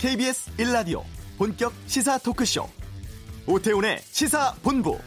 [0.00, 1.02] KBS 1라디오
[1.36, 2.66] 본격 시사 토크쇼
[3.46, 4.98] 오태훈의 시사본부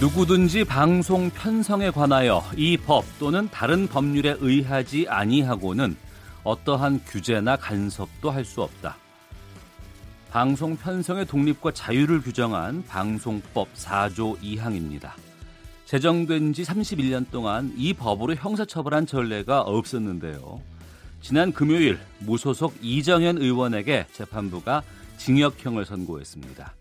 [0.00, 5.94] 누구든지 방송 편성에 관하여 이 법 또는 다른 법률에 의하지 아니하고는
[6.42, 8.96] 어떠한 규제나 간섭도 할 수 없다.
[10.30, 15.10] 방송 편성의 독립과 자유를 규정한 방송법 4조 2항입니다.
[15.86, 20.62] 제정된 지 31년 동안 이 법으로 형사처벌한 전례가 없었는데요.
[21.20, 24.84] 지난 금요일 무소속 이정현 의원에게 재판부가
[25.16, 26.74] 징역형을 선고했습니다.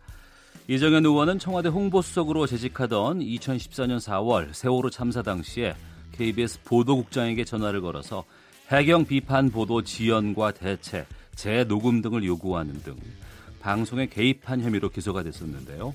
[0.68, 5.76] 이정현 의원은 청와대 홍보수석으로 재직하던 2014년 4월 세월호 참사 당시에
[6.12, 8.26] KBS 보도국장에게 전화를 걸어서
[8.72, 12.96] 해경 비판 보도 지연과 대체, 재녹음 등을 요구하는 등
[13.60, 15.94] 방송에 개입한 혐의로 기소가 됐었는데요.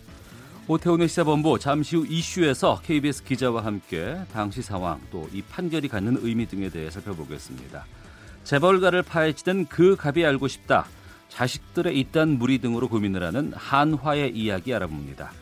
[0.67, 6.47] 오태훈의 시사본부 잠시 후 이슈에서 KBS 기자와 함께 당시 상황 또 이 판결이 갖는 의미
[6.47, 7.85] 등에 대해 살펴보겠습니다.
[8.45, 10.87] 재벌가를 파헤치던 그 갑이 알고 싶다.
[11.29, 15.33] 자식들의 이딴 무리 등으로 고민을 하는 한화의 이야기 알아봅니다.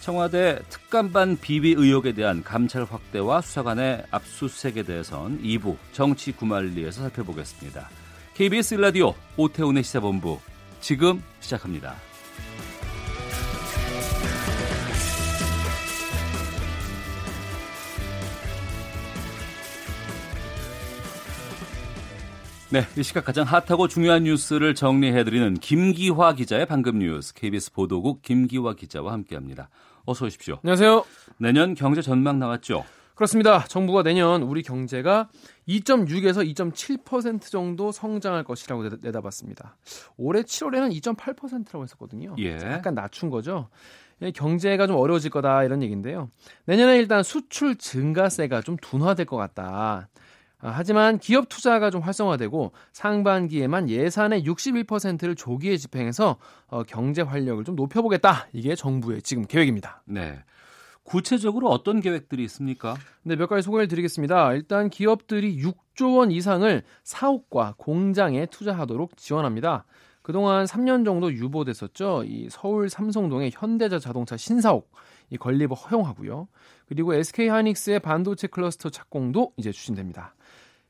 [0.00, 7.90] 청와대 특감반 비비 의혹에 대한 감찰 확대와 수사관의 압수수색에 대해선 2부 정치 구말리에서 살펴보겠습니다.
[8.34, 10.38] KBS 라디오 오태훈의 시사본부
[10.80, 11.94] 지금 시작합니다.
[22.68, 28.74] 네, 이 시각 가장 핫하고 중요한 뉴스를 정리해드리는 김기화 기자의 방금 뉴스 KBS 보도국 김기화
[28.74, 29.68] 기자와 함께합니다.
[30.04, 30.58] 어서 오십시오.
[30.64, 31.04] 안녕하세요.
[31.38, 32.84] 내년 경제 전망 나왔죠?
[33.16, 33.64] 그렇습니다.
[33.64, 35.30] 정부가 내년 우리 경제가
[35.66, 39.78] 2.6에서 2.7% 정도 성장할 것이라고 내다봤습니다.
[40.18, 42.36] 올해 7월에는 2.8%라고 했었거든요.
[42.38, 42.58] 예.
[42.58, 43.70] 약간 낮춘 거죠.
[44.20, 46.30] 예, 경제가 좀 어려워질 거다 이런 얘기인데요.
[46.66, 50.08] 내년에 일단 수출 증가세가 좀 둔화될 것 같다.
[50.58, 56.36] 아, 하지만 기업 투자가 좀 활성화되고 상반기에만 예산의 61%를 조기에 집행해서
[56.68, 58.48] 어, 경제 활력을 좀 높여보겠다.
[58.52, 60.02] 이게 정부의 지금 계획입니다.
[60.04, 60.38] 네.
[61.06, 62.96] 구체적으로 어떤 계획들이 있습니까?
[63.22, 64.52] 네, 몇 가지 소개를 드리겠습니다.
[64.54, 69.84] 일단 기업들이 6조 원 이상을 사옥과 공장에 투자하도록 지원합니다.
[70.22, 72.24] 그동안 3년 정도 유보됐었죠.
[72.26, 74.90] 이 서울 삼성동의 현대자 자동차 신사옥
[75.30, 76.48] 이 건립을 허용하고요.
[76.88, 80.34] 그리고 SK 하이닉스의 반도체 클러스터 착공도 이제 추진됩니다.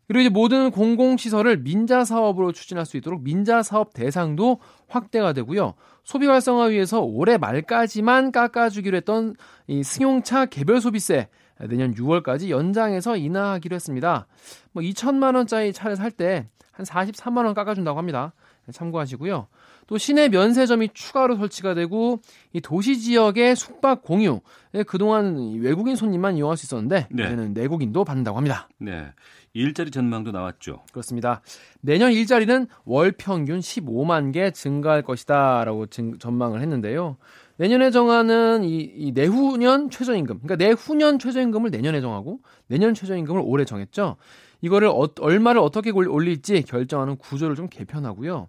[0.06, 5.74] 그리고 이제 모든 공공시설을 민자 사업으로 추진할 수 있도록 민자 사업 대상도 확대가 되고요.
[6.04, 9.34] 소비 활성화 위해서 올해 말까지만 깎아주기로 했던
[9.66, 11.28] 이 승용차 개별 소비세
[11.58, 14.26] 내년 6월까지 연장해서 인하하기로 했습니다.
[14.72, 16.46] 뭐 2천만 원짜리 차를 살 때
[16.76, 18.34] 한 43만 원 깎아준다고 합니다.
[18.72, 19.48] 참고하시고요.
[19.86, 22.20] 또 시내 면세점이 추가로 설치가 되고
[22.52, 24.40] 이 도시 지역의 숙박 공유
[24.86, 27.24] 그동안 외국인 손님만 이용할 수 있었는데 네.
[27.24, 28.68] 이제는 내국인도 받는다고 합니다.
[28.78, 29.06] 네.
[29.52, 30.82] 일자리 전망도 나왔죠.
[30.92, 31.40] 그렇습니다.
[31.80, 37.16] 내년 일자리는 월 평균 15만 개 증가할 것이다라고 증, 전망을 했는데요.
[37.56, 44.16] 내년에 정하는 이, 이, 내후년 최저임금, 그러니까 내후년 최저임금을 내년에 정하고 내년 최저임금을 올해 정했죠.
[44.60, 48.48] 이거를 어, 얼마를 어떻게 올릴지 결정하는 구조를 좀 개편하고요.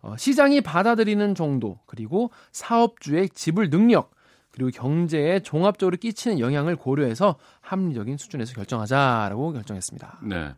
[0.00, 4.10] 어, 시장이 받아들이는 정도 그리고 사업주의 지불 능력
[4.50, 10.18] 그리고 경제에 종합적으로 끼치는 영향을 고려해서 합리적인 수준에서 결정하자라고 결정했습니다.
[10.22, 10.54] 네.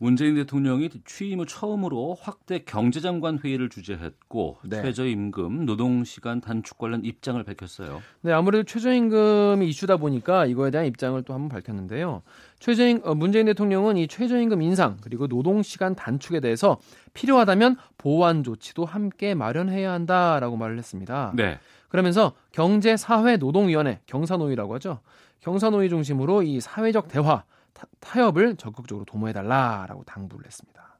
[0.00, 4.80] 문재인 대통령이 취임 후 처음으로 확대 경제장관 회의를 주재했고 네.
[4.80, 8.00] 최저임금, 노동시간 단축 관련 입장을 밝혔어요.
[8.20, 12.22] 네, 아무래도 최저임금이 이슈다 보니까 이거에 대한 입장을 또 한번 밝혔는데요.
[12.60, 16.78] 최저임 어, 문재인 대통령은 이 최저임금 인상 그리고 노동시간 단축에 대해서
[17.14, 21.32] 필요하다면 보완 조치도 함께 마련해야 한다라고 말을 했습니다.
[21.34, 21.58] 네.
[21.88, 25.00] 그러면서 경제 사회 노동위원회 경사노위라고 하죠.
[25.40, 27.42] 경사노위 중심으로 이 사회적 대화
[28.00, 30.98] 타, 협을 적극적으로 도모해달라라고 당부를 했습니다.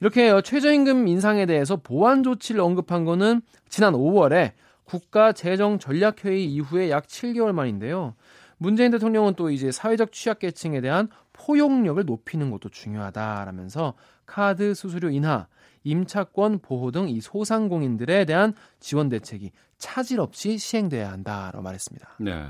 [0.00, 4.52] 이렇게 최저임금 인상에 대해서 보완 조치를 언급한 거는 지난 5월에
[4.84, 8.14] 국가재정전략회의 이후에 약 7개월 만인데요.
[8.58, 15.46] 문재인 대통령은 또 이제 사회적 취약계층에 대한 포용력을 높이는 것도 중요하다라면서 카드 수수료 인하,
[15.84, 22.16] 임차권 보호 등 이 소상공인들에 대한 지원 대책이 차질 없이 시행돼야 한다라고 말했습니다.
[22.20, 22.46] 네.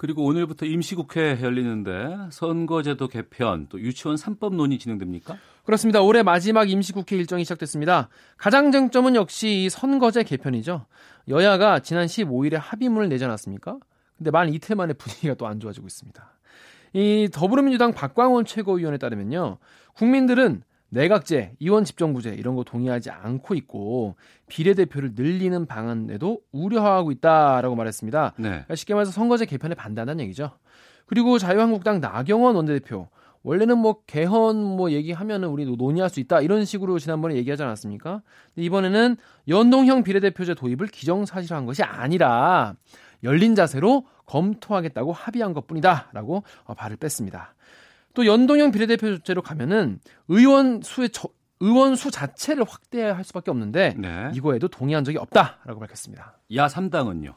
[0.00, 5.36] 그리고 오늘부터 임시국회 열리는데 선거제도 개편 또 유치원 3법 논의 진행됩니까?
[5.62, 6.00] 그렇습니다.
[6.00, 8.08] 올해 마지막 임시국회 일정이 시작됐습니다.
[8.38, 10.86] 가장 쟁점은 역시 선거제 개편이죠.
[11.28, 13.76] 여야가 지난 15일에 합의문을 내지 않았습니까?
[14.16, 16.32] 근데 만 이틀 만에 분위기가 또 안 좋아지고 있습니다.
[16.94, 19.58] 이 더불어민주당 박광원 최고위원에 따르면요.
[19.92, 24.16] 국민들은 내각제, 이원 집정부제 이런 거 동의하지 않고 있고
[24.48, 28.34] 비례대표를 늘리는 방안에도 우려하고 있다라고 말했습니다.
[28.36, 28.48] 네.
[28.48, 30.50] 그러니까 쉽게 말해서 선거제 개편에 반대한다는 얘기죠.
[31.06, 33.08] 그리고 자유한국당 나경원 원내대표
[33.42, 38.22] 원래는 뭐 개헌 뭐 얘기하면은 우리 논의할 수 있다 이런 식으로 지난번에 얘기하지 않았습니까?
[38.56, 39.16] 이번에는
[39.48, 42.74] 연동형 비례대표제 도입을 기정사실화한 것이 아니라
[43.22, 47.54] 열린 자세로 검토하겠다고 합의한 것뿐이다라고 어, 발을 뺐습니다.
[48.14, 51.28] 또 연동형 비례대표제로 가면은 의원 수의 저,
[51.60, 54.30] 의원 수 자체를 확대할 수밖에 없는데 네.
[54.34, 56.38] 이거에도 동의한 적이 없다라고 밝혔습니다.
[56.54, 57.34] 야 3당은요?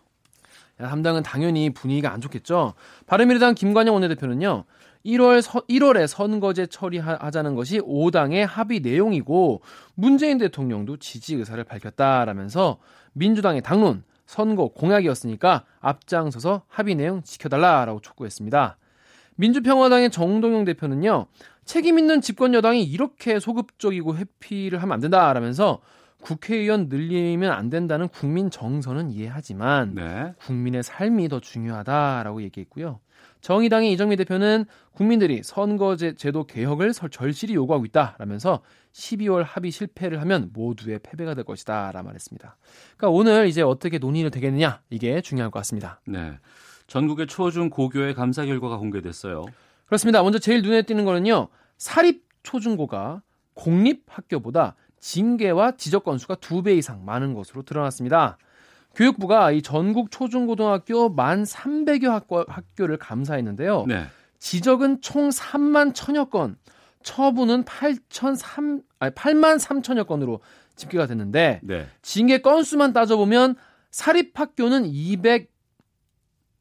[0.82, 2.74] 야 3당은 당연히 분위기가 안 좋겠죠.
[3.06, 4.64] 바른미래당 김관영 원내대표는요.
[5.06, 9.62] 1월 서, 1월에 선거제 처리하자는 것이 5당의 합의 내용이고
[9.96, 12.78] 문재인 대통령도 지지 의사를 밝혔다라면서
[13.12, 18.78] 민주당의 당론 선거 공약이었으니까 앞장서서 합의 내용 지켜달라라고 촉구했습니다.
[19.36, 21.28] 민주평화당의 정동영 대표는요,
[21.66, 25.82] 책임 있는 집권 여당이 이렇게 소극적이고 회피를 하면 안 된다라면서
[26.22, 30.34] 국회의원 늘리면 안 된다는 국민 정서는 이해하지만 네.
[30.40, 33.00] 국민의 삶이 더 중요하다라고 얘기했고요.
[33.42, 38.62] 정의당의 이정미 대표는 국민들이 선거제 제도 개혁을 절실히 요구하고 있다라면서
[38.94, 42.56] 12월 합의 실패를 하면 모두의 패배가 될 것이다라 말했습니다.
[42.96, 46.00] 그러니까 오늘 이제 어떻게 논의를 되겠느냐 이게 중요할 것 같습니다.
[46.08, 46.38] 네.
[46.94, 49.46] 전국의 초중 고교의 감사 결과가 공개됐어요.
[49.88, 50.22] 그렇습니다.
[50.22, 51.48] 먼저 제일 눈에 띄는 거는요.
[51.80, 53.24] 사립 초중고가
[53.56, 58.38] 공립 학교보다 징계와 지적 건수가 두 배 이상 많은 것으로 드러났습니다.
[58.94, 63.86] 교육부가 이 전국 초중고등학교 만 300여 학교, 학교를 감사했는데요.
[63.88, 64.06] 네.
[64.38, 66.58] 지적은 총 3만 천여 건,
[67.02, 70.42] 처분은 8천 3 아니 8만 3천여 건으로
[70.76, 71.88] 집계가 됐는데 네.
[72.04, 73.56] 징계 건수만 따져보면
[73.90, 75.53] 사립 학교는 200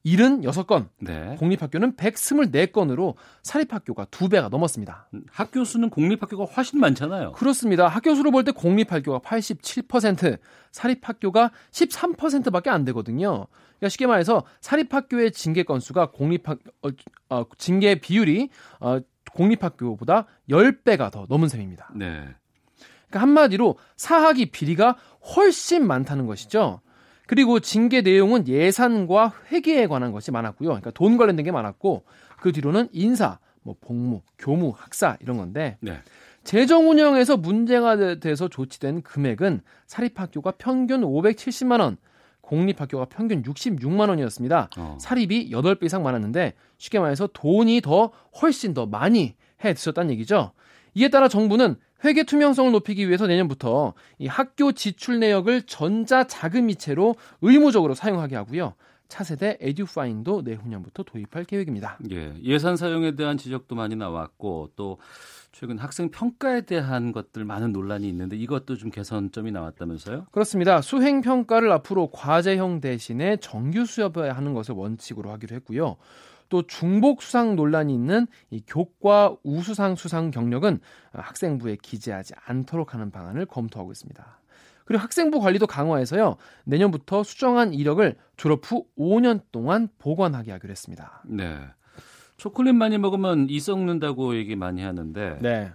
[0.05, 1.37] 76건, 네.
[1.39, 5.09] 공립학교는 124건으로 사립학교가 두 배가 넘었습니다.
[5.15, 7.33] 음, 학교 수는 공립학교가 훨씬 많잖아요.
[7.33, 7.87] 그렇습니다.
[7.87, 10.39] 학교 수로 볼 때 공립학교가 87%,
[10.73, 13.47] 사립학교가 13%밖에 안 되거든요.
[13.79, 16.89] 그러니까 쉽게 말해서 사립학교의 징계 건수가 공립학 어,
[17.29, 18.49] 어, 징계 비율이
[18.81, 18.99] 어,
[19.33, 21.91] 공립학교보다 10배가 더 넘은 셈입니다.
[21.95, 22.29] 네.
[23.09, 24.97] 그러니까 한마디로 사학이 비리가
[25.37, 26.81] 훨씬 많다는 것이죠.
[27.27, 30.69] 그리고 징계 내용은 예산과 회계에 관한 것이 많았고요.
[30.69, 32.05] 그러니까 돈 관련된 게 많았고
[32.41, 35.99] 그 뒤로는 인사, 뭐 복무, 교무, 학사 이런 건데 네.
[36.45, 41.97] 재정 운영에서 문제가 돼서 조치된 금액은 사립학교가 평균 570만 원,
[42.41, 44.71] 공립학교가 평균 66만 원이었습니다.
[44.77, 44.99] 어.
[45.01, 48.11] 사립이 8배 이상 많았는데 쉽게 말해서 돈이 더
[48.41, 50.53] 훨씬 더 많이 해 드셨다는 얘기죠.
[50.95, 57.95] 이에 따라 정부는 회계 투명성을 높이기 위해서 내년부터 이 학교 지출 내역을 전자 자금이체로 의무적으로
[57.95, 58.75] 사용하게 하고요.
[59.09, 61.99] 차세대 에듀파인도 내후년부터 도입할 계획입니다.
[62.11, 64.97] 예, 예산 사용에 대한 지적도 많이 나왔고 또
[65.53, 70.29] 최근 학생 평가에 대한 것들 많은 논란이 있는데 이것도 좀 개선점이 나왔다면서요?
[70.33, 70.81] 그렇습니다.
[70.81, 75.97] 수행 평가를 앞으로 과제형 대신에 정규 수업하는 것을 원칙으로 하기로 했고요.
[76.53, 80.81] 또 중복 수상 논란이 있는 이 교과 우수상 수상 경력은
[81.13, 84.23] 학생부에 기재하지 않도록 하는 방안을 검토하고 있습니다.
[84.85, 86.37] 그리고 학생부 관리도 강화해서요.
[86.65, 91.23] 내년부터 수정한 이력을 졸업 후 5년 동안 보관하게 하기로 했습니다.
[91.25, 91.59] 네.
[92.37, 95.73] 초콜릿 많이 먹으면 이 썩는다고 얘기 많이 하는데 네.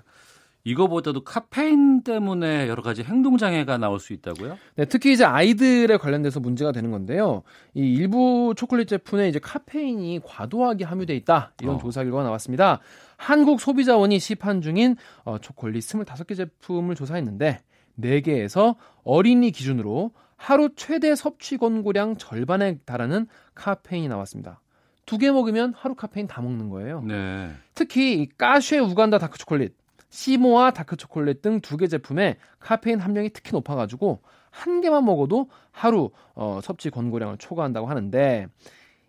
[0.72, 4.58] 이거보다도 카페인 때문에 여러 가지 행동 장애가 나올 수 있다고요?
[4.76, 7.44] 네, 특히 이제 아이들에 관련돼서 문제가 되는 건데요.
[7.74, 11.78] 이 일부 초콜릿 제품에 이제 카페인이 과도하게 함유돼 있다 이런 어.
[11.78, 12.80] 조사 결과가 나왔습니다.
[13.16, 17.60] 한국 소비자원이 시판 중인 어, 초콜릿 25개 제품을 조사했는데
[18.02, 18.76] 4개에서
[19.06, 24.60] 어린이 기준으로 하루 최대 섭취 권고량 절반에 달하는 카페인이 나왔습니다.
[25.06, 27.02] 두 개 먹으면 하루 카페인 다 먹는 거예요.
[27.04, 27.52] 네.
[27.74, 29.74] 특히 이 까쉐 우간다 다크 초콜릿
[30.10, 34.22] 시모와 다크초콜릿 등 두 개 제품에 카페인 함량이 특히 높아가지고
[34.52, 38.48] 한 개만 먹어도 하루 어, 섭취 권고량을 초과한다고 하는데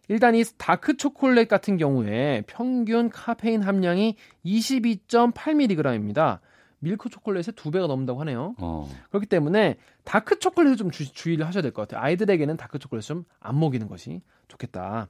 [0.09, 6.41] 일단 이 다크 초콜릿 같은 경우에 평균 카페인 함량이 22.8mg입니다.
[6.81, 8.55] 밀크 초콜릿의 두 배가 넘는다고 하네요.
[8.59, 8.89] 어.
[9.11, 12.05] 그렇기 때문에 다크 초콜릿을 좀 주, 의를 하셔야 될 것 같아요.
[12.05, 15.09] 아이들에게는 다크 초콜릿 좀 안 먹이는 것이 좋겠다.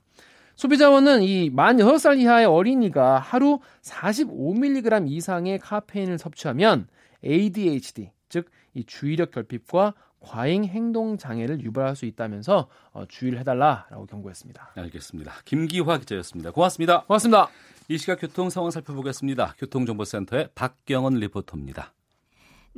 [0.59, 6.87] 소비자원은 이 만 6살 이하의 어린이가 하루 45mg 이상의 카페인을 섭취하면
[7.25, 14.73] ADHD, 즉 이 주의력 결핍과 과잉 행동 장애를 유발할 수 있다면서 어, 주의를 해달라라고 경고했습니다.
[14.75, 15.33] 알겠습니다.
[15.45, 16.51] 김기화 기자였습니다.
[16.53, 17.03] 고맙습니다.
[17.03, 17.49] 고맙습니다.
[17.89, 19.55] 이 시각 교통 상황 살펴보겠습니다.
[19.59, 21.93] 교통정보센터의 박경원 리포터입니다.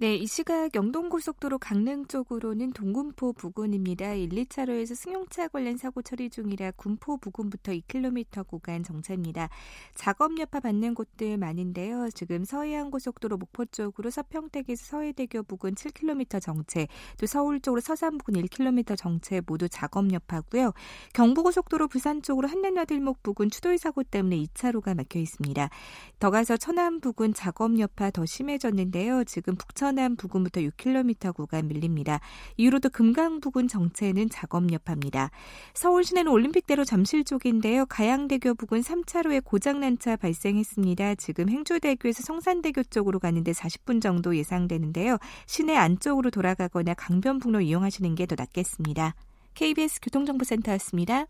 [0.01, 4.15] 네, 이 시각 영동고속도로 강릉 쪽으로는 동군포 부근입니다.
[4.15, 9.51] 1, 2차로에서 승용차 관련 사고 처리 중이라 군포 부근부터 2km 구간 정체입니다.
[9.95, 12.09] 작업 여파 받는 곳들 많은데요.
[12.15, 16.89] 지금 서해안고속도로 목포 쪽으로 서평택에서 서해대교 부근 7km 정체,
[17.19, 20.73] 또 서울 쪽으로 서산 부근 1km 정체 모두 작업 여파고요.
[21.13, 25.69] 경부고속도로 부산 쪽으로 한남나들목 부근 추돌 사고 때문에 2차로가 막혀 있습니다.
[26.19, 29.25] 더 가서 천안 부근 작업 여파 더 심해졌는데요.
[29.25, 32.21] 지금 북천 서남 부근부터 6km 구간 밀립니다.
[32.57, 35.33] 이후로도 금강 부근 정체는 작업 여파입니다.
[35.75, 37.87] 서울 시내는 올림픽대로 잠실 쪽인데요.
[37.87, 41.17] 가양대교 부근 3차로에 고장난 차 발생했습니다.
[41.17, 45.19] 지금 행주대교에서 성산대교 쪽으로 가는데 40분 정도 예상되는데요.
[45.47, 49.17] 시내 안쪽으로 돌아가거나 강변북로 이용하시는 게 더 낫겠습니다.
[49.55, 51.27] KBS 교통정보센터였습니다.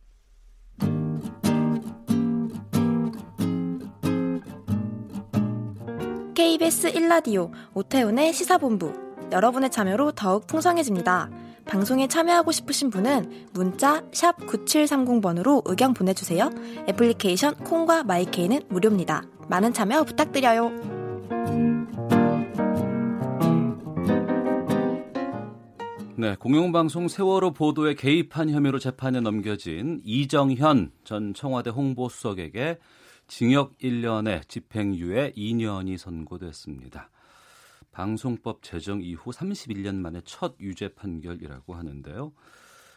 [6.40, 8.94] KBS 1라디오 오태훈의 시사본부
[9.30, 11.28] 여러분의 참여로 더욱 풍성해집니다.
[11.66, 16.50] 방송에 참여하고 싶으신 분은 문자 9730번으로 의견 보내주세요.
[16.88, 19.24] 애플리케이션 콩과 마이케이는 무료입니다.
[19.50, 20.70] 많은 참여 부탁드려요.
[26.16, 32.78] 네, 공영방송 세월호 보도에 개입한 혐의로 재판에 넘겨진 이정현 전 청와대 홍보수석에게
[33.30, 37.10] 징역 1년에 집행유예 2년이 선고됐습니다.
[37.92, 42.32] 방송법 제정 이후 31년 만에 첫 유죄 판결이라고 하는데요.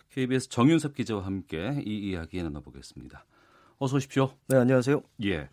[0.10, 3.26] KBS 정윤섭 기자와 함께 이 이야기 나눠보겠습니다.
[3.78, 4.34] 어서 오십시오.
[4.48, 5.04] 네, 안녕하세요.
[5.26, 5.50] 예.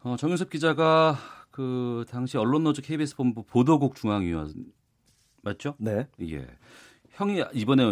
[0.00, 1.16] 어, 정윤섭 기자가
[1.52, 4.52] 그 당시 언론노조 KBS 본부 보도국 중앙위원
[5.42, 5.76] 맞죠?
[5.78, 6.08] 네.
[6.22, 6.44] 예.
[7.12, 7.84] 형이 이번에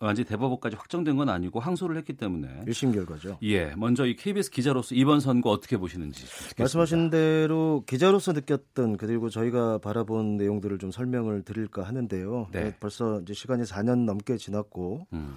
[0.00, 3.38] 완전 대법원까지 확정된 건 아니고 항소를 했기 때문에 1심 결과죠.
[3.42, 6.62] 예, 먼저 이 KBS 기자로서 이번 선거 어떻게 보시는지 듣겠습니다.
[6.62, 12.48] 말씀하신 대로 기자로서 느꼈던 그리고 저희가 바라본 내용들을 좀 설명을 드릴까 하는데요.
[12.52, 12.74] 네.
[12.80, 15.36] 벌써 이제 시간이 4년 넘게 지났고 음,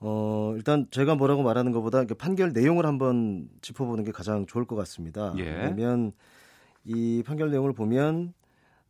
[0.00, 5.32] 어, 일단 제가 뭐라고 말하는 것보다 판결 내용을 한번 짚어보는 게 가장 좋을 것 같습니다.
[5.38, 5.44] 예.
[5.44, 6.12] 왜냐하면
[6.84, 8.32] 이 판결 내용을 보면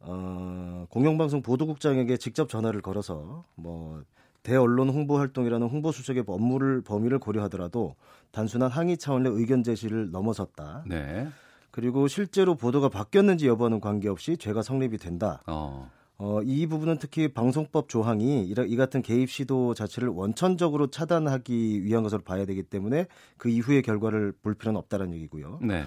[0.01, 4.03] 어, 공영방송 보도국장에게 직접 전화를 걸어서 뭐
[4.43, 7.97] 대언론 홍보 활동이라는 홍보 수석의 업무를 범위를 고려하더라도
[8.31, 10.85] 단순한 항의 차원의 의견 제시를 넘어섰다.
[10.87, 11.29] 네.
[11.71, 15.43] 그리고 실제로 보도가 바뀌었는지 여부와는 관계없이 죄가 성립이 된다.
[15.47, 21.85] 어, 어, 이 부분은 특히 방송법 조항이 이, 이 같은 개입 시도 자체를 원천적으로 차단하기
[21.85, 25.61] 위한 것으로 봐야 되기 때문에 그 이후의 결과를 볼 필요는 없다는 얘기고요.
[25.63, 25.85] 네.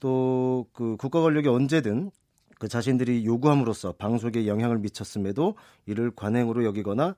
[0.00, 2.10] 또그 국가 권력이 언제든
[2.62, 7.16] 그 자신들이 요구함으로써 방송에 영향을 미쳤음에도 이를 관행으로 여기거나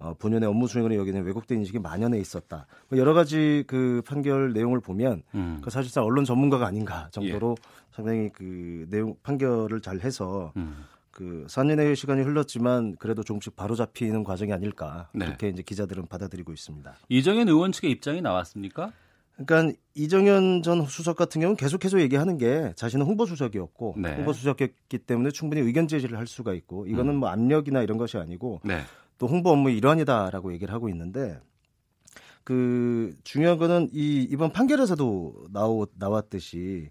[0.00, 2.66] 어, 본연의 업무 수행으로 여기는 왜곡된 인식이 만연해 있었다.
[2.88, 7.54] 뭐 여러 가지 그 판결 내용을 보면 음, 그 사실상 언론 전문가가 아닌가 정도로
[7.92, 14.24] 상당히 그 내용 판결을 잘 해서 음, 그 4년의 시간이 흘렀지만 그래도 조금씩 바로 잡히는
[14.24, 15.26] 과정이 아닐까 네.
[15.26, 16.92] 그렇게 이제 기자들은 받아들이고 있습니다.
[17.08, 18.90] 이정현 의원 측의 입장이 나왔습니까?
[19.44, 24.14] 그러니까 이정현 전 수석 같은 경우는 계속해서 얘기하는 게 자신은 홍보 수석이었고 네.
[24.14, 27.20] 홍보 수석이었기 때문에 충분히 의견 제시를 할 수가 있고 이거는 음.
[27.20, 28.80] 뭐 압력이나 이런 것이 아니고 네.
[29.18, 31.38] 또 홍보 업무 일환이다라고 얘기를 하고 있는데
[32.44, 36.90] 그 중요한 거는 이 이번 판결에서도 나오, 나왔듯이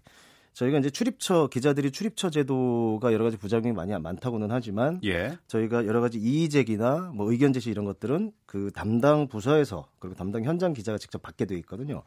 [0.52, 5.38] 저희가 이제 출입처 기자들이 출입처 제도가 여러 가지 부작용이 많이 많다고는 하지만 예.
[5.46, 10.44] 저희가 여러 가지 이의 제기나 뭐 의견 제시 이런 것들은 그 담당 부서에서 그리고 담당
[10.44, 12.02] 현장 기자가 직접 받게 돼 있거든요.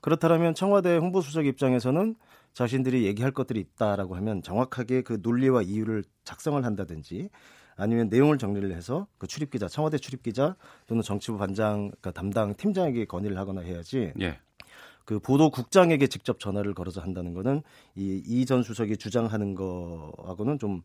[0.00, 2.14] 그렇다면 청와대 홍보수석 입장에서는
[2.54, 7.30] 자신들이 얘기할 것들이 있다라고 하면 정확하게 그 논리와 이유를 작성을 한다든지
[7.76, 12.54] 아니면 내용을 정리를 해서 그 출입 기자, 청와대 출입 기자 또는 정치부 반장, 그러니까 담당
[12.54, 14.38] 팀장에게 건의를 하거나 해야지 예.
[15.04, 17.62] 그 보도 국장에게 직접 전화를 걸어서 한다는 거는
[17.96, 20.82] 이 이 전 수석이 주장하는 거하고는 좀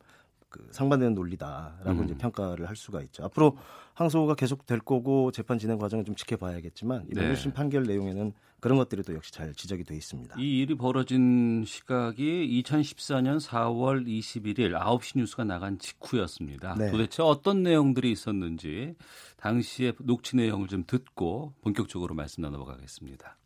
[0.53, 2.03] 그 상반되는 논리다라고 음.
[2.05, 3.23] 이제 평가를 할 수가 있죠.
[3.25, 3.57] 앞으로
[3.95, 7.33] 항소가 계속 될 거고 재판 진행 과정을 좀 지켜봐야겠지만 이번 네.
[7.33, 10.35] 1심 판결 내용에는 그런 것들이 또 역시 잘 지적이 돼 있습니다.
[10.37, 16.75] 이 일이 벌어진 시각이 2014년 4월 21일 9시 뉴스가 나간 직후였습니다.
[16.75, 16.91] 네.
[16.91, 18.95] 도대체 어떤 내용들이 있었는지
[19.37, 23.37] 당시의 녹취 내용을 좀 듣고 본격적으로 말씀 나눠보겠습니다.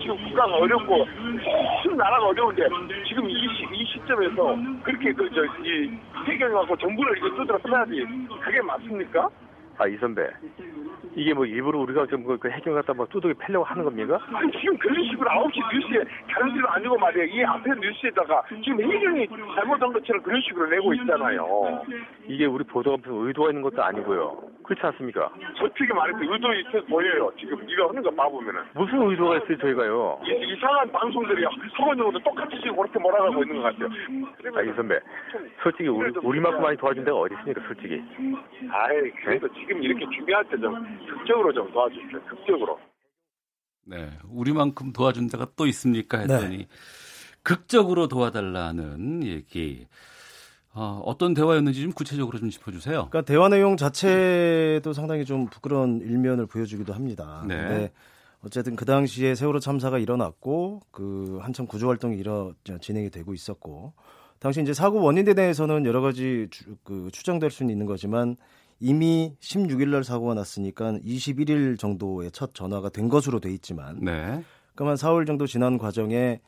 [0.00, 1.04] 지금 국가가 어렵고
[1.82, 2.66] 큰 나라가 어려운데
[3.06, 5.90] 지금 이, 시, 이 시점에서 그렇게 그저이
[6.26, 8.04] 해결하고 정부를 이거 두드러 써야지
[8.42, 9.28] 그게 맞습니까?
[9.78, 10.28] 아, 이 선배.
[11.16, 14.18] 이게 뭐 일부러 우리가 좀그 해경 갖다 막 두둑이 패려고 하는 겁니까?
[14.32, 19.28] 아니 지금 그런 식으로 9시 뉴스에 다른 데는 아니고 말이야 이 앞에 뉴스에다가 지금 해경이
[19.54, 21.82] 잘못한 것처럼 그런 식으로 내고 있잖아요.
[22.26, 24.54] 이게 우리 보도가 무슨 의도가 있는 것도 아니고요.
[24.64, 25.30] 그렇지 않습니까?
[25.58, 27.30] 솔직히 말해서 의도 있어 보여요.
[27.38, 28.62] 지금 네가 하는 거 봐보면은.
[28.74, 30.20] 무슨 의도가 있어요, 저희가요?
[30.24, 31.44] 이, 이상한 방송들이
[31.76, 33.88] 서원적으로 똑같이 지금 그렇게 몰아가고 있는 것 같아요.
[34.56, 34.98] 아, 이 선배.
[35.62, 38.02] 솔직히 우리, 우리만큼 많이 도와준 데가 어디 있습니까, 솔직히?
[38.70, 40.74] 아이, 그래도 지금 이렇게 준비할 때 좀
[41.18, 42.20] 극적으로 좀 도와주십시오.
[42.28, 42.78] 극적으로.
[43.86, 46.66] 네, 우리만큼 도와준 데가 또 있습니까 했더니
[47.42, 49.86] 극적으로 도와달라는 얘기.
[50.76, 53.08] 어, 어떤 대화였는지 좀 구체적으로 좀 짚어주세요.
[53.10, 57.44] 그러니까 대화 내용 자체도 상당히 좀 부끄러운 일면을 보여주기도 합니다.
[57.46, 57.56] 네.
[57.56, 57.92] 근데
[58.44, 63.92] 어쨌든 그 당시에 세월호 참사가 일어났고 그 한참 구조 활동이 일어 진행이 되고 있었고
[64.40, 68.36] 당시 이제 사고 원인에 대해서는 여러 가지 주, 그 추정될 수는 있는 거지만
[68.84, 74.12] 이미 16일 날 사고가 났으니까 21일 정도의 첫 전화가 된 것으로 돼 있지만 네.
[74.12, 74.44] 한
[74.76, 76.42] 4월 정도 지난 과정에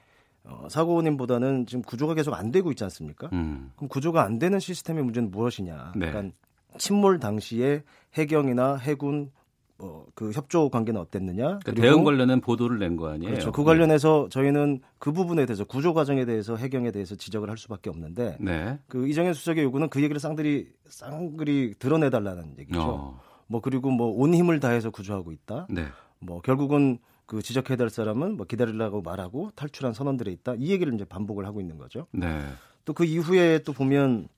[0.45, 3.31] 어, 사고 원인보다는 지금 구조가 계속 안 되고 있지 않습니까?
[3.33, 3.73] 음.
[3.75, 5.93] 그럼 구조가 안 되는 시스템의 문제는 무엇이냐?
[5.97, 6.11] 네.
[6.11, 6.37] 그러니까
[6.77, 9.31] 침몰 당시에 해경이나 해군
[9.79, 11.59] 어, 그 협조 관계는 어땠느냐?
[11.59, 13.33] 그러니까 대응 관련된 보도를 낸 거 아니에요?
[13.33, 13.53] 그렇죠.
[13.53, 18.39] 그 관련해서 저희는 그 부분에 대해서 구조 과정에 대해서 해경에 대해서 지적을 할 수밖에 없는데
[18.41, 18.79] 네.
[18.89, 22.81] 그 이정현 수석의 요구는 그 얘기를 쌍들이 쌍그리 드러내달라는 얘기죠.
[22.81, 23.21] 어.
[23.49, 25.67] 뭐 그리고 뭐 온 힘을 다해서 구조하고 있다.
[25.71, 25.85] 네.
[26.21, 30.55] 뭐 결국은 그 지적해야 될 사람은 뭐 기다리라고 말하고 탈출한 선원들에 있다.
[30.57, 32.07] 이 얘기를 이제 반복을 하고 있는 거죠.
[32.13, 32.41] 네.
[32.85, 34.29] 또 그 이후에 또 보면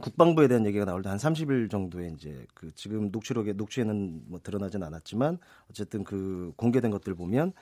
[0.00, 4.82] 국방부에 대한 얘기가 나올 때 한 30일 정도에 이제 그 지금 녹취록에 녹취에는 뭐 드러나진
[4.82, 5.38] 않았지만
[5.70, 7.52] 어쨌든 그 공개된 것들 보면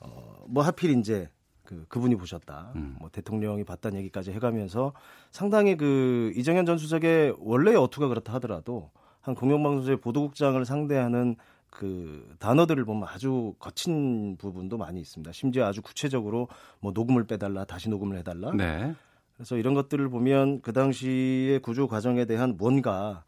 [0.00, 1.28] 어뭐 하필 이제
[1.64, 2.72] 그 그분이 보셨다.
[2.76, 2.96] 음.
[2.98, 4.92] 뭐 대통령이 봤다는 얘기까지 해가면서
[5.30, 11.36] 상당히 그 이정현 전 수석의 원래의 어투가 그렇다 하더라도 한 공영방송의 보도국장을 상대하는
[11.70, 15.32] 그 단어들을 보면 아주 거친 부분도 많이 있습니다.
[15.32, 16.48] 심지어 아주 구체적으로
[16.80, 18.52] 뭐 녹음을 빼달라, 다시 녹음을 해달라.
[18.52, 18.94] 네.
[19.36, 23.24] 그래서 이런 것들을 보면 그 당시의 구조 과정에 대한 뭔가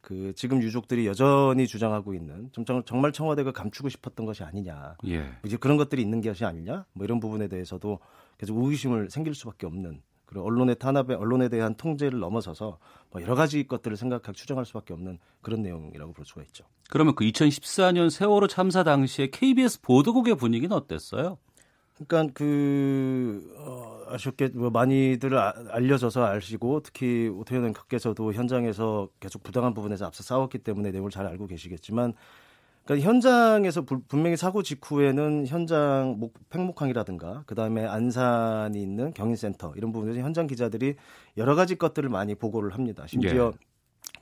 [0.00, 2.50] 그 지금 유족들이 여전히 주장하고 있는
[2.86, 4.96] 정말 청와대가 감추고 싶었던 것이 아니냐.
[5.08, 5.26] 예.
[5.44, 6.86] 이제 그런 것들이 있는 것이 아니냐.
[6.92, 7.98] 뭐 이런 부분에 대해서도
[8.38, 12.78] 계속 의구심을 생길 수밖에 없는 그리고 언론의 탄압에 언론에 대한 통제를 넘어서서
[13.10, 16.64] 뭐 여러 가지 것들을 생각하고 추정할 수밖에 없는 그런 내용이라고 볼 수가 있죠.
[16.90, 21.38] 그러면 그 2014년 세월호 참사 당시에 KBS 보도국의 분위기는 어땠어요?
[22.06, 29.74] 그러니까 그 어, 아쉽게 뭐 많이들 아- 알려져서 아시고 특히 오태현 앵커께서도 현장에서 계속 부당한
[29.74, 32.14] 부분에서 앞서 싸웠기 때문에 내용을 잘 알고 계시겠지만
[32.84, 40.20] 그러니까 현장에서 불- 분명히 사고 직후에는 현장 목, 팽목항이라든가 그다음에 안산이 있는 경인센터 이런 부분에서
[40.20, 40.94] 현장 기자들이
[41.36, 43.06] 여러 가지 것들을 많이 보고를 합니다.
[43.06, 43.52] 심지어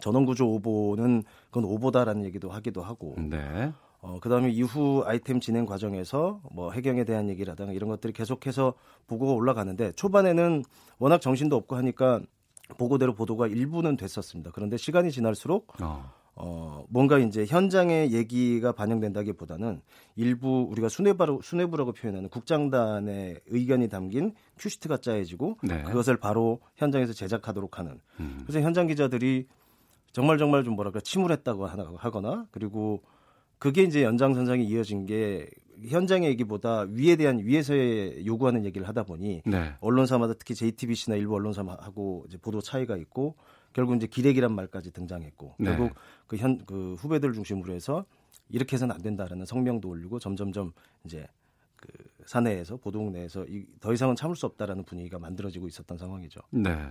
[0.00, 3.72] 전원구조 오보는 그건 오보다라는 얘기도 하기도 하고 네.
[4.06, 8.74] 어, 그 다음에 이후 아이템 진행 과정에서 뭐 해경에 대한 얘기라든가 이런 것들이 계속해서
[9.08, 10.62] 보고가 올라가는데 초반에는
[10.98, 12.20] 워낙 정신도 없고 하니까
[12.78, 14.52] 보고대로 보도가 일부는 됐었습니다.
[14.54, 16.12] 그런데 시간이 지날수록 어.
[16.36, 19.80] 어, 뭔가 이제 현장의 얘기가 반영된다기 보다는
[20.14, 25.82] 일부 우리가 수뇌부라고, 수뇌부라고 표현하는 국장단의 의견이 담긴 큐시트가 짜여지고 네.
[25.82, 28.38] 그것을 바로 현장에서 제작하도록 하는 음.
[28.42, 29.48] 그래서 현장 기자들이
[30.12, 33.02] 정말 정말 좀 뭐랄까 침울했다고 하거나 그리고
[33.58, 35.48] 그게 이제 연장선상에 이어진 게
[35.88, 39.74] 현장의 얘기보다 위에 대한 위에서의 요구하는 얘기를 하다 보니 네.
[39.80, 43.36] 언론사마다 특히 JTBC나 일부 언론사하고 이제 보도 차이가 있고
[43.72, 45.76] 결국 이제 기레기란 말까지 등장했고 네.
[45.76, 45.96] 결국
[46.28, 48.06] 그현그 후배들 중심으로 해서
[48.48, 50.72] 이렇게 해서는 안 된다라는 성명도 올리고 점점점
[51.04, 51.26] 이제
[51.86, 56.40] 그 사내에서 보도국 내에서 이, 더 이상은 참을 수 없다라는 분위기가 만들어지고 있었던 상황이죠.
[56.50, 56.90] 네.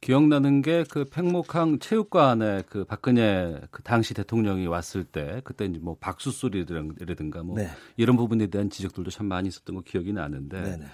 [0.00, 5.96] 기억나는 게 그 팽목항 체육관에 그 박근혜 그 당시 대통령이 왔을 때 그때 이제 뭐
[5.98, 7.70] 박수 소리라든가 뭐 네.
[7.96, 10.86] 이런 부분에 대한 지적들도 참 많이 있었던 거 기억이 나는데 네네.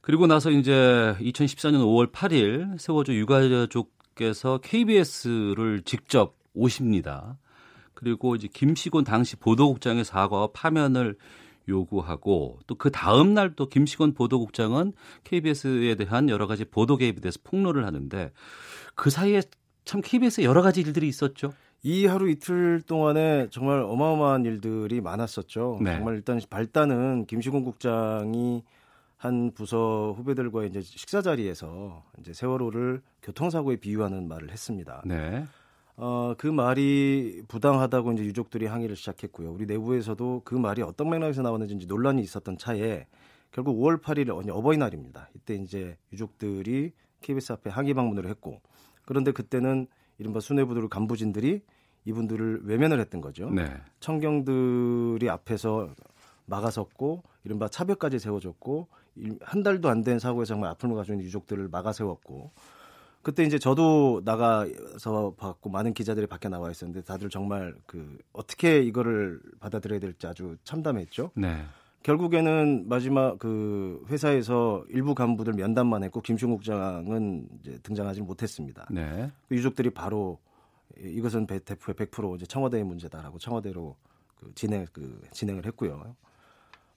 [0.00, 7.38] 그리고 나서 이제 2014년 5월 8일 세워조 유가족께서 KBS를 직접 오십니다.
[7.94, 11.16] 그리고 이제 김시곤 당시 보도국장의 사과와 파면을
[11.68, 14.92] 요구하고 또 그 다음 날 또 김시곤 보도국장은
[15.24, 18.30] KBS에 대한 여러 가지 보도 개입에 대해서 폭로를 하는데
[18.94, 19.42] 그 사이에
[19.84, 21.52] 참 KBS에 여러 가지 일들이 있었죠.
[21.82, 25.78] 이 하루 이틀 동안에 정말 어마어마한 일들이 많았었죠.
[25.80, 25.94] 네.
[25.94, 28.64] 정말 일단 발단은 김시곤 국장이
[29.16, 35.02] 한 부서 후배들과 이제 식사 자리에서 이제 세월호를 교통사고에 비유하는 말을 했습니다.
[35.06, 35.44] 네.
[36.00, 39.50] 어, 그 말이 부당하다고 이제 유족들이 항의를 시작했고요.
[39.50, 43.06] 우리 내부에서도 그 말이 어떤 맥락에서 나왔는지 논란이 있었던 차에
[43.50, 45.28] 결국 5월 8일 어- 어버이날입니다.
[45.34, 48.60] 이때 이제 유족들이 KBS 앞에 항의 방문을 했고
[49.04, 51.62] 그런데 그때는 이른바 수뇌부들 간부진들이
[52.04, 53.50] 이분들을 외면을 했던 거죠.
[53.50, 53.64] 네.
[53.98, 55.94] 청경들이 앞에서
[56.46, 58.86] 막아섰고 이른바 차벽까지 세워줬고
[59.40, 62.52] 한 달도 안 된 사고에서 정말 아픔을 있는 유족들을 막아 세웠고
[63.22, 69.40] 그때 이제 저도 나가서 봤고 많은 기자들이 밖에 나와 있었는데 다들 정말 그 어떻게 이거를
[69.60, 71.32] 받아들여야 될지 아주 참담했죠.
[71.34, 71.64] 네.
[72.02, 78.86] 결국에는 마지막 그 회사에서 일부 간부들 면담만 했고 김충 국 장은 이제 등장하지 못했습니다.
[78.90, 79.30] 네.
[79.48, 80.38] 그 유족들이 바로
[80.98, 83.96] 이것은 100% 이제 청와대의 문제다라고 청와대로
[84.36, 86.14] 그 진행 그 진행을 했고요.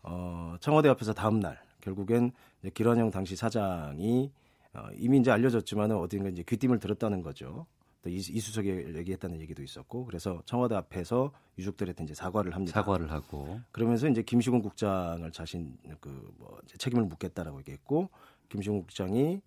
[0.04, 2.32] 어, 청와대 앞에서 다음 날 결국엔
[2.62, 4.32] 이제 기란영 당시 사장이
[4.74, 7.66] 어, 이미 이제 알려졌지만은 어딘가 이제 귀띔을 들었다는 거죠.
[8.02, 12.74] 또 이수석이 얘기했다는 얘기도 있었고 그래서 청와대 앞에서 유족들한테 이제 사과를 합니다.
[12.74, 18.10] 사과를 하고 그러면서 이제 김시곤 국장을 자신 그뭐 책임을 묻겠다라고 얘기했고
[18.50, 19.42] 김시곤 국장이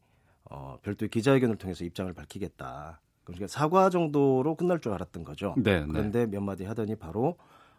[0.44, 3.00] 어, 별도의 기자회견을 통해서 입장을 밝히겠다.
[3.24, 5.54] 그러니까 사과 정도로 끝날 줄 알았던 거죠.
[5.56, 5.86] 네, 네.
[5.86, 7.36] 그런데 몇 마디 하더니 바로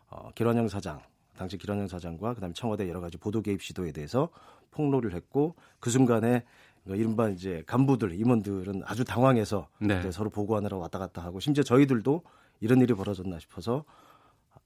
[0.07, 0.99] 어, 길원영 사장,
[1.37, 4.29] 당시 길원영 사장과 그다음에 청와대 여러 가지 보도 개입 시도에 대해서
[4.71, 6.43] 폭로를 했고 그 순간에
[6.87, 10.11] 이른바 이제 간부들 임원들은 아주 당황해서 네.
[10.11, 12.21] 서로 보고하느라 왔다 갔다 하고 심지어 저희들도
[12.59, 13.83] 이런 일이 벌어졌나 싶어서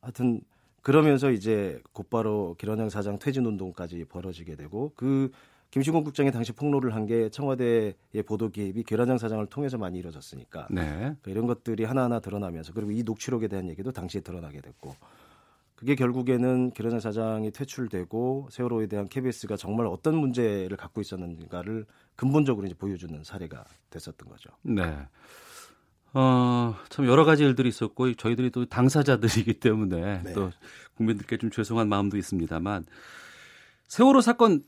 [0.02, 0.42] 하여튼
[0.82, 5.32] 그러면서 이제 곧바로 길원영 사장 퇴진 운동까지 벌어지게 되고 그
[5.72, 7.94] 김시곤 국장이 당시 폭로를 한 게 청와대의
[8.26, 11.16] 보도 개입이 계란장 사장을 통해서 많이 이루어졌으니까 네.
[11.22, 14.96] 그 이런 것들이 하나하나 드러나면서 그리고 이 녹취록에 대한 얘기도 당시에 드러나게 됐고
[15.80, 21.86] 그게 결국에는 계란장 사장이 퇴출되고 세월호에 대한 KBS가 정말 어떤 문제를 갖고 있었는가를
[22.18, 24.50] 근본적으로 이제 보여주는 사례가 됐었던 거죠.
[24.62, 24.84] 네.
[26.14, 30.34] 어, 참 여러 가지 일들이 있었고 저희들이 또 당사자들이기 때문에 네.
[30.34, 30.52] 또
[30.96, 32.84] 국민들께 좀 죄송한 마음도 있습니다만
[33.88, 34.66] 세월호 사건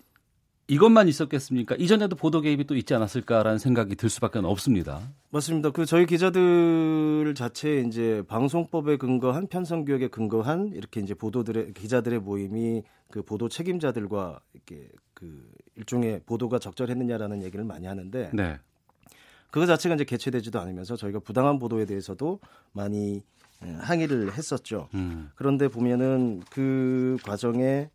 [0.72, 1.76] 이것만 있었겠습니까?
[1.76, 5.02] 이전에도 보도 개입이 또 있지 않았을까라는 생각이 들 수밖에 없습니다.
[5.30, 5.72] 맞습니다.
[5.72, 12.84] 그 저희 기자들 자체 이제 방송법에 근거한 편성 교육에 근거한 이렇게 이제 보도들의 기자들의 모임이
[13.10, 18.58] 그 보도 책임자들과 이렇게 그 일종의 보도가 적절했느냐라는 얘기를 많이 하는데 네.
[19.50, 22.40] 그거 자체가 이제 개최되지도 않으면서 저희가 부당한 보도에 대해서도
[22.72, 23.22] 많이
[23.66, 24.88] 예, 항의를 했었죠.
[24.94, 25.32] 음.
[25.36, 27.90] 그런데 보면은 그 과정에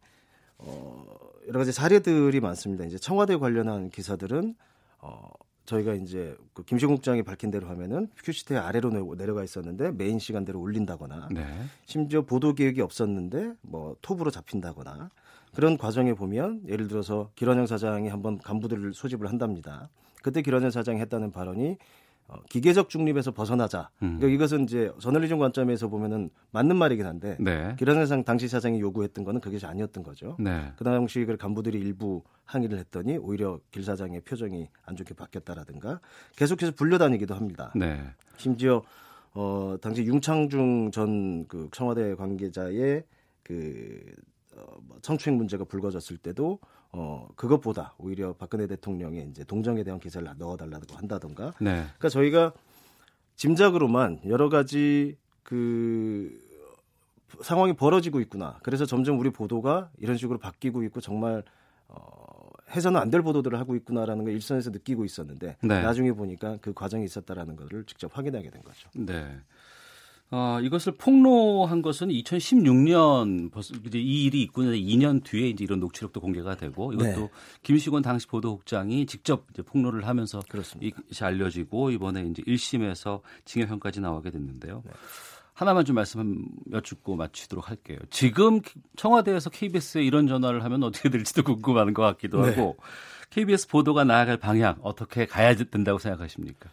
[0.58, 2.84] 어 여러 가지 사례들이 많습니다.
[2.84, 4.54] 이제 청와대 관련한 기사들은
[4.98, 5.30] 어
[5.64, 11.28] 저희가 이제 그 김시곤 국장이 밝힌 대로 하면은 큐시트의 아래로 내려가 있었는데 메인 시간대로 올린다거나
[11.32, 11.44] 네.
[11.84, 15.10] 심지어 보도 계획이 없었는데 뭐 톱으로 잡힌다거나
[15.54, 19.88] 그런 과정에 보면 예를 들어서 기란영 사장이 한번 간부들을 소집을 한답니다.
[20.22, 21.76] 그때 기란영 사장이 했다는 발언이 어,
[22.48, 23.90] 기계적 중립에서 벗어나자.
[24.02, 24.18] 음.
[24.18, 27.76] 그러니까 이것은 이제 저널리즘 관점에서 보면은 맞는 말이긴 한데 네.
[27.78, 30.36] 사장 당시 사장이 요구했던 거는 그게 아니었던 거죠.
[30.38, 30.72] 네.
[30.76, 36.00] 그 당시 그 간부들이 일부 항의를 했더니 오히려 길 사장의 표정이 안 좋게 바뀌었다라든가
[36.36, 37.72] 계속해서 불려다니기도 합니다.
[37.76, 38.02] 네.
[38.36, 38.82] 심지어
[39.32, 43.04] 어 당시 윤창중 전 그 청와대 관계자의
[43.42, 44.00] 그
[44.56, 46.58] 어, 뭐 성추행 문제가 불거졌을 때도
[46.92, 51.52] 어 그것보다 오히려 박근혜 대통령의 이제 동정에 대한 기사를 넣어달라고 한다던가.
[51.60, 51.72] 네.
[51.82, 52.52] 그러니까 저희가
[53.36, 56.40] 짐작으로만 여러 가지 그
[57.42, 58.58] 상황이 벌어지고 있구나.
[58.62, 61.42] 그래서 점점 우리 보도가 이런 식으로 바뀌고 있고 정말
[61.88, 65.82] 어, 해서는 안 될 보도들을 하고 있구나라는 걸 일선에서 느끼고 있었는데 네.
[65.82, 68.88] 나중에 보니까 그 과정이 있었다라는 것을 직접 확인하게 된 거죠.
[68.94, 69.38] 네.
[70.30, 75.78] 어, 이것을 폭로한 것은 2016년 벌써 이제 이 일이 있고 나 2년 뒤에 이제 이런
[75.78, 77.30] 녹취록도 공개가 되고 이것도 네.
[77.62, 80.86] 김시곤 당시 보도국장이 직접 이제 폭로를 하면서 그렇습니다.
[80.88, 84.82] 이것이 알려지고 이번에 이제 1심에서 징역형까지 나오게 됐는데요.
[84.84, 84.92] 네.
[85.54, 87.98] 하나만 좀 말씀 여쭙고 마치도록 할게요.
[88.10, 88.60] 지금
[88.96, 92.50] 청와대에서 KBS에 이런 전화를 하면 어떻게 될지도 궁금한 것 같기도 네.
[92.50, 92.76] 하고
[93.30, 96.68] KBS 보도가 나아갈 방향 어떻게 가야 된다고 생각하십니까?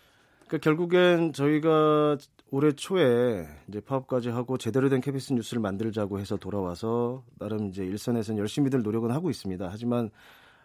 [0.47, 2.17] 그러니까 결국엔 저희가
[2.53, 8.39] 올해 초에 이제 파업까지 하고 제대로 된 KBS 뉴스를 만들자고 해서 돌아와서 나름 이제 일선에서는
[8.39, 9.67] 열심히들 노력은 하고 있습니다.
[9.71, 10.11] 하지만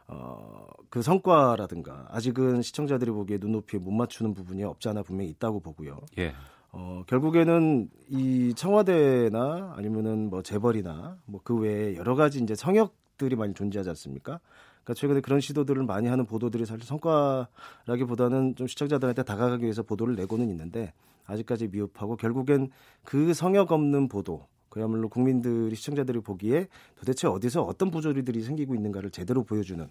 [0.06, 5.98] 어, 그 성과라든가 아직은 시청자들이 보기에 눈높이에 못 맞추는 부분이 없지 않아 분명히 있다고 보고요.
[6.18, 6.34] 예.
[6.72, 13.54] 어, 결국에는 이 청와대나 아니면은 뭐 재벌이나 뭐 그 외에 여러 가지 이제 성역들이 많이
[13.54, 14.40] 존재하지 않습니까?
[14.84, 20.50] 그러니까 최근에 그런 시도들을 많이 하는 보도들이 사실 성과라기보다는 좀 시청자들한테 다가가기 위해서 보도를 내고는
[20.50, 20.92] 있는데
[21.28, 22.70] 아직까지 미흡하고 결국엔
[23.04, 29.44] 그 성역 없는 보도 그야말로 국민들이 시청자들이 보기에 도대체 어디서 어떤 부조리들이 생기고 있는가를 제대로
[29.44, 29.88] 보여주는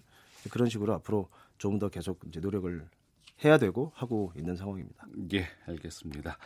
[0.50, 2.86] 그런 식으로 앞으로 좀 더 계속 이제 노력을
[3.44, 5.06] 해야 되고 하고 있는 상황입니다.
[5.34, 6.38] 예, 알겠습니다.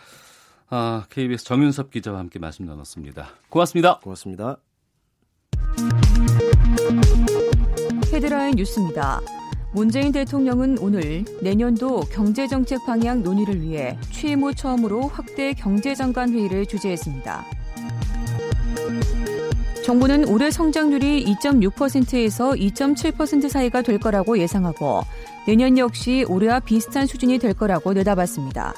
[0.69, 3.29] 아, KBS 정윤섭 기자와 함께 말씀 나눴습니다.
[3.51, 3.99] 고맙습니다.
[4.01, 4.57] 고맙습니다.
[8.13, 9.42] 헤드라인 뉴스입니다.
[9.73, 17.45] 문재인 대통령은 오늘 내년도 경제정책 방향 논의를 위해 취임 후 처음으로 확대 경제장관 회의를 주재했습니다.
[19.85, 25.03] 정부는 올해 성장률이 2.6%에서 2.7% 사이가 될 거라고 예상하고
[25.47, 28.75] 내년 역시 올해와 비슷한 수준이 될 거라고 내다봤습니다.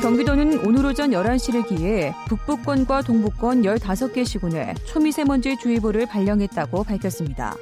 [0.00, 7.54] 경기도는 오늘 오전 11시를 기해 북부권과 동부권 15개 시군에 초미세먼지 주의보를 발령했다고 밝혔습니다.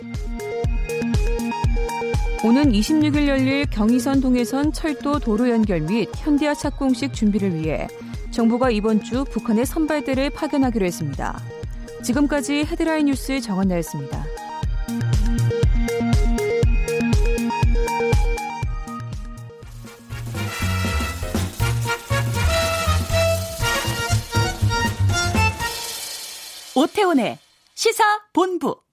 [2.46, 7.88] 오는 26일 열릴 경의선 동해선 철도 도로 연결 및 현대화 착공식 준비를 위해
[8.30, 11.42] 정부가 이번 주 북한의 선발대를 파견하기로 했습니다.
[12.04, 14.24] 지금까지 헤드라인 뉴스 정원나였습니다.
[26.76, 27.38] 오태훈의
[27.74, 28.85] 시사 본부.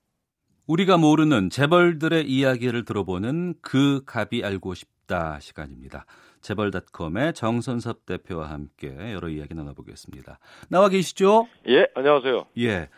[0.65, 6.06] 우리가 모르는 재벌들의 이야기를 들어보는 그 갑이 알고 싶다 시간입니다.
[6.41, 10.39] 재벌닷컴의 정선섭 대표와 함께 여러 이야기 나눠보겠습니다.
[10.69, 11.47] 나와 계시죠?
[11.67, 12.45] 예, 안녕하세요.
[12.60, 12.89] 예.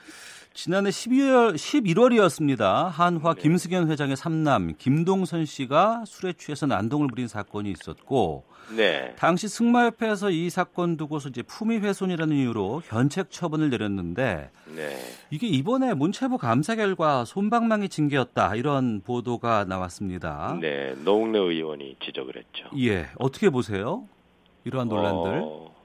[0.54, 2.90] 지난해 12월 11월이었습니다.
[2.90, 3.42] 한화 네.
[3.42, 9.14] 김승현 회장의 삼남 김동선 씨가 술에 취해서 난동을 부린 사건이 있었고 네.
[9.18, 14.98] 당시 승마협회에서 이 사건 두고서 이제 품위 훼손이라는 이유로 현책 처분을 내렸는데 네.
[15.30, 20.58] 이게 이번에 문체부 감사 결과 손방망이 징계였다 이런 보도가 나왔습니다.
[20.60, 22.70] 네, 노웅래 의원이 지적을 했죠.
[22.78, 24.08] 예, 어떻게 보세요?
[24.64, 25.42] 이러한 논란들.
[25.44, 25.76] 어,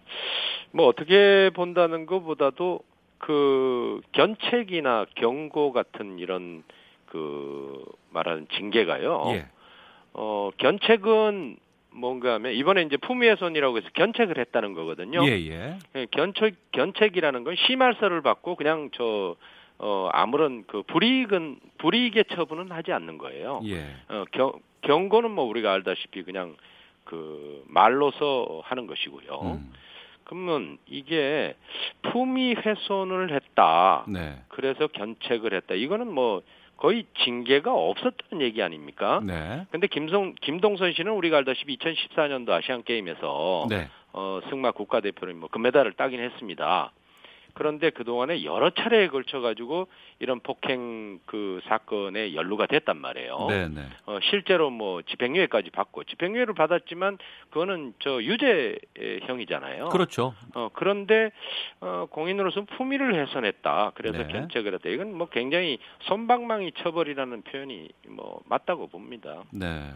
[0.73, 2.81] 뭐 어떻게 본다는 것보다도
[3.19, 6.63] 그 견책이나 경고 같은 이런
[7.07, 9.25] 그 말하는 징계가요.
[9.33, 9.47] 예.
[10.13, 11.59] 어 견책은
[11.93, 15.25] 뭔가 하면 이번에 이제 품위훼손이라고 해서 견책을 했다는 거거든요.
[15.27, 15.79] 예, 예.
[15.95, 19.37] 예 견책 견책이라는 건 심할서를 받고 그냥 저
[19.79, 23.63] 어, 아무런 그 불이익은 불이익의 처분은 하지 않는 거예요.
[23.65, 23.87] 예.
[24.09, 26.57] 어, 경, 경고는 뭐 우리가 알다시피 그냥
[27.05, 29.41] 그 말로서 하는 것이고요.
[29.43, 29.73] 음.
[30.25, 31.57] 그러면 이게
[32.03, 34.05] 품위 훼손을 했다.
[34.07, 34.39] 네.
[34.49, 35.75] 그래서 견책을 했다.
[35.75, 36.43] 이거는 뭐
[36.81, 39.21] 거의 징계가 없었다는 얘기 아닙니까?
[39.23, 39.67] 네.
[39.71, 43.89] 근데 김성 김동선 씨는 우리가 알다시피 2014년도 아시안 게임에서 네.
[44.13, 46.91] 어 승마 국가대표로 뭐 금메달을 따긴 했습니다.
[47.61, 53.49] 그런데 그동안에 여러 차례에 걸쳐 가지고 이런 폭행 그 사건에 연루가 됐단 말이에요.
[53.51, 53.69] 네네.
[53.75, 53.83] 네.
[54.07, 57.19] 어, 실제로 뭐 집행유예까지 받고 집행유예를 받았지만
[57.51, 59.91] 그거는 저 유죄형이잖아요.
[59.91, 60.33] 그렇죠.
[60.55, 61.33] 어, 그런데
[61.83, 63.93] 어, 공인으로서 품위를 훼손했다.
[63.95, 64.29] 그래서 네.
[64.29, 64.89] 견책을 했다.
[64.89, 69.43] 이건 뭐 굉장히 손방망이 처벌이라는 표현이 뭐 맞다고 봅니다.
[69.53, 69.93] 네.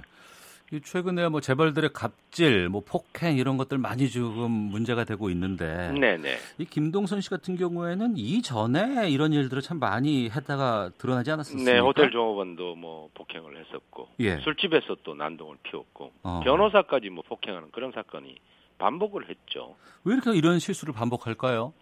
[0.80, 6.36] 최근에 뭐 재벌들의 갑질, 뭐 폭행 이런 것들 많이 지금 문제가 되고 있는데, 네네.
[6.58, 11.72] 이 김동선 씨 같은 경우에는 이전에 이런 일들을 참 많이 했다가 드러나지 않았습니까?
[11.72, 14.38] 네, 호텔 종업원도 뭐 폭행을 했었고, 예.
[14.38, 16.40] 술집에서 또 난동을 피웠고, 어.
[16.44, 18.36] 변호사까지 뭐 폭행하는 그런 사건이
[18.78, 19.76] 반복을 했죠.
[20.04, 21.72] 왜 이렇게 이런 실수를 반복할까요?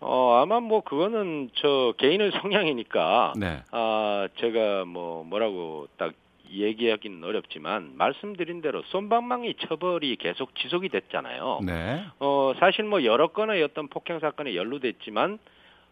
[0.00, 3.62] 어, 아마 뭐 그거는 저 개인의 성향이니까, 네.
[3.70, 6.12] 아, 제가 뭐 뭐라고 딱
[6.50, 11.60] 얘기하기는 어렵지만 말씀드린 대로 솜방망이 처벌이 계속 지속이 됐잖아요.
[11.64, 12.04] 네.
[12.18, 15.38] 어 사실 뭐 여러 건의 어떤 폭행 사건에 연루됐지만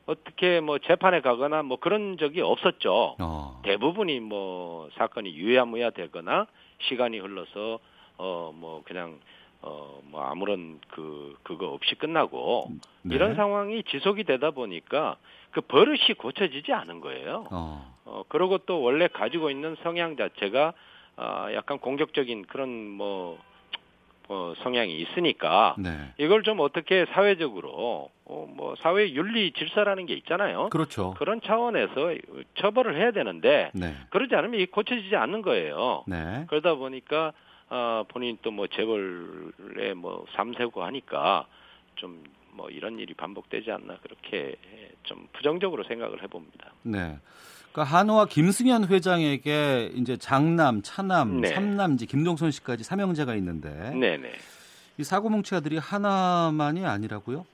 [0.07, 3.17] 어떻게 뭐 재판에 가거나 뭐 그런 적이 없었죠.
[3.21, 3.61] 어.
[3.65, 6.47] 대부분이 뭐 사건이 유야무야 되거나
[6.83, 7.79] 시간이 흘러서
[8.19, 9.19] 어 뭐 그냥
[9.63, 12.69] 어 뭐 아무런 그 그거 없이 끝나고
[13.03, 13.15] 네.
[13.17, 15.17] 이런 상황이 지속이 되다 보니까
[15.55, 17.47] 그 버릇이 고쳐지지 않은 거예요.
[17.53, 17.95] 어.
[18.05, 20.73] 어, 그리고 또 원래 가지고 있는 성향 자체가
[21.17, 23.39] 어, 약간 공격적인 그런 뭐
[24.29, 25.91] 어, 성향이 있으니까 네.
[26.19, 30.71] 이걸 좀 어떻게 사회적으로 어, 뭐 사회 윤리 질서라는 게 있잖아요.
[30.71, 31.15] 그렇죠.
[31.19, 32.15] 그런 차원에서
[32.57, 33.95] 처벌을 해야 되는데 네.
[34.11, 36.03] 그러지 않으면 이 고쳐지지 않는 거예요.
[36.09, 36.47] 네.
[36.49, 37.33] 그러다 보니까
[37.71, 41.47] 어, 본인 또 뭐 재벌에 뭐 삼세고 하니까
[41.95, 44.57] 좀 뭐 이런 일이 반복되지 않나 그렇게
[45.05, 46.73] 좀 부정적으로 생각을 해봅니다.
[46.83, 47.19] 네.
[47.73, 51.49] 그러니까 한화 김승현 회장에게 이제 장남, 차남, 네.
[51.49, 54.17] 삼남 이제 김동선 씨까지 삼형제가 있는데 네네.
[54.19, 54.33] 네.
[54.99, 57.45] 이 사고 뭉치가들이 하나만이 아니라고요?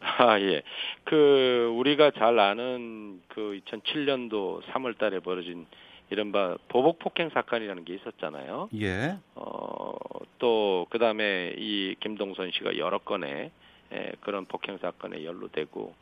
[0.00, 0.62] 아 예.
[1.04, 5.66] 그 우리가 잘 아는 그 2007년도 3월 달에 벌어진
[6.10, 8.68] 이른바 보복 폭행 사건이라는 게 있었잖아요.
[8.80, 9.18] 예.
[9.34, 9.94] 어
[10.38, 13.50] 또 그 다음에 이 김동선 씨가 여러 건의
[13.94, 15.94] 예, 그런 폭행 사건에 연루되고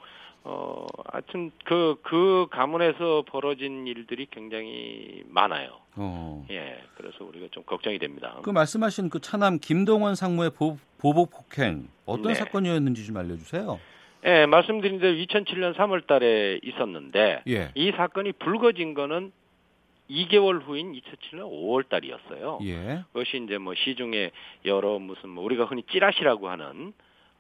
[0.45, 5.79] 어, 하여튼 그, 그 가문에서 벌어진 일들이 굉장히 많아요.
[5.95, 6.45] 어.
[6.51, 8.39] 예, 그래서 우리가 좀 걱정이 됩니다.
[8.43, 12.35] 그 말씀하신 그 차남 김동원 상무의 보, 보복 폭행 어떤 네.
[12.35, 13.79] 사건이었는지 좀 알려주세요.
[14.25, 17.71] 예, 말씀드린 대로 2007년 3월 달에 있었는데 예.
[17.75, 19.33] 이 사건이 불거진 거는
[20.11, 22.59] 2개월 후인 2007년 5월 달이었어요.
[22.63, 23.05] 예.
[23.13, 24.31] 그것이 이제 뭐 시중에
[24.65, 26.93] 여러 무슨 뭐 우리가 흔히 찌라시라고 하는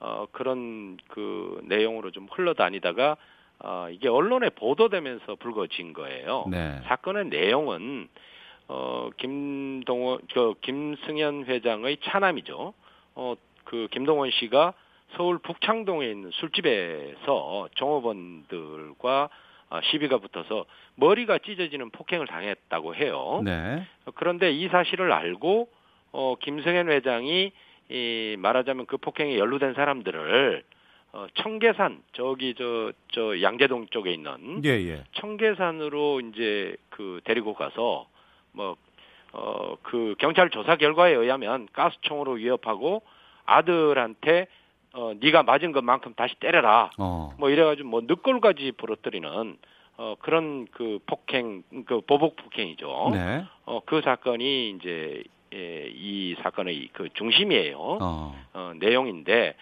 [0.04, 3.16] 어 그런 그 내용으로 좀 흘러다니다가
[3.60, 6.46] 어 이게 언론에 보도되면서 불거진 거예요.
[6.50, 6.80] 네.
[6.84, 8.08] 사건의 내용은
[8.68, 12.74] 어 김동원 저 김승현 회장의 차남이죠.
[13.14, 14.74] 어 그 김동원 씨가
[15.16, 19.28] 서울 북창동에 있는 술집에서 종업원들과
[19.70, 23.40] 아, 시비가 붙어서 머리가 찢어지는 폭행을 당했다고 해요.
[23.42, 23.82] 네.
[24.14, 25.68] 그런데 이 사실을 알고
[26.12, 27.52] 어 김승현 회장이
[27.92, 30.62] 이 말하자면 그 폭행에 연루된 사람들을
[31.12, 35.04] 어 청계산 저기 저 저 양재동 쪽에 있는 예, 예.
[35.12, 38.06] 청계산으로 이제 그 데리고 가서
[38.52, 38.76] 뭐
[39.34, 43.02] 어 그 경찰 조사 결과에 의하면 가스총으로 위협하고
[43.46, 44.46] 아들한테
[44.94, 46.90] 어 네가 맞은 것만큼 다시 때려라.
[46.98, 47.34] 어.
[47.38, 49.56] 뭐 이래가지고 뭐 늑골까지 부러뜨리는
[49.96, 53.10] 어 그런 그 폭행 그 보복 폭행이죠.
[53.12, 53.44] 네.
[53.64, 55.24] 어그 사건이 이제
[55.54, 57.76] 예, 이 사건의 그 중심이에요.
[57.78, 58.34] 어.
[58.54, 59.54] 어, 내용인데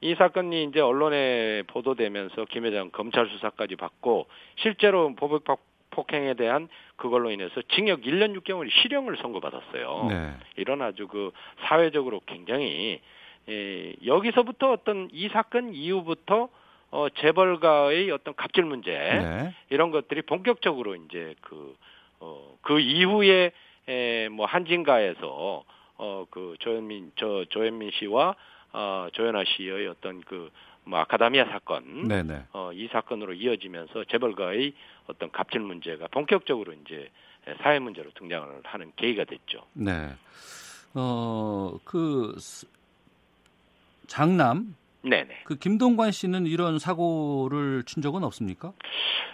[0.00, 4.26] 이 사건이 이제 언론에 보도되면서 김 회장 검찰 수사까지 받고
[4.56, 5.44] 실제로 보복
[5.90, 10.06] 폭행에 대한 그걸로 인해서 징역 1년 6개월 실형을 선고받았어요.
[10.08, 10.34] 네.
[10.56, 13.00] 이런 아주 그 사회적으로 굉장히
[13.48, 16.48] 예, 여기서부터 어떤 이 사건 이후부터
[16.92, 19.54] 어, 재벌가의 어떤 갑질 문제 네.
[19.70, 21.76] 이런 것들이 본격적으로 이제 그,
[22.18, 23.52] 어, 그 이후에
[23.90, 25.64] 에, 뭐 한진가에서
[25.96, 28.36] 어, 그 조현민, 저, 조현민 씨와
[28.72, 30.50] 어, 조현아 씨의 어떤 그,
[30.84, 32.08] 뭐 아카다미아 사건.
[32.52, 34.72] 어, 이 사건으로 이어지면서 재벌가의
[35.08, 37.10] 어떤 갑질 문제가 본격적으로 이제
[37.62, 39.66] 사회 문제로 등장을 하는 계기가 됐죠.
[39.72, 40.14] 네.
[40.94, 42.34] 어, 그
[44.06, 45.28] 장남 네네.
[45.44, 48.72] 그 김동관 씨는 이런 사고를 친 적은 없습니까?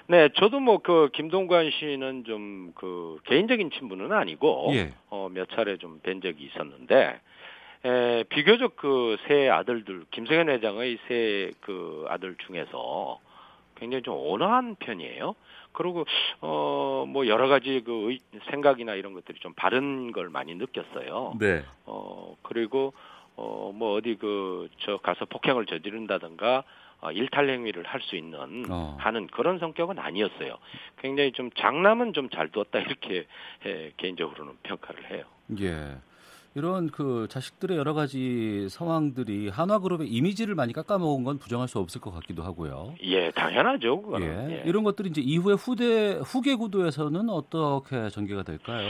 [0.09, 4.93] 네, 저도 뭐 그 김동관 씨는 좀 그 개인적인 친분은 아니고 예.
[5.11, 7.21] 어, 몇 차례 좀 뵌 적이 있었는데
[7.85, 13.19] 에, 비교적 그 세 아들들 김승현 회장의 세 그 아들 중에서
[13.77, 15.35] 굉장히 좀 온화한 편이에요.
[15.73, 16.05] 그리고
[16.41, 18.19] 어 뭐 여러 가지 그 의,
[18.51, 21.35] 생각이나 이런 것들이 좀 바른 걸 많이 느꼈어요.
[21.39, 21.63] 네.
[21.85, 22.93] 어 그리고
[23.37, 26.65] 어 뭐 어디 그 저 가서 폭행을 저지른다든가
[27.03, 28.97] 어, 일탈 행위를 할 수 있는 어.
[28.99, 30.57] 하는 그런 성격은 아니었어요.
[31.03, 33.27] 굉장히 좀 장남은 좀 잘 두었다 이렇게
[33.67, 35.25] 예, 개인적으로는 평가를 해요.
[35.61, 35.97] 예.
[36.55, 42.13] 이런 그 자식들의 여러 가지 상황들이 한화그룹의 이미지를 많이 깎아먹은 건 부정할 수 없을 것
[42.13, 42.95] 같기도 하고요.
[43.03, 44.03] 예, 당연하죠.
[44.23, 44.25] 예.
[44.25, 44.63] 예.
[44.65, 48.89] 이런 것들이 이제 이후에 후대 후계 구도에서는 어떻게 전개가 될까요?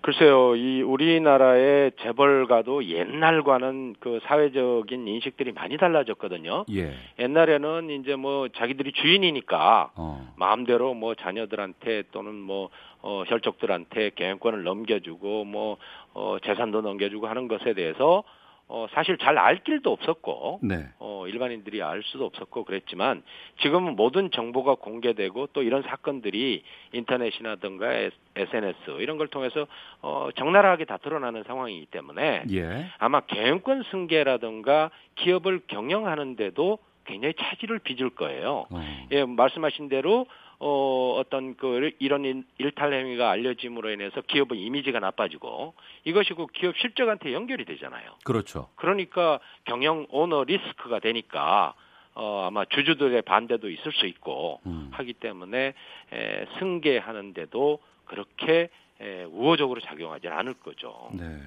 [0.00, 6.66] 글쎄요, 이 우리나라의 재벌가도 옛날과는 그 사회적인 인식들이 많이 달라졌거든요.
[6.72, 6.92] 예.
[7.18, 10.32] 옛날에는 이제 뭐 자기들이 주인이니까 어.
[10.36, 12.70] 마음대로 뭐 자녀들한테 또는 뭐
[13.02, 15.78] 어, 혈족들한테 경영권을 넘겨주고 뭐
[16.14, 18.22] 어, 재산도 넘겨주고 하는 것에 대해서
[18.68, 20.88] 어, 사실 잘 알 길도 없었고 네.
[20.98, 23.22] 어, 일반인들이 알 수도 없었고 그랬지만
[23.62, 27.92] 지금은 모든 정보가 공개되고 또 이런 사건들이 인터넷이나든가
[28.36, 29.66] SNS 이런 걸 통해서
[30.02, 32.86] 어, 적나라하게 다 드러나는 상황이기 때문에 예.
[32.98, 38.66] 아마 경영권 승계라든가 기업을 경영하는데도 굉장히 차질을 빚을 거예요.
[38.70, 39.06] 어.
[39.12, 40.26] 예, 말씀하신 대로
[40.60, 46.76] 어, 어떤 그 이런 일- 일탈 행위가 알려짐으로 인해서 기업의 이미지가 나빠지고 이것이 그 기업
[46.78, 48.10] 실적한테 연결이 되잖아요.
[48.24, 48.68] 그렇죠.
[48.76, 51.74] 그러니까 경영 오너 리스크가 되니까
[52.14, 54.88] 어, 아마 주주들의 반대도 있을 수 있고 음.
[54.92, 55.74] 하기 때문에
[56.12, 58.68] 에, 승계하는데도 그렇게
[59.00, 61.10] 에, 우호적으로 작용하지 않을 거죠.
[61.12, 61.38] 네.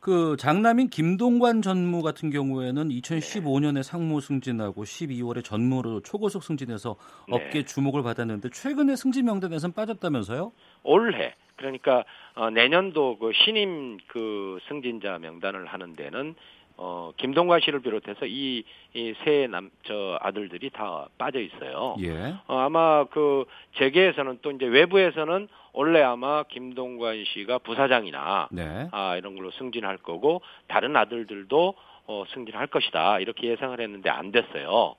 [0.00, 6.96] 그 장남인 김동관 전무 같은 경우에는 2015년에 상무 승진하고 12월에 전무로 초고속 승진해서
[7.28, 7.36] 네.
[7.36, 10.52] 업계 주목을 받았는데 최근에 승진 명단에선 빠졌다면서요?
[10.84, 16.34] 올해 그러니까 어, 내년도 그 신임 그 승진자 명단을 하는 데는
[16.82, 21.94] 어, 김동관 씨를 비롯해서 이이세 남 저 아들들이 다 빠져 있어요.
[22.00, 22.34] 예.
[22.46, 23.44] 어, 아마 그
[23.76, 28.88] 재계에서는 또 이제 외부에서는 원래 아마 김동관 씨가 부사장이나 네.
[28.92, 31.74] 아 이런 걸로 승진할 거고 다른 아들들도
[32.06, 34.94] 어 승진할 것이다 이렇게 예상을 했는데 안 됐어요.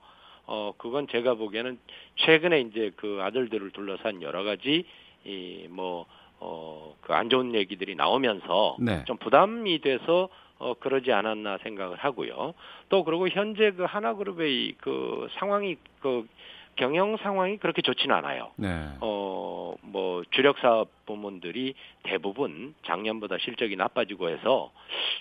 [0.45, 1.79] 어 그건 제가 보기에는
[2.17, 4.85] 최근에 이제 그 아들들을 둘러싼 여러 가지
[5.25, 6.05] 이뭐
[6.39, 9.03] 어 그 안 좋은 얘기들이 나오면서 네.
[9.05, 10.29] 좀 부담이 돼서
[10.61, 12.53] 어 그러지 않았나 생각을 하고요.
[12.89, 16.27] 또 그리고 현재 그 하나그룹의 그 상황이 그
[16.75, 18.51] 경영 상황이 그렇게 좋지는 않아요.
[18.55, 18.69] 네.
[19.01, 24.71] 어, 뭐, 주력 사업 부문들이 대부분 작년보다 실적이 나빠지고 해서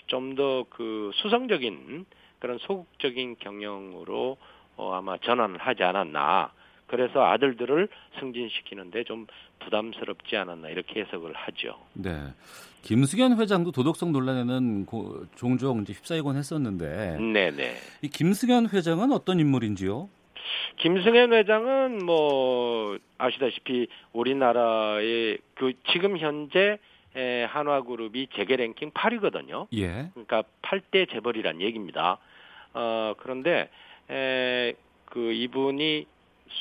[0.07, 2.05] 좀 더 그 수성적인
[2.39, 4.37] 그런 소극적인 경영으로
[4.77, 6.51] 어, 아마 전환을 하지 않았나
[6.91, 7.87] 그래서 아들들을
[8.19, 9.25] 승진시키는데 좀
[9.59, 11.77] 부담스럽지 않았나 이렇게 해석을 하죠.
[11.93, 12.11] 네.
[12.81, 17.17] 김승현 회장도 도덕성 논란에는 고, 종종 이제 휩싸이곤 했었는데.
[17.17, 17.75] 네네.
[18.01, 20.09] 이 김승현 회장은 어떤 인물인지요?
[20.79, 26.77] 김승현 회장은 뭐 아시다시피 우리나라의 그 지금 현재
[27.15, 29.67] 에, 한화그룹이 재계 랭킹 8위거든요.
[29.73, 30.09] 예.
[30.13, 32.17] 그러니까 8대 재벌이란 얘기입니다.
[32.73, 33.69] 어, 그런데
[34.09, 34.73] 에,
[35.05, 36.07] 그 이분이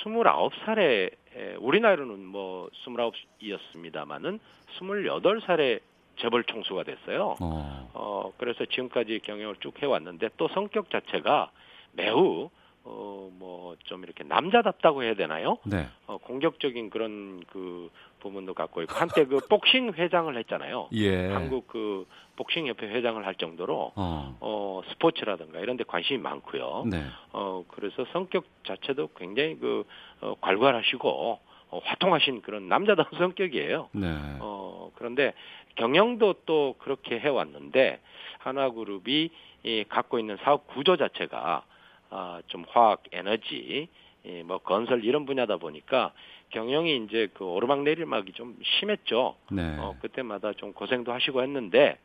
[0.02, 4.40] 29살에 에, 우리 나이로는 뭐 29이었습니다마는
[4.78, 5.80] 28살에
[6.20, 7.36] 재벌 총수가 됐어요.
[7.40, 7.90] 어.
[7.94, 11.50] 어, 그래서 지금까지 경영을 쭉 해왔는데 또 성격 자체가
[11.92, 12.50] 매우
[12.84, 15.58] 어, 뭐 좀 이렇게 남자답다고 해야 되나요?
[15.64, 15.86] 네.
[16.06, 20.88] 어, 공격적인 그런 그 부분도 갖고 있고 한때 그 복싱 회장을 했잖아요.
[20.92, 21.26] 예.
[21.28, 22.06] 한국 그
[22.40, 24.36] 복싱 협회 회장을 할 정도로 어.
[24.40, 26.84] 어, 스포츠라든가 이런 데 관심이 많고요.
[26.90, 27.04] 네.
[27.34, 29.84] 어, 그래서 성격 자체도 굉장히 그
[30.22, 31.38] 어, 괄괄하시고
[31.68, 33.90] 어, 화통하신 그런 남자다운 성격이에요.
[33.92, 34.06] 네.
[34.40, 35.34] 어, 그런데
[35.74, 38.00] 경영도 또 그렇게 해 왔는데
[38.38, 39.30] 하나그룹이
[39.62, 41.64] 이 갖고 있는 사업 구조 자체가
[42.08, 43.88] 아, 좀 화학, 에너지,
[44.24, 46.12] 이, 뭐 건설 이런 분야다 보니까
[46.48, 49.36] 경영이 이제 그 오르막 내리막이 좀 심했죠.
[49.52, 49.76] 네.
[49.78, 51.98] 어, 그때마다 좀 고생도 하시고 했는데,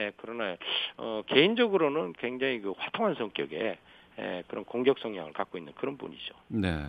[0.00, 0.56] 에, 그러나
[0.96, 3.76] 어, 개인적으로는 굉장히 그 화통한 성격의
[4.18, 6.34] 에, 그런 공격 성향을 갖고 있는 그런 분이죠.
[6.48, 6.86] 네.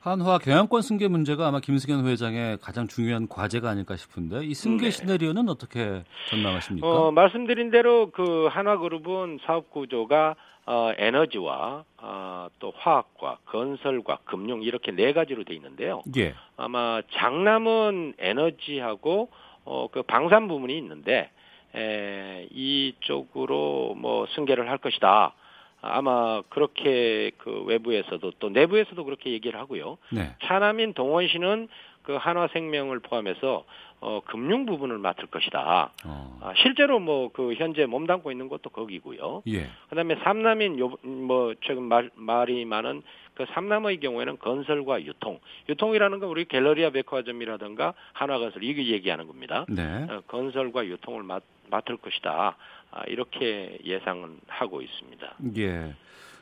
[0.00, 4.90] 한화 경영권 승계 문제가 아마 김승현 회장의 가장 중요한 과제가 아닐까 싶은데 이 승계 네.
[4.90, 6.86] 시나리오는 어떻게 전망하십니까?
[6.86, 10.34] 어, 말씀드린 대로 그 한화그룹은 사업 구조가
[10.66, 16.02] 어, 에너지와 어, 또 화학과 건설과 금융 이렇게 네 가지로 돼 있는데요.
[16.16, 16.34] 예.
[16.56, 19.28] 아마 장남은 에너지하고
[19.64, 21.30] 어, 그 방산 부분이 있는데
[21.74, 25.34] 에, 이쪽으로 뭐 승계를 할 것이다.
[25.80, 29.98] 아마 그렇게 그 외부에서도 또 내부에서도 그렇게 얘기를 하고요.
[30.12, 30.36] 네.
[30.44, 31.68] 차남인 동원 씨는
[32.02, 33.64] 그 한화생명을 포함해서
[34.00, 35.92] 어, 금융 부분을 맡을 것이다.
[36.04, 36.38] 어.
[36.40, 39.42] 아, 실제로 뭐 그 현재 몸담고 있는 것도 거기고요.
[39.48, 39.68] 예.
[39.88, 43.02] 그다음에 삼남인 요, 뭐 최근 말, 말이 많은
[43.34, 49.64] 그 삼남의 경우에는 건설과 유통, 유통이라는 건 우리 갤러리아 백화점이라든가 한화건설 이게 얘기하는 겁니다.
[49.68, 50.06] 네.
[50.08, 52.56] 어, 건설과 유통을 맡, 맡을 것이다.
[52.90, 55.34] 아, 이렇게 예상은 하고 있습니다.
[55.56, 55.94] 예.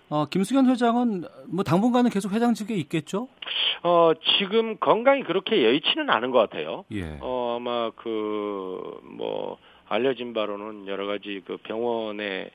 [0.09, 3.29] 어, 김승현 회장은 뭐 당분간은 계속 회장직에 있겠죠?
[3.85, 6.85] 어, 지금 건강이 그렇게 여의치는 않은 것 같아요.
[6.91, 7.19] 예.
[7.21, 12.51] 어, 아마 그, 뭐, 알려진 바로는 여러 가지 그 병원에 에,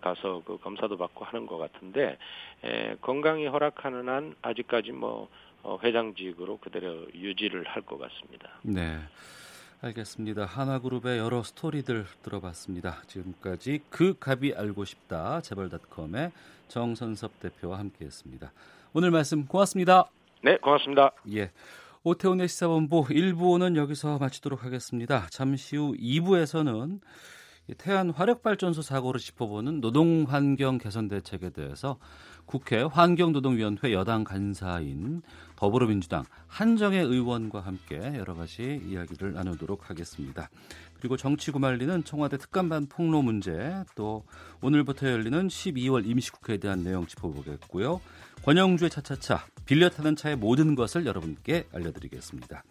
[0.00, 2.18] 가서 그 검사도 받고 하는 것 같은데,
[2.64, 5.28] 에, 건강이 허락하는 한 아직까지 뭐,
[5.62, 8.50] 어, 회장직으로 그대로 유지를 할 것 같습니다.
[8.62, 8.98] 네.
[9.82, 10.46] 알겠습니다.
[10.46, 13.02] 하나그룹의 여러 스토리들 들어봤습니다.
[13.06, 16.32] 지금까지 그 갑이 알고 싶다 재벌닷컴의
[16.68, 18.50] 정선섭 대표와 함께했습니다.
[18.94, 20.04] 오늘 말씀 고맙습니다.
[20.42, 21.10] 네, 고맙습니다.
[21.34, 21.50] 예.
[22.02, 25.26] 오태훈의 시사본부 1부는 여기서 마치도록 하겠습니다.
[25.30, 27.00] 잠시 후 2부에서는
[27.78, 31.98] 태안 화력발전소 사고를 짚어보는 노동환경 개선 대책에 대해서
[32.44, 35.22] 국회 환경노동위원회 여당 간사인
[35.56, 40.50] 더불어민주당 한정혜 의원과 함께 여러 가지 이야기를 나누도록 하겠습니다.
[41.00, 44.24] 그리고 정치구말리는 청와대 특감반 폭로 문제 또
[44.60, 48.00] 오늘부터 열리는 12월 임시국회에 대한 내용 짚어보겠고요.
[48.44, 52.62] 권영주의 차차차 빌려 타는 차의 모든 것을 여러분께 알려드리겠습니다.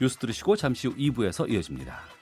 [0.00, 2.21] 뉴스 들으시고 잠시 후 2부에서 이어집니다.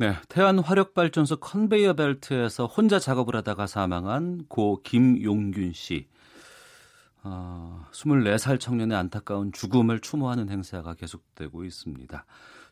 [0.00, 6.08] 네, 태안 화력 발전소 컨베이어 벨트에서 혼자 작업을 하다가 사망한 고 김용균 씨.
[7.22, 12.24] 어, 24살 청년의 안타까운 죽음을 추모하는 행사가 계속되고 있습니다.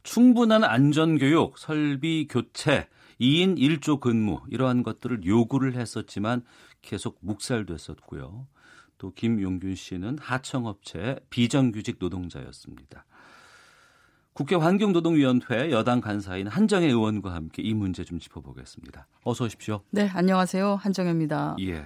[0.05, 2.89] 충분한 안전 교육, 설비 교체,
[3.20, 6.43] 2인 1조 근무 이러한 것들을 요구를 했었지만
[6.81, 8.47] 계속 묵살됐었고요.
[8.97, 13.05] 또 김용균 씨는 하청업체 비정규직 노동자였습니다.
[14.39, 19.09] 국회 환경노동위원회 여당 간사인 한정혜 의원과 함께 이 문제 좀 짚어보겠습니다.
[19.24, 19.80] 어서 오십시오.
[19.91, 20.76] 네, 안녕하세요.
[20.76, 21.57] 한정혜입니다.
[21.62, 21.84] 예.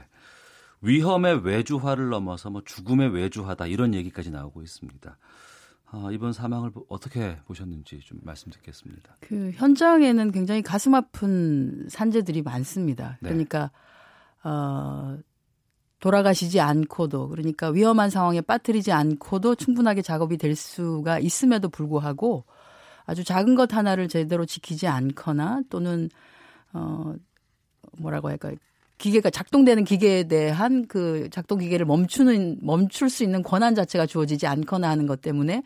[0.83, 5.17] 위험의 외주화를 넘어서 뭐 죽음의 외주화다 이런 얘기까지 나오고 있습니다.
[5.93, 9.17] 어, 이번 사망을 어떻게 보셨는지 좀 말씀 듣겠습니다.
[9.21, 13.17] 그 현장에는 굉장히 가슴 아픈 산재들이 많습니다.
[13.23, 13.31] 네.
[13.31, 13.71] 그러니까
[14.45, 15.17] 어,
[16.03, 22.45] 돌아가시지 않고도 그러니까 위험한 상황에 빠뜨리지 않고도 충분하게 작업이 될 수가 있음에도 불구하고
[23.07, 26.11] 아주 작은 것 하나를 제대로 지키지 않거나 또는
[26.73, 27.15] 어
[27.99, 28.57] 뭐라고 할까요?
[28.99, 34.91] 기계가 작동되는 기계에 대한 그 작동 기계를 멈추는 멈출 수 있는 권한 자체가 주어지지 않거나
[34.91, 35.63] 하는 것 때문에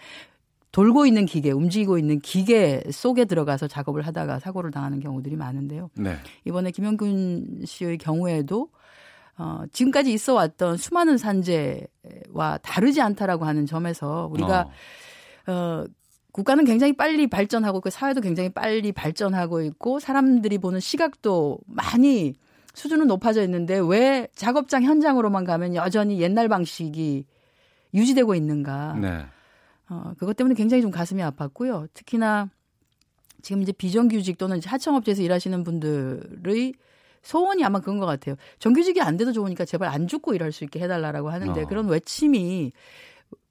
[0.70, 5.88] 돌고 있는 기계, 움직이고 있는 기계 속에 들어가서 작업을 하다가 사고를 당하는 경우들이 많은데요.
[5.94, 6.16] 네.
[6.44, 8.68] 이번에 김영균 씨의 경우에도
[9.38, 14.68] 어, 지금까지 있어 왔던 수많은 산재와 다르지 않다라고 하는 점에서 우리가
[15.46, 15.86] 어, 어
[16.32, 22.34] 국가는 굉장히 빨리 발전하고 그 사회도 굉장히 빨리 발전하고 있고 사람들이 보는 시각도 많이
[22.74, 27.24] 수준은 높아져 있는데 왜 작업장 현장으로만 가면 여전히 옛날 방식이
[27.94, 28.96] 유지되고 있는가?
[29.00, 29.26] 네.
[29.88, 31.88] 어, 그것 때문에 굉장히 좀 가슴이 아팠고요.
[31.94, 32.50] 특히나
[33.40, 36.74] 지금 이제 비정규직 또는 하청업체에서 일하시는 분들의
[37.26, 38.36] 소원이 아마 그런 것 같아요.
[38.60, 41.66] 정규직이 안 돼도 좋으니까 제발 안 죽고 일할 수 있게 해달라라고 하는데 어.
[41.66, 42.72] 그런 외침이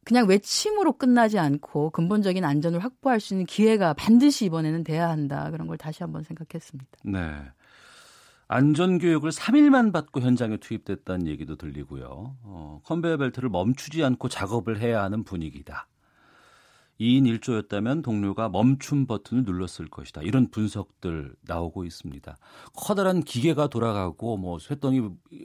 [0.06, 5.50] 그냥 외침으로 끝나지 않고 근본적인 안전을 확보할 수 있는 기회가 반드시 이번에는 돼야 한다.
[5.52, 6.92] 그런 걸 다시 한번 생각했습니다.
[7.04, 7.20] 네.
[8.48, 12.38] 안전교육을 3일만 받고 현장에 투입됐다는 얘기도 들리고요.
[12.44, 15.88] 어, 컨베이어 벨트를 멈추지 않고 작업을 해야 하는 분위기다.
[17.00, 20.22] 2인 1조였다면 동료가 멈춤 버튼을 눌렀을 것이다.
[20.22, 22.38] 이런 분석들 나오고 있습니다.
[22.74, 25.02] 커다란 기계가 돌아가고 뭐 쇳덩이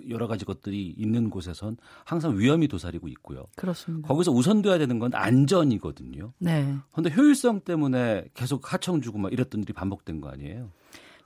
[0.09, 3.47] 여러 가지 것들이 있는 곳에선 항상 위험이 도사리고 있고요.
[3.57, 4.09] 그렇습니다.
[4.09, 6.33] 거기서 우선돼야 되는 건 안전이거든요.
[6.39, 6.75] 네.
[6.93, 10.71] 그런데 효율성 때문에 계속 하청 주고 막 이랬던 일이 반복된 거 아니에요?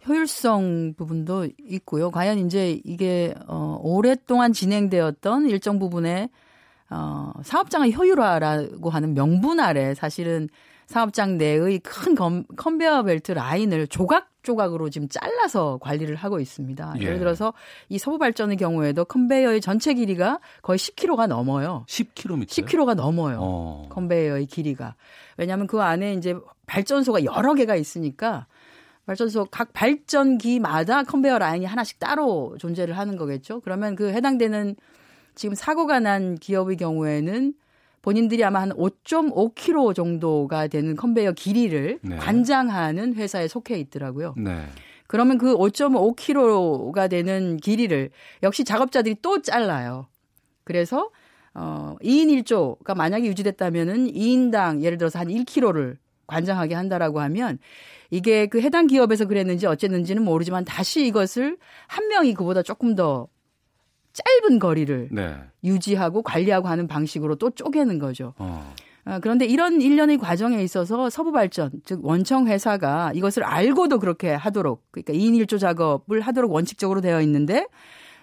[0.07, 2.11] 효율성 부분도 있고요.
[2.11, 6.29] 과연 이제 이게 어 오랫동안 진행되었던 일정 부분의
[6.95, 10.49] 어 사업장의 효율화라고 하는 명분 아래 사실은
[10.87, 16.97] 사업장 내의 큰 검, 컨베어 벨트 라인을 조각 조각으로 지금 잘라서 관리를 하고 있습니다.
[17.01, 17.09] 예.
[17.09, 17.55] 를 들어서
[17.89, 21.85] 이 서부 발전의 경우에도 컨베이어의 전체 길이가 거의 10km가 넘어요.
[21.89, 22.47] 10km?
[22.47, 23.39] 10km가 넘어요.
[23.41, 23.89] 어.
[23.89, 24.95] 컨베이어의 길이가.
[25.39, 26.35] 왜냐하면 그 안에 이제
[26.67, 28.47] 발전소가 여러 개가 있으니까
[29.07, 33.61] 발전소 각 발전기마다 컨베이어 라인이 하나씩 따로 존재를 하는 거겠죠.
[33.61, 34.77] 그러면 그 해당되는
[35.35, 37.55] 지금 사고가 난 기업의 경우에는
[38.03, 42.17] 본인들이 아마 한 5.5km 정도가 되는 컨베이어 길이를 네.
[42.17, 44.35] 관장하는 회사에 속해 있더라고요.
[44.37, 44.67] 네.
[45.07, 48.11] 그러면 그 5.5km가 되는 길이를
[48.43, 50.07] 역시 작업자들이 또 잘라요.
[50.65, 51.11] 그래서
[51.55, 57.59] 어 2인 1조가 만약에 유지됐다면은 2인당 예를 들어서 한 1km를 관장하게 한다라고 하면
[58.11, 61.57] 이게 그 해당 기업에서 그랬는지 어쨌는지는 모르지만 다시 이것을
[61.87, 63.29] 한 명이 그보다 조금 더
[64.15, 65.37] 짧은 거리를 네.
[65.63, 68.33] 유지하고 관리하고 하는 방식으로 또 쪼개는 거죠.
[68.39, 68.73] 어.
[69.07, 75.13] 어, 그런데 이런 일련의 과정에 있어서 서부발전, 즉 원청 회사가 이것을 알고도 그렇게 하도록, 그러니까
[75.13, 77.67] 2인 1조 작업을 하도록 원칙적으로 되어 있는데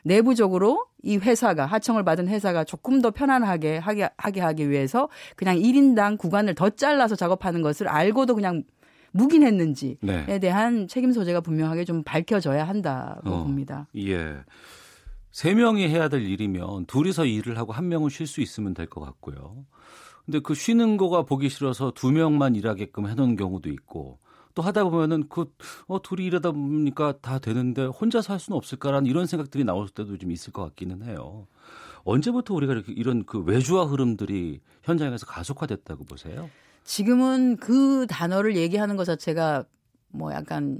[0.03, 6.17] 내부적으로 이 회사가 하청을 받은 회사가 조금 더 편안하게 하게, 하게 하기 위해서 그냥 1인당
[6.17, 8.63] 구간을 더 잘라서 작업하는 것을 알고도 그냥
[9.11, 10.39] 묵인했는지에 네.
[10.39, 13.87] 대한 책임 소재가 분명하게 좀 밝혀져야 한다고 어, 봅니다.
[13.97, 14.37] 예.
[15.32, 19.01] 세 명이 해야 될 일이면 둘이서 일을 하고 한 명은 쉴 수 있으면 될 것
[19.01, 19.65] 같고요.
[20.25, 24.19] 근데 그 쉬는 거가 보기 싫어서 두 명만 일하게끔 해놓은 경우도 있고
[24.53, 25.51] 또 하다 보면은 그
[25.88, 30.32] 어, 둘이 일하다 보니까 다 되는데 혼자서 할 수는 없을까라는 이런 생각들이 나올 때도 좀
[30.32, 31.47] 있을 것 같기는 해요.
[32.03, 36.49] 언제부터 우리가 이렇게 이런 그 외주화 흐름들이 현장에서 가속화됐다고 보세요?
[36.84, 39.63] 지금은 그 단어를 얘기하는 것 자체가
[40.09, 40.79] 뭐 약간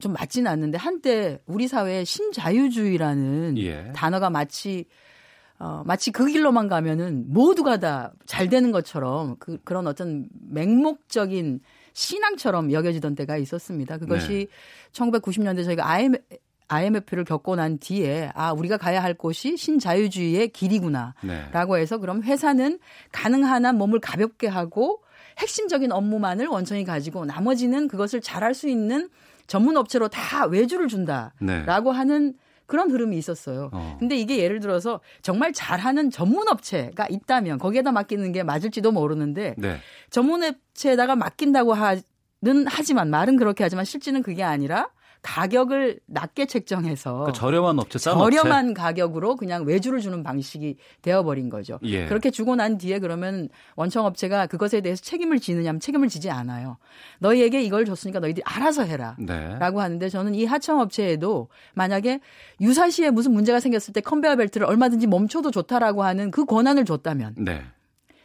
[0.00, 3.92] 좀 맞지는 않는데 한때 우리 사회에 신자유주의라는 예.
[3.94, 4.86] 단어가 마치
[5.58, 11.60] 어, 마치 그 길로만 가면은 모두가 다 잘 되는 것처럼 그, 그런 어떤 맹목적인
[11.92, 13.98] 신앙처럼 여겨지던 때가 있었습니다.
[13.98, 14.92] 그것이 네.
[14.92, 16.22] 1990년대 저희가 IMF,
[16.68, 21.80] IMF를 겪고 난 뒤에 아 우리가 가야 할 곳이 신자유주의의 길이구나라고 네.
[21.80, 22.78] 해서 그럼 회사는
[23.10, 25.02] 가능한 한 몸을 가볍게 하고
[25.38, 29.08] 핵심적인 업무만을 원천히 가지고 나머지는 그것을 잘할 수 있는
[29.50, 31.96] 전문 업체로 다 외주를 준다라고 네.
[31.98, 32.34] 하는
[32.66, 33.70] 그런 흐름이 있었어요.
[33.72, 33.96] 어.
[33.98, 39.78] 근데 이게 예를 들어서 정말 잘하는 전문 업체가 있다면 거기에다 맡기는 게 맞을지도 모르는데 네.
[40.08, 42.00] 전문 업체에다가 맡긴다고 하는
[42.68, 44.88] 하지만 말은 그렇게 하지만 실제는 그게 아니라
[45.22, 48.74] 가격을 낮게 책정해서 그 저렴한 업체 저렴한 업체.
[48.74, 51.78] 가격으로 그냥 외주를 주는 방식이 되어버린 거죠.
[51.82, 52.06] 예.
[52.06, 56.78] 그렇게 주고 난 뒤에 그러면 원청 업체가 그것에 대해서 책임을 지느냐면 책임을 지지 않아요.
[57.18, 59.56] 너희에게 이걸 줬으니까 너희들이 알아서 해라라고 네.
[59.58, 62.20] 하는데 저는 이 하청 업체에도 만약에
[62.60, 67.34] 유사시에 무슨 문제가 생겼을 때 컨베어 벨트를 얼마든지 멈춰도 좋다라고 하는 그 권한을 줬다면.
[67.38, 67.62] 네.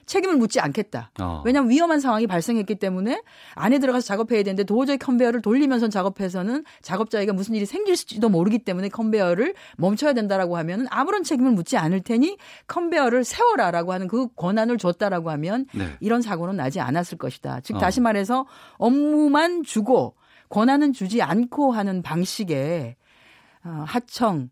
[0.05, 1.11] 책임을 묻지 않겠다.
[1.19, 1.41] 어.
[1.45, 3.21] 왜냐하면 위험한 상황이 발생했기 때문에
[3.55, 9.55] 안에 들어가서 작업해야 되는데 도저히 컨베어를 돌리면서 작업해서는 작업자에게 무슨 일이 생길지도 모르기 때문에 컨베어를
[9.77, 12.37] 멈춰야 된다라고 하면 아무런 책임을 묻지 않을 테니
[12.67, 15.89] 컨베어를 세워라라고 하는 그 권한을 줬다라고 하면 네.
[15.99, 17.61] 이런 사고는 나지 않았을 것이다.
[17.61, 17.79] 즉 어.
[17.79, 18.45] 다시 말해서
[18.77, 20.15] 업무만 주고
[20.49, 22.95] 권한은 주지 않고 하는 방식의
[23.63, 24.49] 어, 하청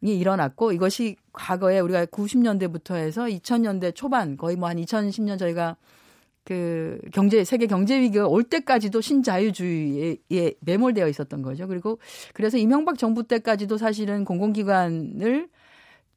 [0.00, 5.76] 일어났고 이것이 과거에 우리가 90년대부터 해서 2000년대 초반 거의 뭐 한 2010년 저희가
[6.44, 11.66] 그 경제 세계 경제 위기가 올 때까지도 신자유주의에 매몰되어 있었던 거죠.
[11.66, 11.98] 그리고
[12.34, 15.48] 그래서 이명박 정부 때까지도 사실은 공공기관을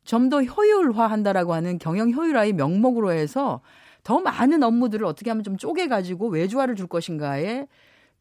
[0.03, 3.61] 좀 더 효율화한다라고 하는 경영 효율화의 명목으로 해서
[4.03, 7.67] 더 많은 업무들을 어떻게 하면 좀 쪼개 가지고 외주화를 줄 것인가에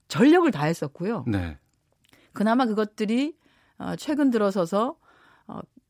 [0.09, 1.25] 전력을 다했었고요.
[1.29, 1.59] 네.
[2.33, 3.37] 그나마 그것들이
[3.79, 4.97] 어, 최근 들어서서 어,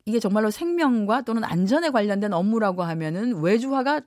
[0.06, 4.02] 이게 정말로 생명과 또는 안전에 관련된 업무라고 하면은 외주화가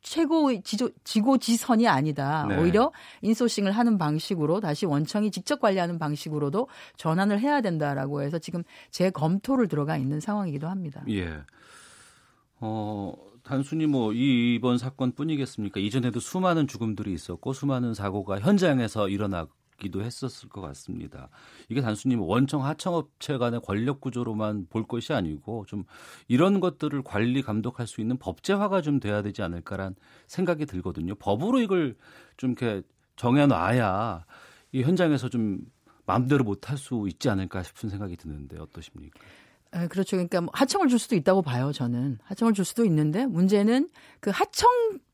[0.00, 2.44] 최고 지조, 지고지선이 아니다.
[2.48, 2.58] 네.
[2.58, 2.90] 오히려
[3.22, 6.66] 인소싱을 하는 방식으로 다시 원청이 직접 관리하는 방식으로도
[6.96, 11.04] 전환을 해야 된다라고 해서 지금 재검토를 들어가 있는 상황이기도 합니다.
[11.08, 11.38] 예.
[12.58, 13.14] 어,
[13.44, 15.78] 단순히 뭐 이번 사건뿐이겠습니까?
[15.78, 19.46] 이전에도 수많은 죽음들이 있었고 수많은 사고가 현장에서 일어나
[19.78, 21.28] 기도 했었을 것 같습니다.
[21.68, 25.84] 이게 단순히 뭐 원청 하청업체 간의 권력 구조로만 볼 것이 아니고 좀
[26.28, 29.94] 이런 것들을 관리 감독할 수 있는 법제화가 좀 돼야 되지 않을까란
[30.26, 31.14] 생각이 들거든요.
[31.16, 31.96] 법으로 이걸
[32.36, 32.82] 좀 이렇게
[33.16, 34.24] 정해놔야
[34.72, 35.60] 이 현장에서 좀
[36.06, 39.18] 마음대로 못 할 수 있지 않을까 싶은 생각이 드는데 어떠십니까?
[39.72, 40.16] 아, 그렇죠.
[40.16, 42.18] 그러니까 뭐 하청을 줄 수도 있다고 봐요, 저는.
[42.24, 43.88] 하청을 줄 수도 있는데 문제는
[44.20, 44.68] 그 하청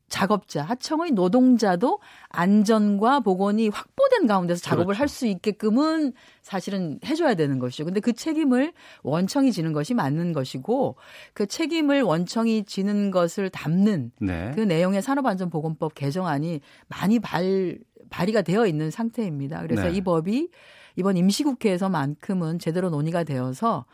[0.09, 1.99] 작업자, 하청의 노동자도
[2.29, 4.99] 안전과 보건이 확보된 가운데서 작업을 그렇죠.
[4.99, 7.85] 할수 있게끔은 사실은 해줘야 되는 것이죠.
[7.85, 10.95] 근데 그 책임을 원청이 지는 것이 맞는 것이고
[11.33, 14.51] 그 책임을 원청이 지는 것을 담는 네.
[14.55, 17.77] 그 내용의 산업안전보건법 개정안이 많이 발,
[18.09, 19.61] 발의가 되어 있는 상태입니다.
[19.61, 19.91] 그래서 네.
[19.91, 20.49] 이 법이
[20.95, 23.85] 이번 임시국회에서만큼은 제대로 논의가 되어서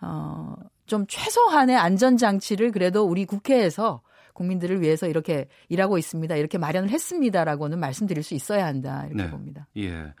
[0.00, 0.54] 어,
[0.86, 4.02] 좀 최소한의 안전장치를 그래도 우리 국회에서
[4.42, 6.36] 국민들을 위해서 이렇게 일하고 있습니다.
[6.36, 9.30] 이렇게 마련을 했습니다라고는 말씀드릴 수 있어야 한다 이렇게 네.
[9.30, 9.68] 봅니다.
[9.76, 10.12] 예.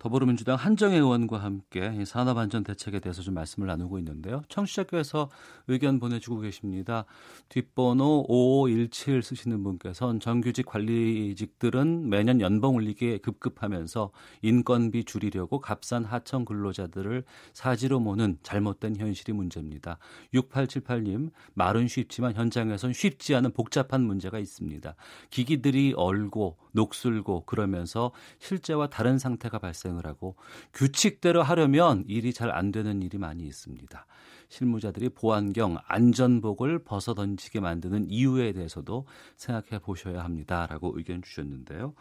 [0.00, 4.42] 더불어민주당 한정혜 의원과 함께 산업안전 대책에 대해서 좀 말씀을 나누고 있는데요.
[4.48, 5.28] 청취자께서
[5.68, 7.04] 의견 보내주고 계십니다.
[7.50, 17.22] 뒷번호 5517 쓰시는 분께서는 정규직 관리직들은 매년 연봉 올리기에 급급하면서 인건비 줄이려고 값싼 하청 근로자들을
[17.52, 19.98] 사지로 모는 잘못된 현실이 문제입니다.
[20.32, 24.94] 6878님, 말은 쉽지만 현장에선 쉽지 않은 복잡한 문제가 있습니다.
[25.28, 30.36] 기기들이 얼고 녹슬고 그러면서 실제와 다른 상태가 발생 을 하고
[30.72, 34.06] 규칙대로 하려면 일이 잘 안 되는 일이 많이 있습니다.
[34.48, 41.94] 실무자들이 보안경, 안전복을 벗어던지게 만드는 이유에 대해서도 생각해 보셔야 합니다라고 의견 주셨는데요.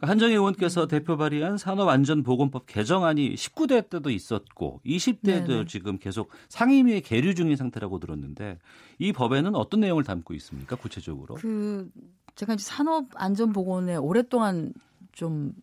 [0.00, 5.64] 한정희 의원께서 대표 발의한 산업안전보건법 개정안이 19대 때도 있었고 20대도 네네.
[5.66, 8.58] 지금 계속 상임위에 계류 중인 상태라고 들었는데
[8.98, 10.76] 이 법에는 어떤 내용을 담고 있습니까?
[10.76, 11.36] 구체적으로?
[11.36, 11.88] 그
[12.34, 14.74] 제가 이제 산업안전보건에 오랫동안
[15.12, 15.54] 좀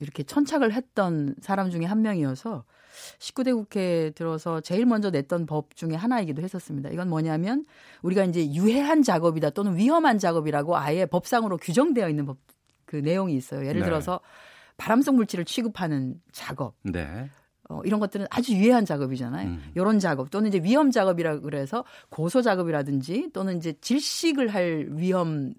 [0.00, 2.64] 이렇게 천착을 했던 사람 중에 한 명이어서
[3.18, 6.90] 19대 국회에 들어서 제일 먼저 냈던 법 중에 하나이기도 했었습니다.
[6.90, 7.64] 이건 뭐냐면
[8.02, 12.38] 우리가 이제 유해한 작업이다 또는 위험한 작업이라고 아예 법상으로 규정되어 있는 법
[12.90, 13.64] 그 내용이 있어요.
[13.64, 13.84] 예를 네.
[13.84, 14.18] 들어서
[14.76, 16.74] 발암성 물질을 취급하는 작업.
[16.82, 17.30] 네.
[17.68, 19.48] 어, 이런 것들은 아주 유해한 작업이잖아요.
[19.48, 19.62] 음.
[19.76, 25.54] 이런 작업 또는 이제 위험 작업이라 그래서 고소 작업이라든지 또는 이제 질식을 할 위험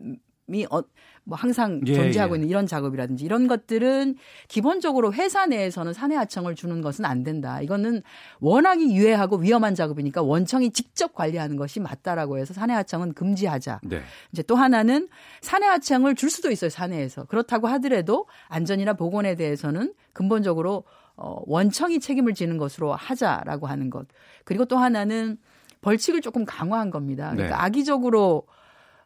[0.53, 0.81] 이 어,
[1.23, 2.37] 뭐 항상 예, 존재하고 예.
[2.37, 4.15] 있는 이런 작업이라든지 이런 것들은
[4.47, 7.61] 기본적으로 회사 내에서는 사내 하청을 주는 것은 안 된다.
[7.61, 8.01] 이거는
[8.39, 13.81] 워낙이 유해하고 위험한 작업이니까 원청이 직접 관리하는 것이 맞다라고 해서 사내 하청은 금지하자.
[13.83, 14.01] 네.
[14.31, 15.07] 이제 또 하나는
[15.41, 20.83] 사내 하청을 줄 수도 있어요 사내에서 그렇다고 하더라도 안전이나 보건에 대해서는 근본적으로
[21.15, 24.07] 어, 원청이 책임을 지는 것으로 하자라고 하는 것.
[24.43, 25.37] 그리고 또 하나는
[25.81, 27.31] 벌칙을 조금 강화한 겁니다.
[27.31, 27.63] 그러니까 네.
[27.63, 28.47] 악의적으로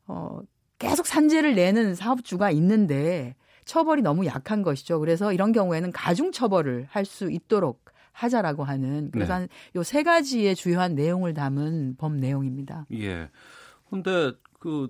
[0.07, 0.39] 어,
[0.79, 4.99] 계속 산재를 내는 사업주가 있는데 처벌이 너무 약한 것이죠.
[4.99, 9.47] 그래서 이런 경우에는 가중 처벌을 할 수 있도록 하자라고 하는 그래서 네.
[9.75, 12.85] 요세 가지의 주요한 내용을 담은 법 내용입니다.
[12.93, 13.29] 예.
[13.89, 14.87] 근데 그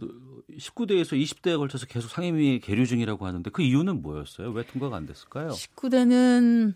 [0.57, 4.51] 19대에서 20대에 걸쳐서 계속 상임위 계류 중이라고 하는데 그 이유는 뭐였어요?
[4.51, 5.49] 왜 통과가 안 됐을까요?
[5.49, 6.75] 19대는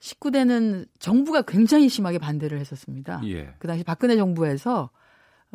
[0.00, 3.20] 19대는 정부가 굉장히 심하게 반대를 했었습니다.
[3.24, 3.54] 예.
[3.58, 4.90] 그 당시 박근혜 정부에서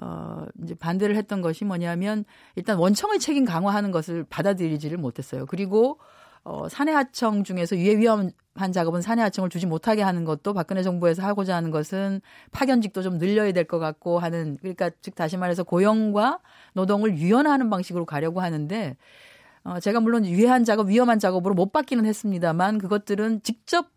[0.01, 2.23] 어, 이제 반대를 했던 것이 뭐냐면
[2.55, 5.45] 일단 원청의 책임 강화하는 것을 받아들이지를 못했어요.
[5.45, 5.99] 그리고
[6.43, 11.69] 어, 사내하청 중에서 유해 위험한 작업은 사내하청을 주지 못하게 하는 것도 박근혜 정부에서 하고자 하는
[11.69, 12.21] 것은
[12.51, 16.39] 파견직도 좀 늘려야 될 것 같고 하는 그러니까 즉 다시 말해서 고용과
[16.73, 18.95] 노동을 유연화하는 방식으로 가려고 하는데
[19.63, 23.87] 어, 제가 물론 유해한 작업, 위험한 작업으로 못 받기는 했습니다만 그것들은 직접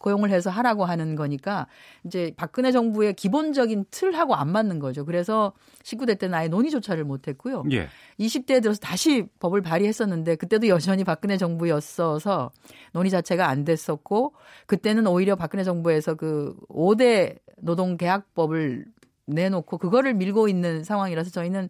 [0.00, 1.66] 고용을 해서 하라고 하는 거니까
[2.04, 5.04] 이제 박근혜 정부의 기본적인 틀하고 안 맞는 거죠.
[5.04, 7.64] 그래서 19대 때는 아예 논의조차를 못 했고요.
[7.72, 7.88] 예.
[8.20, 12.50] 20대에 들어서 다시 법을 발의했었는데 그때도 여전히 박근혜 정부였어서
[12.92, 14.34] 논의 자체가 안 됐었고
[14.66, 18.86] 그때는 오히려 박근혜 정부에서 그 5대 노동계약법을
[19.26, 21.68] 내놓고 그거를 밀고 있는 상황이라서 저희는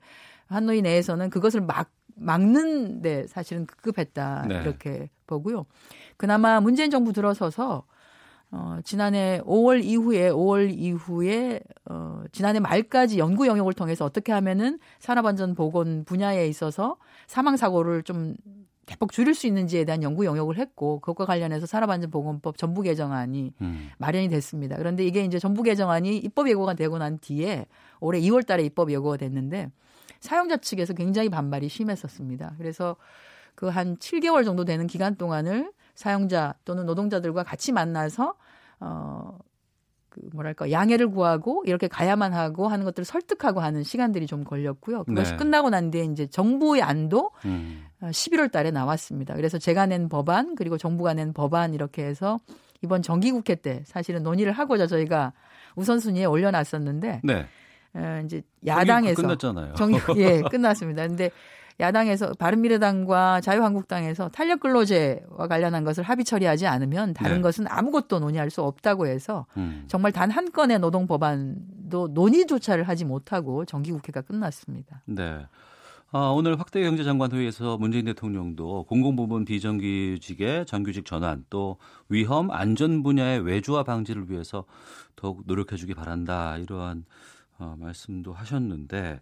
[0.49, 4.61] 한노위 내에서는 그것을 막 막는 데 사실은 급급했다 네.
[4.63, 5.67] 이렇게 보고요.
[6.17, 7.85] 그나마 문재인 정부 들어서서
[8.51, 15.55] 어, 지난해 5월 이후에 5월 이후에 어, 지난해 말까지 연구 영역을 통해서 어떻게 하면은 산업안전
[15.55, 18.35] 보건 분야에 있어서 사망 사고를 좀
[18.87, 23.91] 대폭 줄일 수 있는지에 대한 연구 영역을 했고 그것과 관련해서 산업안전보건법 전부 개정안이 음.
[23.99, 24.77] 마련이 됐습니다.
[24.77, 27.67] 그런데 이게 이제 전부 개정안이 입법 예고가 되고 난 뒤에
[27.99, 29.73] 올해 2월 달에 입법 예고가 됐는데
[30.21, 32.55] 사용자 측에서 굉장히 반발이 심했었습니다.
[32.59, 32.97] 그래서
[33.57, 38.35] 그 한 7개월 정도 되는 기간 동안을 사용자 또는 노동자들과 같이 만나서
[38.79, 39.39] 어,
[40.09, 45.05] 그 뭐랄까 양해를 구하고 이렇게 가야만 하고 하는 것들을 설득하고 하는 시간들이 좀 걸렸고요.
[45.05, 45.37] 그것이 네.
[45.37, 47.85] 끝나고 난 뒤에 이제 정부의 안도 음.
[48.01, 49.35] 11월 어, 달에 나왔습니다.
[49.35, 52.39] 그래서 제가 낸 법안 그리고 정부가 낸 법안 이렇게 해서
[52.83, 55.33] 이번 정기국회 때 사실은 논의를 하고자 저희가
[55.77, 57.47] 우선순위에 올려놨었는데 네.
[57.97, 59.75] 에, 이제 야당에서 끝났잖아요.
[59.75, 61.07] 정기 예 끝났습니다.
[61.07, 61.31] 근데
[61.81, 67.43] 야당에서 바른미래당과 자유한국당에서 탄력 근로제와 관련한 것을 합의 처리하지 않으면 다른 네.
[67.43, 69.85] 것은 아무것도 논의할 수 없다고 해서 음.
[69.89, 75.03] 정말 단 한 건의 노동 법안도 논의조차를 하지 못하고 정기국회가 끝났습니다.
[75.07, 75.47] 네.
[76.13, 83.41] 아, 오늘 확대 경제장관 회의에서 문재인 대통령도 공공부문 비정규직의 정규직 전환 또 위험 안전 분야의
[83.41, 84.65] 외주화 방지를 위해서
[85.17, 87.07] 더욱 노력해주기 바란다 이러한
[87.59, 89.21] 어, 말씀도 하셨는데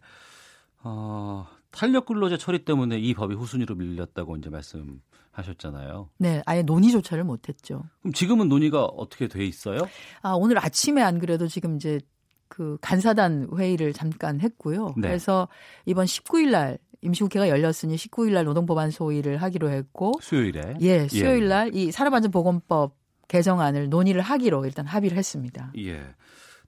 [0.82, 6.11] 어, 탄력 근로제 처리 때문에 이 법이 후순위로 밀렸다고 이제 말씀하셨잖아요.
[6.18, 7.83] 네, 아예 논의조차를 못했죠.
[8.01, 9.81] 그럼 지금은 논의가 어떻게 돼 있어요?
[10.22, 12.01] 아 오늘 아침에 안 그래도 지금 이제
[12.49, 14.95] 그 간사단 회의를 잠깐 했고요.
[14.97, 15.09] 네.
[15.09, 15.49] 그래서
[15.87, 21.87] 이번 19일 날 임시국회가 열렸으니 19일 날 노동법안 소위를 하기로 했고 수요일에 예, 수요일 날이
[21.89, 21.91] 예.
[21.91, 22.97] 산업안전보건법
[23.29, 25.72] 개정안을 논의를 하기로 일단 합의를 했습니다.
[25.79, 26.01] 예.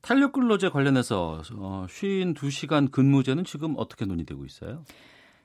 [0.06, 4.84] 탄력 근로제 관련해서 어, 52시간 근무제는 지금 어떻게 논의되고 있어요?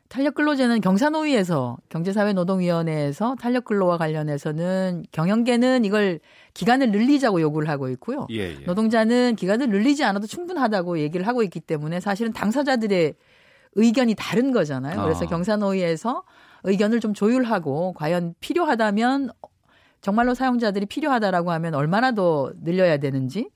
[0.08, 6.20] 탄력 근로제는 경사노위에서 경제사회노동위원회에서 탄력 근로와 관련해서는 경영계는 이걸
[6.54, 8.28] 기간을 늘리자고 요구를 하고 있고요.
[8.30, 8.66] 예, 예.
[8.66, 13.16] 노동자는 기간을 늘리지 않아도 충분하다고 얘기를 하고 있기 때문에 사실은 당사자들의
[13.74, 15.02] 의견이 다른 거잖아요.
[15.02, 15.28] 그래서 아.
[15.28, 16.22] 경사노위에서
[16.66, 19.32] 의견을 좀 조율하고 과연 필요하다면
[20.02, 23.50] 정말로 사용자들이 필요하다라고 하면 얼마나 더 늘려야 되는지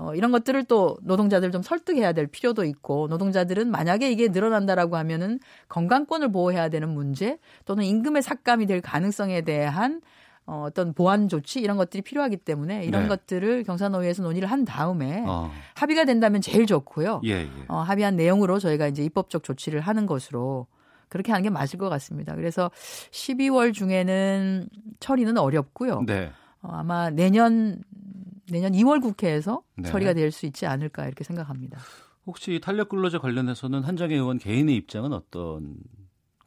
[0.00, 5.38] 어, 이런 것들을 또 노동자들 좀 설득해야 될 필요도 있고 노동자들은 만약에 이게 늘어난다라고 하면은
[5.68, 10.00] 건강권을 보호해야 되는 문제 또는 임금의 삭감이 될 가능성에 대한
[10.46, 13.08] 어, 어떤 보완 조치 이런 것들이 필요하기 때문에 이런 네.
[13.08, 15.52] 것들을 경사노위에서 논의를 한 다음에 어.
[15.74, 17.20] 합의가 된다면 제일 좋고요.
[17.24, 17.48] 예, 예.
[17.68, 20.66] 어, 합의한 내용으로 저희가 이제 입법적 조치를 하는 것으로
[21.08, 22.34] 그렇게 하는 게 맞을 것 같습니다.
[22.36, 22.70] 그래서
[23.10, 26.04] 12월 중에는 처리는 어렵고요.
[26.06, 26.32] 네.
[26.62, 27.82] 어, 아마 내년
[28.52, 29.88] 내년 2월 국회에서 네.
[29.88, 31.78] 처리가 될 수 있지 않을까 이렇게 생각합니다.
[32.26, 35.76] 혹시 탄력 근로제 관련해서는 한정혜 의원 개인의 입장은 어떤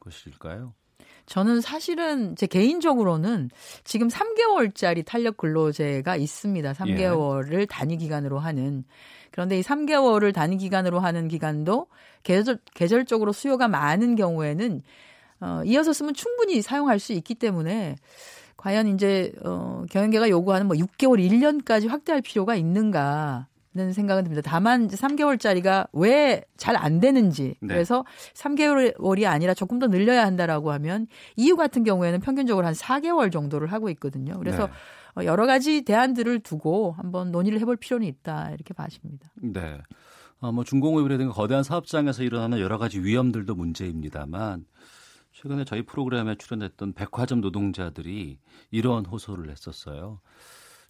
[0.00, 0.74] 것일까요?
[1.26, 3.50] 저는 사실은 제 개인적으로는
[3.82, 6.72] 지금 3개월짜리 탄력 근로제가 있습니다.
[6.74, 7.66] 3개월을 예.
[7.66, 8.84] 단위 기간으로 하는.
[9.30, 11.86] 그런데 이 3개월을 단위 기간으로 하는 기간도
[12.22, 14.82] 계절, 계절적으로 수요가 많은 경우에는
[15.40, 17.96] 어, 이어서 쓰면 충분히 사용할 수 있기 때문에
[18.64, 23.46] 과연 이제 어 경영계가 요구하는 뭐 6개월, 1년까지 확대할 필요가 있는가?
[23.76, 24.40] 는 생각은 듭니다.
[24.44, 27.66] 다만 이제 3개월짜리가 왜 잘 안 되는지 네.
[27.74, 28.04] 그래서
[28.34, 33.90] 3개월이 아니라 조금 더 늘려야 한다라고 하면 EU 같은 경우에는 평균적으로 한 4개월 정도를 하고
[33.90, 34.38] 있거든요.
[34.38, 34.72] 그래서 네.
[35.16, 39.28] 어, 여러 가지 대안들을 두고 한번 논의를 해볼 필요는 있다 이렇게 봐집니다.
[39.42, 39.78] 네.
[40.38, 44.64] 어, 뭐 중공업이라든가 거대한 사업장에서 일어나는 여러 가지 위험들도 문제입니다만
[45.44, 48.38] 최근에 저희 프로그램에 출연했던 백화점 노동자들이
[48.70, 50.20] 이런 호소를 했었어요.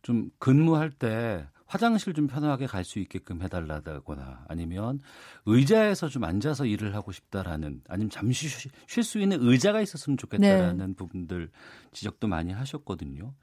[0.01, 5.01] 좀 근무할 때 화장실 좀 편하게 갈 수 있게끔 해달라거나 아니면
[5.47, 8.49] 의자에서 좀 앉아서 일을 하고 싶다라는 아니면 잠시
[8.87, 10.95] 쉴 수 있는 의자가 있었으면 좋겠다라는 네.
[10.95, 11.51] 부분들
[11.91, 13.35] 지적도 많이 하셨거든요.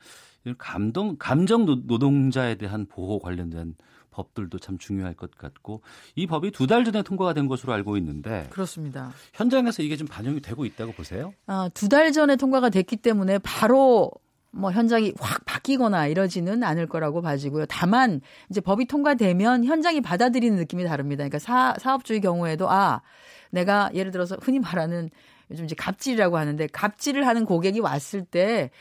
[0.57, 3.75] 감동 감정 노동자에 대한 보호 관련된
[4.11, 5.81] 법들도 참 중요할 것 같고
[6.15, 9.11] 이 법이 두 달 전에 통과가 된 것으로 알고 있는데 그렇습니다.
[9.33, 11.33] 현장에서 이게 좀 반영이 되고 있다고 보세요?
[11.47, 14.11] 아, 두 달 전에 통과가 됐기 때문에 바로
[14.53, 17.65] 뭐 현장이 확 바뀌거나 이러지는 않을 거라고 봐지고요.
[17.67, 21.19] 다만 이제 법이 통과되면 현장이 받아들이는 느낌이 다릅니다.
[21.23, 23.01] 그러니까 사, 사업주의 경우에도 아
[23.49, 25.09] 내가 예를 들어서 흔히 말하는
[25.49, 28.71] 요즘 이제 갑질이라고 하는데 갑질을 하는 고객이 왔을 때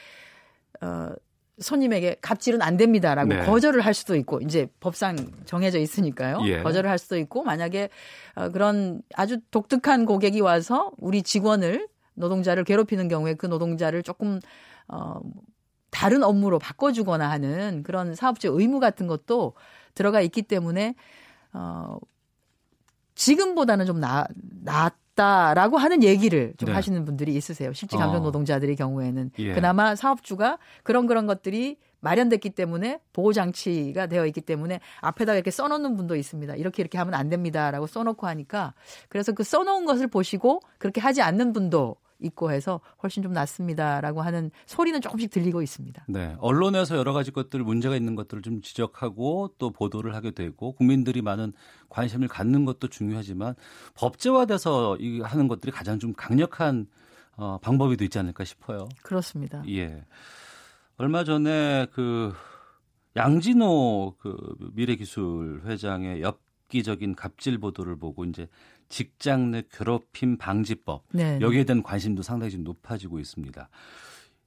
[0.81, 1.11] 어,
[1.61, 3.45] 손님에게 갑질은 안 됩니다라고 네.
[3.45, 6.41] 거절을 할 수도 있고 이제 법상 정해져 있으니까요.
[6.45, 6.63] 예.
[6.63, 7.91] 거절을 할 수도 있고 만약에
[8.35, 14.41] 어, 그런 아주 독특한 고객이 와서 우리 직원을 노동자를 괴롭히는 경우에 그 노동자를 조금
[14.89, 15.21] 어
[15.91, 19.55] 다른 업무로 바꿔주거나 하는 그런 사업주 의무 같은 것도
[19.95, 20.95] 들어가 있기 때문에
[21.53, 21.99] 어
[23.15, 24.27] 지금보다는 좀 나,
[25.21, 26.73] 낫다라고 하는 얘기를 좀 네.
[26.73, 27.73] 하시는 분들이 있으세요.
[27.75, 28.25] 실직 감정 어.
[28.25, 29.53] 노동자들의 경우에는 예.
[29.53, 35.97] 그나마 사업주가 그런 그런 것들이 마련됐기 때문에 보호 장치가 되어 있기 때문에 앞에다가 이렇게 써놓는
[35.97, 36.57] 분도 있습니다.
[36.57, 38.73] 이렇게 이렇게 하면 안 됩니다라고 써놓고 하니까
[39.11, 44.51] 그래서 그 써놓은 것을 보시고 그렇게 하지 않는 분도 있고 해서 훨씬 좀 낫습니다라고 하는
[44.67, 46.05] 소리는 조금씩 들리고 있습니다.
[46.09, 46.37] 네.
[46.39, 51.53] 언론에서 여러 가지 것들 문제가 있는 것들을 좀 지적하고 또 보도를 하게 되고 국민들이 많은
[51.89, 53.55] 관심을 갖는 것도 중요하지만
[53.95, 56.87] 법제화돼서 이 하는 것들이 가장 좀 강력한
[57.37, 58.89] 어, 방법이 되지 않을까 싶어요.
[59.03, 59.63] 그렇습니다.
[59.69, 60.05] 예.
[60.99, 62.35] 얼마 전에 그
[63.17, 68.49] 양진호 그 미래기술 회장의 엽기적인 갑질 보도를 보고 이제
[68.91, 71.41] 직장 내 괴롭힘 방지법 네, 네.
[71.41, 73.69] 여기에 대한 관심도 상당히 좀 높아지고 있습니다.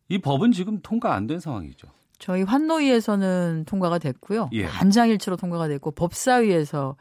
[0.10, 1.88] 이 법은 지금 통과 안 된 상황이죠.
[2.20, 4.50] 저희 환노위에서는 통과가 됐고요.
[4.54, 4.68] 예.
[4.68, 6.96] 만장일치로 통과가 됐고 법사위에서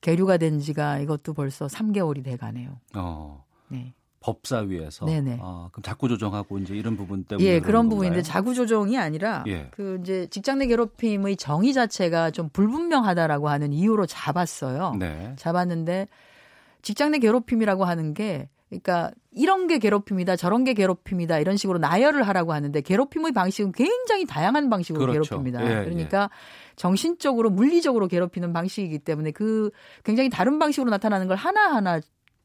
[0.00, 2.80] 계류가 된 지가 이것도 벌써 3개월이 돼 가네요.
[2.94, 3.44] 어.
[3.68, 3.94] 네.
[4.20, 5.38] 법사위에서 네네.
[5.40, 9.68] 아, 그럼 자꾸 조정하고 이제 이런 부분 때문에 예 그런 부분인데 자구 조정이 아니라 예.
[9.70, 14.94] 그 이제 직장 내 괴롭힘의 정의 자체가 좀 불분명하다라고 하는 이유로 잡았어요.
[14.98, 15.34] 네.
[15.36, 16.08] 잡았는데
[16.88, 22.22] 직장 내 괴롭힘이라고 하는 게 그러니까 이런 게 괴롭힘이다, 저런 게 괴롭힘이다 이런 식으로 나열을
[22.22, 25.42] 하라고 하는데 괴롭힘의 방식은 굉장히 다양한 방식으로 그렇죠.
[25.42, 25.64] 괴롭힙니다.
[25.64, 26.28] 예, 그러니까 예.
[26.76, 29.70] 정신적으로 물리적으로 괴롭히는 방식이기 때문에 그
[30.02, 32.00] 굉장히 다른 방식으로 나타나는 걸 하나하나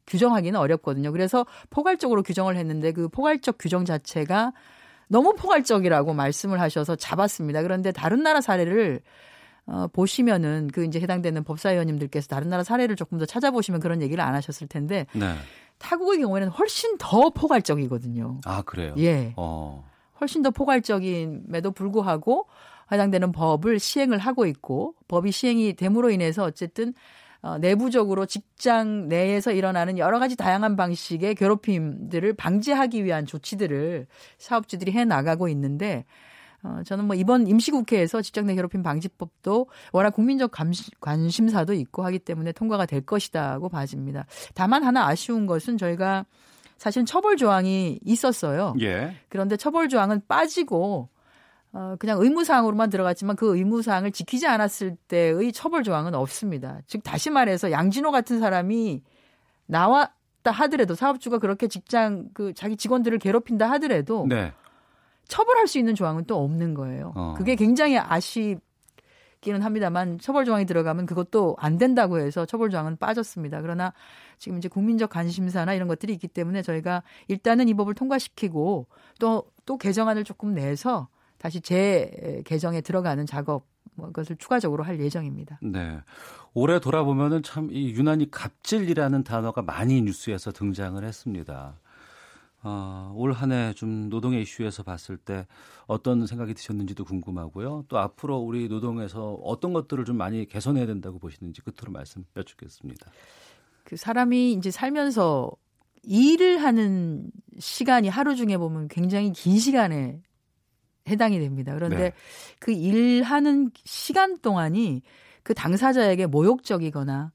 [0.06, 1.10] 규정하기는 어렵거든요.
[1.10, 4.52] 그래서 포괄적으로 규정을 했는데 그 포괄적 규정 자체가
[5.08, 7.62] 너무 포괄적이라고 말씀을 하셔서 잡았습니다.
[7.62, 9.00] 그런데 다른 나라 사례를
[9.66, 14.34] 어, 보시면은 그 이제 해당되는 법사위원님들께서 다른 나라 사례를 조금 더 찾아보시면 그런 얘기를 안
[14.34, 15.34] 하셨을 텐데 네.
[15.78, 18.40] 타국의 경우에는 훨씬 더 포괄적이거든요.
[18.44, 18.94] 아 그래요?
[18.98, 19.32] 예.
[19.36, 19.88] 어.
[20.20, 22.46] 훨씬 더 포괄적임에도 불구하고
[22.92, 26.92] 해당되는 법을 시행을 하고 있고 법이 시행이 됨으로 인해서 어쨌든
[27.40, 34.06] 어, 내부적으로 직장 내에서 일어나는 여러 가지 다양한 방식의 괴롭힘들을 방지하기 위한 조치들을
[34.38, 36.06] 사업주들이 해 나가고 있는데
[36.64, 42.18] 어, 저는 뭐 이번 임시국회에서 직장 내 괴롭힘 방지법도 워낙 국민적 감시, 관심사도 있고 하기
[42.18, 44.26] 때문에 통과가 될 것이다고 봐집니다.
[44.54, 46.24] 다만 하나 아쉬운 것은 저희가
[46.78, 48.74] 사실은 처벌 조항이 있었어요.
[48.80, 49.14] 예.
[49.28, 51.10] 그런데 처벌 조항은 빠지고
[51.72, 56.80] 어, 그냥 의무사항으로만 들어갔지만 그 의무사항을 지키지 않았을 때의 처벌 조항은 없습니다.
[56.86, 59.02] 즉 다시 말해서 양진호 같은 사람이
[59.66, 64.52] 나왔다 하더라도 사업주가 그렇게 직장 그 자기 직원들을 괴롭힌다 하더라도 네.
[65.28, 67.12] 처벌할 수 있는 조항은 또 없는 거예요.
[67.14, 67.34] 어.
[67.36, 73.62] 그게 굉장히 아쉽기는 합니다만 처벌 조항이 들어가면 그것도 안 된다고 해서 처벌 조항은 빠졌습니다.
[73.62, 73.92] 그러나
[74.38, 78.86] 지금 이제 국민적 관심사나 이런 것들이 있기 때문에 저희가 일단은 이 법을 통과시키고
[79.18, 81.08] 또, 또 개정안을 조금 내서
[81.38, 83.66] 다시 재 개정에 들어가는 작업
[83.96, 85.60] 뭐 그것을 추가적으로 할 예정입니다.
[85.62, 85.98] 네.
[86.52, 91.78] 올해 돌아보면은 참 이 유난히 갑질이라는 단어가 많이 뉴스에서 등장을 했습니다.
[92.64, 95.46] 어, 올 한 해 좀 노동의 이슈에서 봤을 때
[95.86, 97.84] 어떤 생각이 드셨는지도 궁금하고요.
[97.88, 103.10] 또 앞으로 우리 노동에서 어떤 것들을 좀 많이 개선해야 된다고 보시는지 끝으로 말씀 여쭙겠습니다.
[103.84, 105.50] 그 사람이 이제 살면서
[106.04, 110.22] 일을 하는 시간이 하루 중에 보면 굉장히 긴 시간에
[111.08, 111.74] 해당이 됩니다.
[111.74, 112.12] 그런데 네.
[112.58, 115.02] 그 일하는 시간 동안이
[115.42, 117.32] 그 당사자에게 모욕적이거나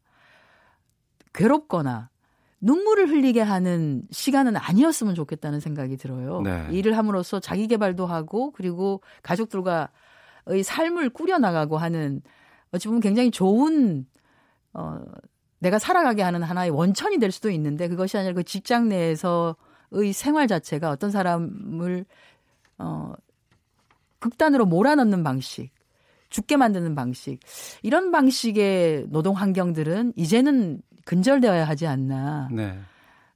[1.33, 2.09] 괴롭거나
[2.61, 6.41] 눈물을 흘리게 하는 시간은 아니었으면 좋겠다는 생각이 들어요.
[6.41, 6.67] 네.
[6.71, 9.87] 일을 함으로써 자기 개발도 하고 그리고 가족들과의
[10.63, 12.21] 삶을 꾸려나가고 하는
[12.71, 14.05] 어찌 보면 굉장히 좋은
[14.73, 14.99] 어
[15.59, 20.89] 내가 살아가게 하는 하나의 원천이 될 수도 있는데 그것이 아니라 그 직장 내에서의 생활 자체가
[20.89, 22.05] 어떤 사람을
[22.77, 23.13] 어
[24.19, 25.71] 극단으로 몰아넣는 방식
[26.29, 27.39] 죽게 만드는 방식
[27.81, 32.49] 이런 방식의 노동 환경들은 이제는 근절되어야 하지 않나.
[32.51, 32.79] 네.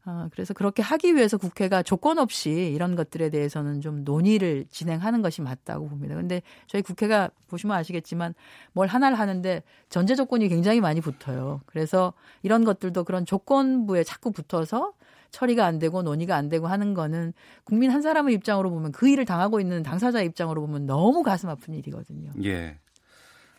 [0.05, 5.41] 어, 그래서 그렇게 하기 위해서 국회가 조건 없이 이런 것들에 대해서는 좀 논의를 진행하는 것이
[5.41, 6.13] 맞다고 봅니다.
[6.13, 8.35] 근데 저희 국회가 보시면 아시겠지만
[8.73, 11.61] 뭘 하나를 하는데 전제 조건이 굉장히 많이 붙어요.
[11.65, 12.13] 그래서
[12.43, 14.93] 이런 것들도 그런 조건부에 자꾸 붙어서
[15.31, 19.25] 처리가 안 되고 논의가 안 되고 하는 거는 국민 한 사람의 입장으로 보면 그 일을
[19.25, 22.33] 당하고 있는 당사자 입장으로 보면 너무 가슴 아픈 일이거든요.
[22.43, 22.77] 예.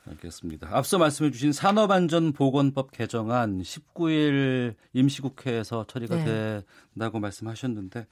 [0.06, 0.68] 알겠습니다.
[0.70, 6.62] 앞서 말씀해 주신 산업안전보건법 개정안 19일 임시국회에서 처리가 네.
[6.94, 8.06] 된다고 말씀하셨는데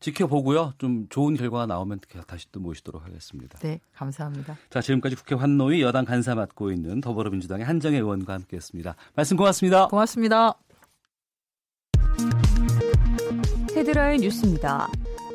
[0.00, 0.74] 지켜보고요.
[0.78, 3.58] 좀 좋은 결과가 나오면 다시 또 모시도록 하겠습니다.
[3.58, 4.56] 네, 감사합니다.
[4.70, 8.94] 자, 지금까지 국회 환노위 여당 간사 맡고 있는 더불어민주당의 한정혜 의원과 함께했습니다.
[9.14, 9.88] 말씀 고맙습니다.
[9.88, 10.54] 고맙습니다.
[13.74, 14.88] 헤드라인 뉴스입니다.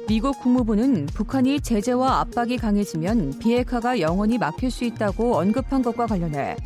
[0.08, 6.58] 미국 국무부는 북한이 제재와 압박이 강해지면 비핵화가 영원히 막힐 수 있다고 언급한 것과 관련해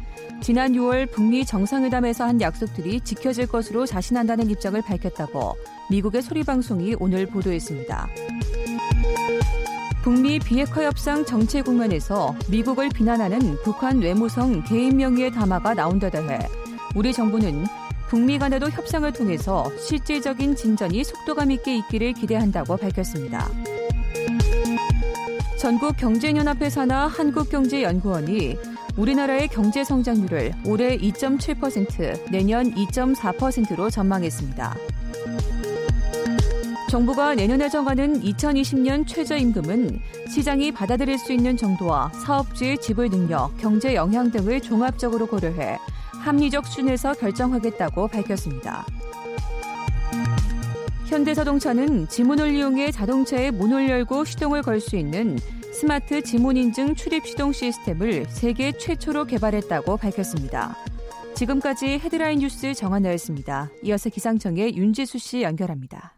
[0.42, 5.56] 지난 6월 북미 정상회담에서 한 약속들이 지켜질 것으로 자신한다는 입장을 밝혔다고
[5.90, 8.08] 미국의 소리방송이 오늘 보도했습니다.
[10.04, 16.40] 북미 비핵화 협상 정체 국면에서 미국을 비난하는 북한 외무성 개인 명의의 담화가 나온 데 대해
[16.96, 17.66] 우리 정부는
[18.08, 23.50] 북미 간에도 협상을 통해서 실질적인 진전이 속도감 있게 있기를 기대한다고 밝혔습니다.
[25.60, 28.58] 전국 경제연합회 산하 한국경제연구원이
[28.96, 34.76] 우리나라의 경제 성장률을 올해 2.7%, 내년 2.4%로 전망했습니다.
[36.90, 40.00] 정부가 내년에 정하는 2020년 최저임금은
[40.30, 45.78] 시장이 받아들일 수 있는 정도와 사업주의 지불 능력, 경제 영향 등을 종합적으로 고려해
[46.28, 48.86] 합리적 수준에서 결정하겠다고 밝혔습니다.
[51.06, 55.40] 현대자동차는 지문을 이용해 자동차의 문을 열고 시동을 걸 수 있는
[55.72, 60.76] 스마트 지문 인증 출입 시동 시스템을 세계 최초로 개발했다고 밝혔습니다.
[61.36, 63.70] 지금까지 헤드라인 뉴스 정한나였습니다.
[63.84, 66.17] 이어서 기상청의 윤지수 씨 연결합니다.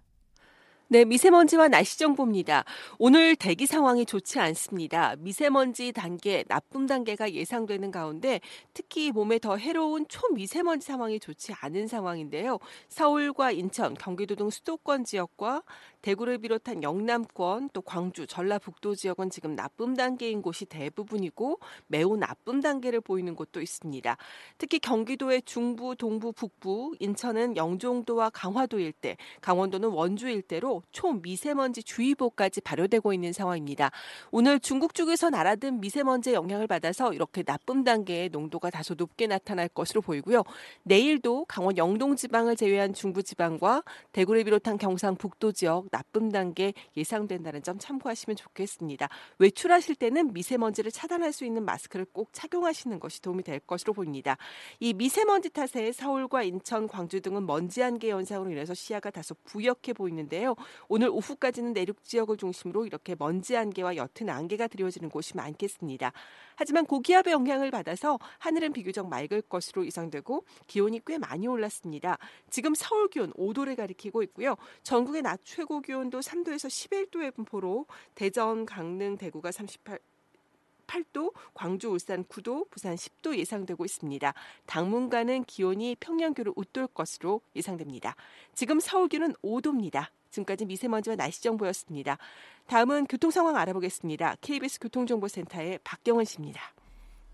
[0.92, 2.66] 네, 미세먼지와 날씨 정보입니다.
[2.98, 5.16] 오늘 대기 상황이 좋지 않습니다.
[5.20, 8.42] 미세먼지 단계, 나쁨 단계가 예상되는 가운데
[8.74, 12.58] 특히 몸에 더 해로운 초미세먼지 상황이 좋지 않은 상황인데요.
[12.88, 15.62] 서울과 인천, 경기도 등 수도권 지역과
[16.02, 23.02] 대구를 비롯한 영남권 또 광주, 전라북도 지역은 지금 나쁨 단계인 곳이 대부분이고 매우 나쁨 단계를
[23.02, 24.18] 보이는 곳도 있습니다.
[24.58, 33.14] 특히 경기도의 중부, 동부, 북부, 인천은 영종도와 강화도 일대, 강원도는 원주 일대로 초미세먼지 주의보까지 발효되고
[33.14, 33.92] 있는 상황입니다.
[34.32, 40.02] 오늘 중국 쪽에서 날아든 미세먼지의 영향을 받아서 이렇게 나쁨 단계의 농도가 다소 높게 나타날 것으로
[40.02, 40.44] 보이고요.
[40.84, 47.78] 내일도 강원 영동 지방을 제외한 중부 지방과 대구를 비롯한 경상북도 지역 나쁨 단계 예상된다는 점
[47.80, 49.10] 참고하시면 좋겠습니다.
[49.40, 54.38] 외출하실 때는 미세먼지를 차단할 수 있는 마스크를 꼭 착용하시는 것이 도움이 될 것으로 보입니다.
[54.80, 60.56] 이 미세먼지 탓에 서울과 인천, 광주 등은 먼지 안개 현상으로 인해서 시야가 다소 부옇게 보이는데요.
[60.88, 66.12] 오늘 오후까지는 내륙 지역을 중심으로 이렇게 먼지 안개와 옅은 안개가 드리워지는 곳이 많겠습니다.
[66.56, 72.18] 하지만 고기압의 영향을 받아서 하늘은 비교적 맑을 것으로 예상되고 기온이 꽤 많이 올랐습니다.
[72.50, 74.56] 지금 서울 기온 5도를 가리키고 있고요.
[74.84, 80.00] 전국의 낮 최고 기온도 3도에서 11도의 분포로 대전, 강릉, 대구가 38
[80.90, 84.34] 8도, 광주, 울산 9도, 부산 10도 예상되고 있습니다.
[84.66, 88.16] 당분간은 기온이 평년교를 웃돌 것으로 예상됩니다.
[88.56, 90.08] 지금 서울 기온은 5도입니다.
[90.32, 92.18] 지금까지 미세먼지와 날씨 정보였습니다.
[92.68, 94.38] 다음은 교통 상황 알아보겠습니다.
[94.42, 96.62] KBS 교통정보센터의 박경원 씨입니다.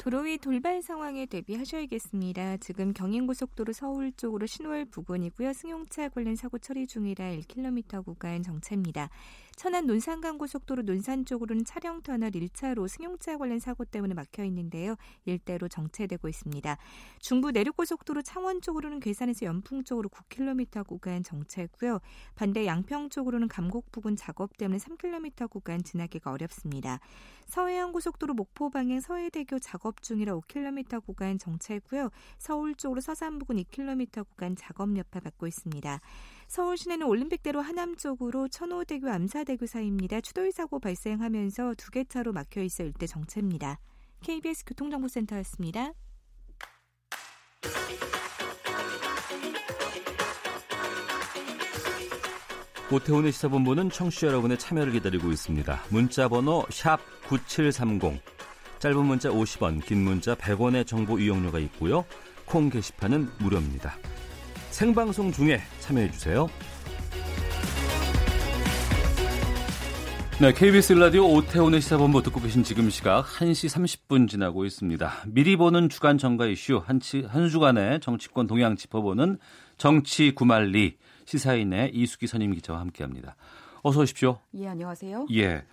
[0.05, 2.57] 도로 위 돌발 상황에 대비하셔야겠습니다.
[2.57, 5.51] 지금 경인고속도로 서울 쪽으로 신월 부근이고요.
[5.51, 9.09] 승용차 관련 사고 처리 중이라 1km 구간 정체입니다.
[9.55, 14.95] 천안 논산간 고속도로 논산 쪽으로는 차량 터널 1차로 승용차 관련 사고 때문에 막혀 있는데요.
[15.23, 16.77] 일대로 정체되고 있습니다.
[17.19, 21.99] 중부 내륙고속도로 창원 쪽으로는 괴산에서 연풍 쪽으로 9km 구간 정체고요.
[22.35, 26.99] 반대 양평 쪽으로는 감곡 부근 작업 때문에 3km 구간 지나기가 어렵습니다.
[27.45, 32.09] 서해안 고속도로 목포 방향 서해대교 작업 중이라 5km 구간 정체고요.
[32.39, 36.01] 서울 쪽으로 서산 부근 2km 구간 작업 여파 받고 있습니다.
[36.47, 40.21] 서울 시내는 올림픽대로 하남 쪽으로 천호대교 암사대교 사이입니다.
[40.21, 43.79] 추돌 사고 발생하면서 두 개 차로 막혀 있어 일대 정체입니다.
[44.21, 45.93] KBS 교통정보센터였습니다.
[52.91, 55.83] 오태훈의 시사본부는 청취자 여러분의 참여를 기다리고 있습니다.
[55.89, 56.65] 문자 번호
[57.27, 58.21] 9730.
[58.79, 62.05] 짧은 문자 50원, 긴 문자 100원의 정보 이용료가 있고요.
[62.45, 63.97] 콩 게시판은 무료입니다.
[64.75, 66.49] 생방송 중에 참여해 주세요.
[70.41, 75.13] 네, KBS 라디오 오태훈의 시사본부 듣고 계신 지금 시각 1시 30분 지나고 있습니다.
[75.27, 79.37] 미리 보는 주간 정가 이슈 한, 치, 한 주간의 정치권 동향 짚어보는
[79.77, 83.37] 정치 구말리 시사인의 이수기 선임 기자와 함께합니다.
[83.81, 84.39] 어서 오십시오.
[84.55, 85.27] 예, 안녕하세요.
[85.35, 85.63] 예.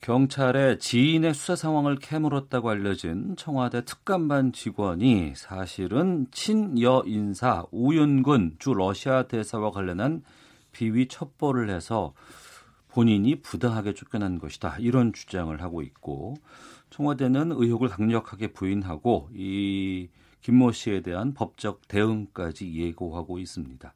[0.00, 9.24] 경찰의 지인의 수사 상황을 캐물었다고 알려진 청와대 특감반 직원이 사실은 친여 인사 우윤근 주 러시아
[9.24, 10.22] 대사와 관련한
[10.72, 12.14] 비위 첩보를 해서
[12.88, 14.76] 본인이 부당하게 쫓겨난 것이다.
[14.78, 16.34] 이런 주장을 하고 있고
[16.88, 20.08] 청와대는 의혹을 강력하게 부인하고 이
[20.40, 23.92] 김모 씨에 대한 법적 대응까지 예고하고 있습니다.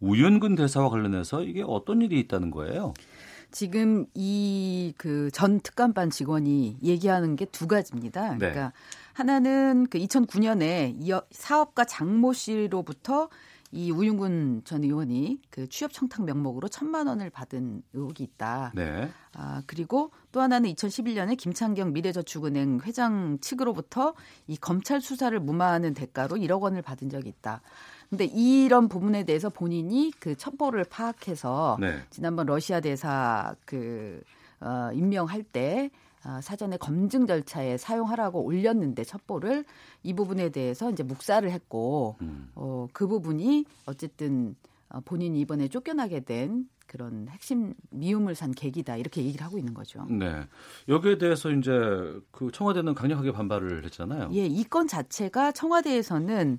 [0.00, 2.94] 우윤근 대사와 관련해서 이게 어떤 일이 있다는 거예요?
[3.54, 8.32] 지금 이 그 전 특감반 직원이 얘기하는 게 두 가지입니다.
[8.32, 8.38] 네.
[8.38, 8.72] 그러니까 네.
[9.12, 13.28] 하나는 그 2009년에 사업가 장모 씨로부터
[13.70, 18.72] 이 우윤군 전 의원이 그 취업 청탁 명목으로 천만 원을 받은 의혹이 있다.
[18.74, 19.10] 네.
[19.34, 24.14] 아 그리고 또 하나는 2011년에 김창경 미래저축은행 회장 측으로부터
[24.46, 27.60] 이 검찰 수사를 무마하는 대가로 1억 원을 받은 적이 있다.
[28.10, 31.98] 근데 이런 부분에 대해서 본인이 그 첩보를 파악해서 네.
[32.10, 34.22] 지난번 러시아 대사 그
[34.60, 35.90] 어, 임명할 때
[36.24, 39.64] 어, 사전에 검증 절차에 사용하라고 올렸는데 첩보를
[40.02, 42.50] 이 부분에 대해서 이제 묵살을 했고 음.
[42.54, 44.56] 어, 그 부분이 어쨌든
[44.88, 50.04] 어, 본인이 이번에 쫓겨나게 된 그런 핵심 미움을 산 계기다 이렇게 얘기를 하고 있는 거죠.
[50.08, 50.46] 네.
[50.88, 51.70] 여기에 대해서 이제
[52.30, 54.30] 그 청와대는 강력하게 반발을 했잖아요.
[54.34, 56.58] 예, 이 건 자체가 청와대에서는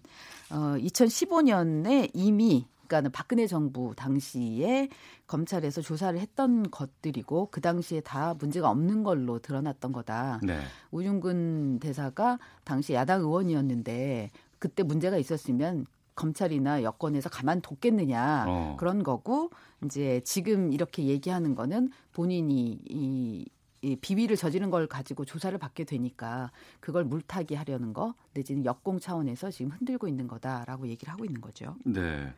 [0.51, 4.89] 어 2015년에 이미 그러니까 박근혜 정부 당시에
[5.27, 10.39] 검찰에서 조사를 했던 것들이고 그 당시에 다 문제가 없는 걸로 드러났던 거다.
[10.43, 10.59] 네.
[10.91, 15.85] 우윤근 대사가 당시 야당 의원이었는데 그때 문제가 있었으면
[16.15, 18.75] 검찰이나 여권에서 가만뒀겠느냐 어.
[18.79, 19.51] 그런 거고
[19.83, 23.45] 이제 지금 이렇게 얘기하는 거는 본인이 이,
[23.81, 29.51] 이 비위를 저지른 걸 가지고 조사를 받게 되니까 그걸 물타기 하려는 거 내지는 역공 차원에서
[29.51, 31.75] 지금 흔들고 있는 거다라고 얘기를 하고 있는 거죠.
[31.83, 32.33] 네.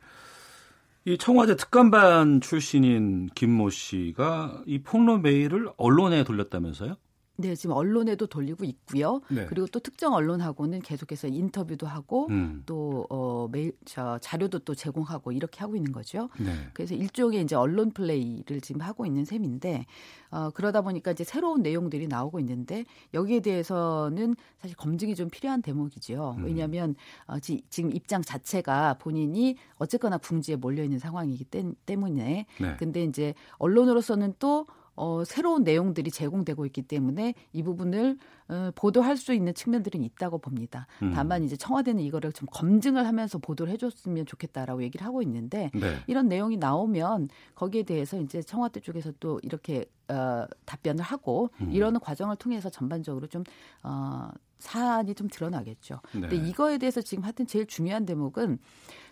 [1.05, 6.97] 이 청와대 특감반 출신인 김모 씨가 이 폭로 메일을 언론에 돌렸다면서요?
[7.39, 9.21] 네, 지금 언론에도 돌리고 있고요.
[9.29, 9.45] 네.
[9.45, 12.63] 그리고 또 특정 언론하고는 계속해서 인터뷰도 하고 음.
[12.65, 16.29] 또 어, 메일 저 자료도 또 제공하고 이렇게 하고 있는 거죠.
[16.39, 16.51] 네.
[16.73, 19.85] 그래서 일종의 이제 언론 플레이를 지금 하고 있는 셈인데
[20.31, 26.37] 어, 그러다 보니까 이제 새로운 내용들이 나오고 있는데 여기에 대해서는 사실 검증이 좀 필요한 대목이지요.
[26.39, 26.45] 음.
[26.45, 26.95] 왜냐하면
[27.27, 32.75] 어, 지, 지금 입장 자체가 본인이 어쨌거나 궁지에 몰려 있는 상황이기 때 문에 네.
[32.77, 34.65] 근데 이제 언론으로서는 또
[34.97, 38.17] 어, 새로운 내용들이 제공되고 있기 때문에 이 부분을
[38.49, 40.87] 어, 보도할 수 있는 측면들은 있다고 봅니다.
[41.03, 41.11] 음.
[41.13, 45.97] 다만 이제 청와대는 이거를 좀 검증을 하면서 보도를 해줬으면 좋겠다라고 얘기를 하고 있는데 네.
[46.07, 51.71] 이런 내용이 나오면 거기에 대해서 이제 청와대 쪽에서 또 이렇게 어, 답변을 하고 음.
[51.71, 53.43] 이러는 과정을 통해서 전반적으로 좀
[53.83, 56.01] 어, 사안이 좀 드러나겠죠.
[56.13, 56.21] 네.
[56.21, 58.57] 근데 이거에 대해서 지금 하여튼 제일 중요한 대목은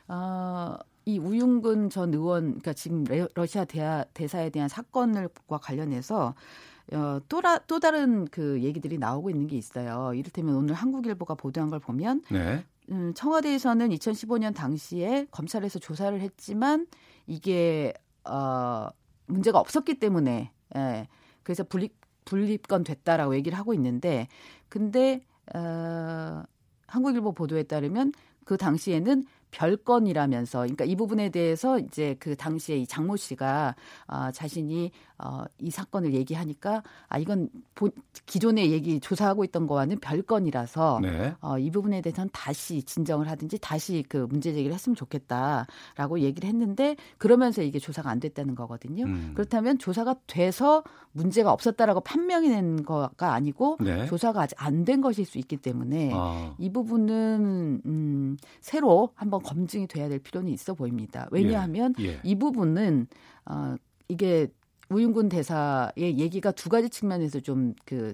[0.08, 3.04] 어, 이 우윤근 전 의원, 그러니까 지금
[3.36, 6.34] 러시아 대하, 대사에 대한 사건과 관련해서
[6.94, 10.14] 어, 또, 라, 또 다른 그 얘기들이 나오고 있는 게 있어요.
[10.14, 12.64] 이를테면 오늘 한국일보가 보도한 걸 보면 네.
[12.92, 16.86] 음, 청와대에서는 2015년 당시에 검찰에서 조사를 했지만
[17.26, 17.94] 이게
[18.24, 18.88] 어,
[19.26, 21.08] 문제가 없었기 때문에 예,
[21.44, 21.96] 그래서 불입
[22.26, 24.28] 불입건 됐다라고 얘기를 하고 있는데
[24.70, 26.44] 근데 어,
[26.88, 28.14] 한국일보 보도에 따르면
[28.46, 30.60] 그 당시에는 별건이라면서.
[30.60, 33.76] 그러니까 이 부분에 대해서 이제 그 당시에 이 장모 씨가
[34.08, 37.90] 어, 자신이 어, 이 사건을 얘기하니까 아 이건 보,
[38.26, 41.36] 기존의 얘기 조사하고 있던 거와는 별 건이라서 네.
[41.42, 46.96] 어, 이 부분에 대해서는 다시 진정을 하든지 다시 그 문제 제기를 했으면 좋겠다라고 얘기를 했는데
[47.18, 49.06] 그러면서 이게 조사가 안 됐다는 거거든요.
[49.06, 49.32] 음.
[49.36, 54.06] 그렇다면 조사가 돼서 문제가 없었다라고 판명이 낸 거가 아니고 네.
[54.06, 56.56] 조사가 아직 안 된 것일 수 있기 때문에 아.
[56.58, 61.28] 이 부분은 음, 새로 한번 검증이 돼야 될 필요는 있어 보입니다.
[61.32, 62.06] 왜냐하면 예.
[62.06, 62.20] 예.
[62.24, 63.08] 이 부분은
[63.46, 63.76] 어,
[64.08, 64.48] 이게
[64.90, 68.14] 우윤군 대사의 얘기가 두 가지 측면에서 좀그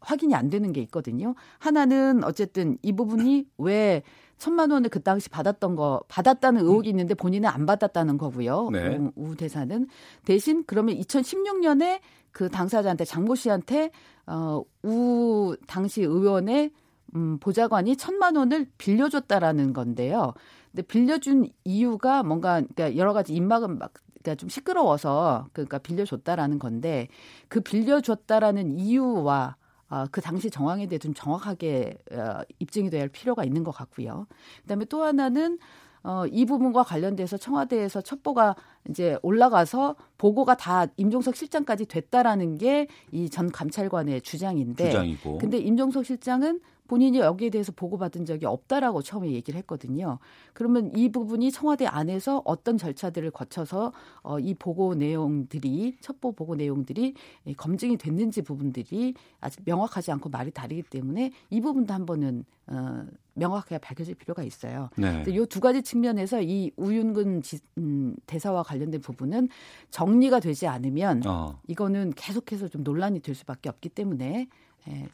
[0.00, 1.34] 확인이 안 되는 게 있거든요.
[1.58, 4.02] 하나는 어쨌든 이 부분이 왜
[4.38, 8.70] 천만 원을 그 당시 받았던 거 받았다는 의혹이 있는데 본인은 안 받았다는 거고요.
[8.72, 8.96] 네.
[8.96, 9.86] 우, 우 대사는
[10.24, 12.00] 대신 그러면 2016년에
[12.32, 13.90] 그 당사자한테 장모 씨한테
[14.26, 16.72] 어우 당시 의원의
[17.14, 20.32] 음, 보좌관이 천만 원을 빌려줬다라는 건데요.
[20.72, 23.92] 근데 빌려준 이유가 뭔가 그러니까 여러 가지 입막은 막
[24.22, 27.08] 그러니까 좀 시끄러워서 그러니까 빌려줬다라는 건데
[27.48, 29.56] 그 빌려줬다라는 이유와
[29.90, 34.26] 어, 그 당시 정황에 대해 좀 정확하게 어, 입증이 돼야 할 필요가 있는 것 같고요.
[34.62, 35.58] 그다음에 또 하나는
[36.04, 38.56] 어, 이 부분과 관련돼서 청와대에서 첩보가
[38.88, 44.86] 이제 올라가서 보고가 다 임종석 실장까지 됐다라는 게 이 전 감찰관의 주장인데.
[44.86, 45.38] 주장이고.
[45.38, 46.60] 근데 임종석 실장은
[46.92, 50.18] 본인이 여기에 대해서 보고받은 적이 없다라고 처음에 얘기를 했거든요.
[50.52, 57.14] 그러면 이 부분이 청와대 안에서 어떤 절차들을 거쳐서 어, 이 보고 내용들이 첩보 보고 내용들이
[57.56, 63.06] 검증이 됐는지 부분들이 아직 명확하지 않고 말이 다르기 때문에 이 부분도 한번은 어,
[63.36, 64.90] 명확하게 밝혀질 필요가 있어요.
[64.98, 65.24] 네.
[65.26, 69.48] 이두 가지 측면에서 이 우윤근 지, 음, 대사와 관련된 부분은
[69.88, 71.58] 정리가 되지 않으면 어.
[71.68, 74.46] 이거는 계속해서 좀 논란이 될 수밖에 없기 때문에
[74.88, 75.08] 예,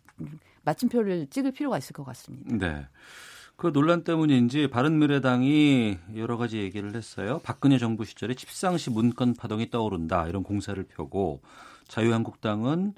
[0.68, 2.54] 마침표를 찍을 필요가 있을 것 같습니다.
[2.56, 2.86] 네.
[3.56, 7.40] 그 논란 때문인지 바른미래당이 여러 가지 얘기를 했어요.
[7.42, 11.40] 박근혜 정부 시절에 집상시 문건 파동이 떠오른다 이런 공사를 펴고
[11.88, 12.94] 자유한국당은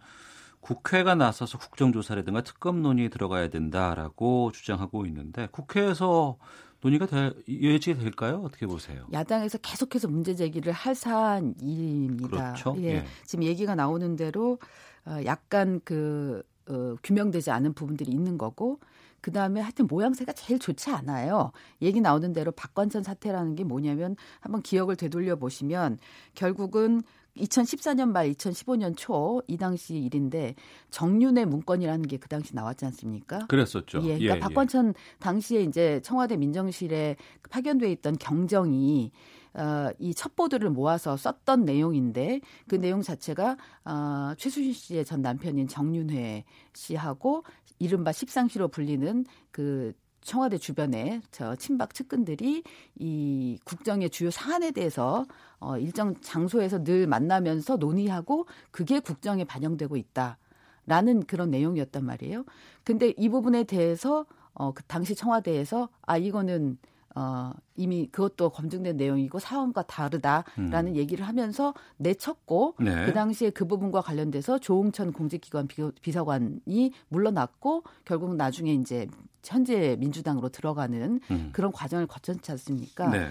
[0.61, 6.37] 국회가 나서서 국정조사라든가 특검 논의에 들어가야 된다라고 주장하고 있는데 국회에서
[6.83, 8.43] 논의가 될, 예측이 될까요?
[8.45, 9.07] 어떻게 보세요?
[9.13, 12.29] 야당에서 계속해서 문제 제기를 할 사안입니다.
[12.29, 12.75] 그렇죠.
[12.79, 12.97] 예.
[12.97, 13.05] 예.
[13.25, 14.59] 지금 얘기가 나오는 대로
[15.07, 18.79] 어, 약간 그 어, 규명되지 않은 부분들이 있는 거고
[19.21, 21.53] 그 다음에 하여튼 모양새가 제일 좋지 않아요.
[21.83, 25.99] 얘기 나오는 대로 박관천 사태라는 게 뭐냐면 한번 기억을 되돌려 보시면
[26.35, 27.03] 결국은
[27.37, 30.55] 2014년 말 2015년 초 이 당시 일인데
[30.91, 33.47] 정윤의 문건이라는 게 그 당시 나왔지 않습니까?
[33.47, 33.99] 그랬었죠.
[34.05, 34.93] 예, 그러니까 예, 박관천 예.
[35.21, 37.17] 당시에 이제 청와대 민정실에
[37.51, 39.11] 파견돼 있던 경정이
[39.55, 46.45] 어, 이 첩보들을 모아서 썼던 내용인데 그 내용 자체가 어, 최수진 씨의 전 남편인 정윤회
[46.73, 47.45] 씨하고
[47.79, 52.63] 이른바 십상시로 불리는 그 청와대 주변에 저 친박 측근들이
[52.99, 55.27] 이 국정의 주요 사안에 대해서
[55.59, 62.45] 어 일정 장소에서 늘 만나면서 논의하고 그게 국정에 반영되고 있다라는 그런 내용이었단 말이에요.
[62.85, 66.79] 근데 이 부분에 대해서 어그 당시 청와대에서 아 이거는
[67.17, 70.97] 어, 이미 그것도 검증된 내용이고 사원과 다르다라는 음.
[70.97, 73.07] 얘기를 하면서 내쳤고 네.
[73.07, 79.09] 그 당시에 그 부분과 관련돼서 조홍천 공직기관 비 서관이 물러났고 결국 나중에 이제
[79.45, 81.51] 현재 민주당으로 들어가는 음.
[81.53, 83.09] 그런 과정을 거쳤지 않습니까?
[83.09, 83.29] 네.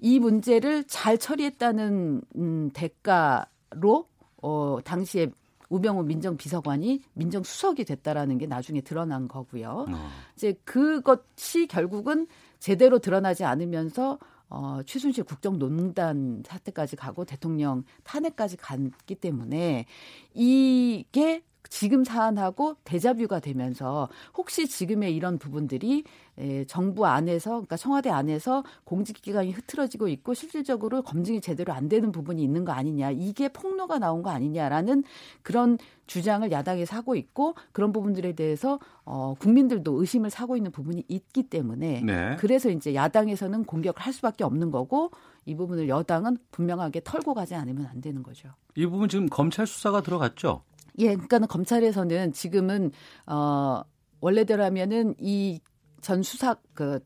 [0.00, 4.06] 이 문제를 잘 처리했다는 음, 대가로
[4.42, 5.30] 어, 당시에
[5.70, 9.86] 우병우 민정비서관이 민정수석이 됐다라는 게 나중에 드러난 거고요.
[9.88, 10.08] 어.
[10.36, 12.26] 이제 그것이 결국은
[12.64, 14.18] 제대로 드러나지 않으면서
[14.48, 19.84] 어, 최순실 국정농단 사태까지 가고 대통령 탄핵까지 갔기 때문에
[20.32, 26.04] 이게 지금 사안하고 대자뷰가 되면서 혹시 지금의 이런 부분들이
[26.36, 32.10] 에, 정부 안에서 그러니까 청와대 안에서 공직 기관이 흐트러지고 있고 실질적으로 검증이 제대로 안 되는
[32.12, 35.04] 부분이 있는 거 아니냐 이게 폭로가 나온 거 아니냐라는
[35.42, 41.44] 그런 주장을 야당에서 하고 있고 그런 부분들에 대해서 어, 국민들도 의심을 사고 있는 부분이 있기
[41.44, 42.36] 때문에 네.
[42.38, 45.10] 그래서 이제 야당에서는 공격을 할 수밖에 없는 거고
[45.46, 48.48] 이 부분을 여당은 분명하게 털고 가지 않으면 안 되는 거죠.
[48.76, 50.62] 이 부분 지금 검찰 수사가 들어갔죠?
[50.98, 52.90] 예, 그러니까 는 검찰에서는 지금은
[53.26, 53.82] 어
[54.20, 55.60] 원래대로라면은 이
[56.04, 57.00] 전 수사 그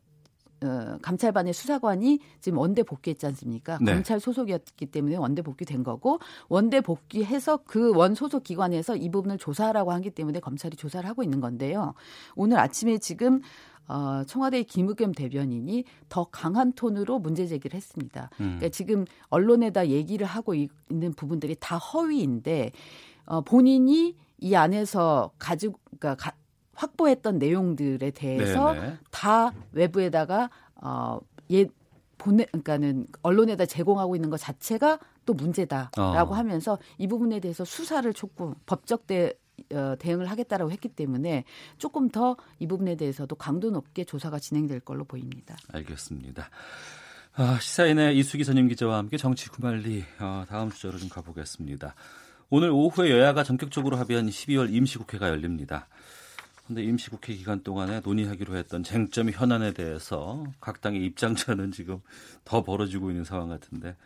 [0.60, 3.78] 어, 감찰반의 수사관이 지금 원대 복귀했지 않습니까?
[3.80, 3.94] 네.
[3.94, 9.92] 검찰 소속이었기 때문에 원대 복귀된 거고 원대 복귀해서 그 원 소속 기관에서 이 부분을 조사하라고
[9.92, 11.94] 하기 때문에 검찰이 조사를 하고 있는 건데요.
[12.34, 13.40] 오늘 아침에 지금
[13.86, 18.28] 어, 청와대의 김의겸 대변인이 더 강한 톤으로 문제 제기를 했습니다.
[18.40, 18.56] 음.
[18.58, 22.72] 그러니까 지금 언론에다 얘기를 하고 있는 부분들이 다 허위인데
[23.28, 26.36] 어, 본인이 이 안에서 가지고 그러니까 가,
[26.74, 28.98] 확보했던 내용들에 대해서 네네.
[29.10, 31.66] 다 외부에다가 어, 예
[32.16, 36.36] 보내 그러니까는 언론에다 제공하고 있는 것 자체가 또 문제다라고 어.
[36.36, 39.34] 하면서 이 부분에 대해서 수사를 촉구 법적 대
[39.72, 41.44] 어, 대응을 하겠다라고 했기 때문에
[41.78, 45.56] 조금 더 이 부분에 대해서도 강도 높게 조사가 진행될 걸로 보입니다.
[45.72, 46.48] 알겠습니다.
[47.34, 51.94] 아, 시사인의 이수기 선임 기자와 함께 정치 구말리 어, 다음 주제로 좀 가보겠습니다.
[52.50, 55.86] 오늘 오후에 여야가 전격적으로 합의한 12월 임시국회가 열립니다.
[56.64, 62.00] 그런데 임시국회 기간 동안에 논의하기로 했던 쟁점 현안에 대해서 각 당의 입장차는 지금
[62.44, 63.96] 더 벌어지고 있는 상황 같은데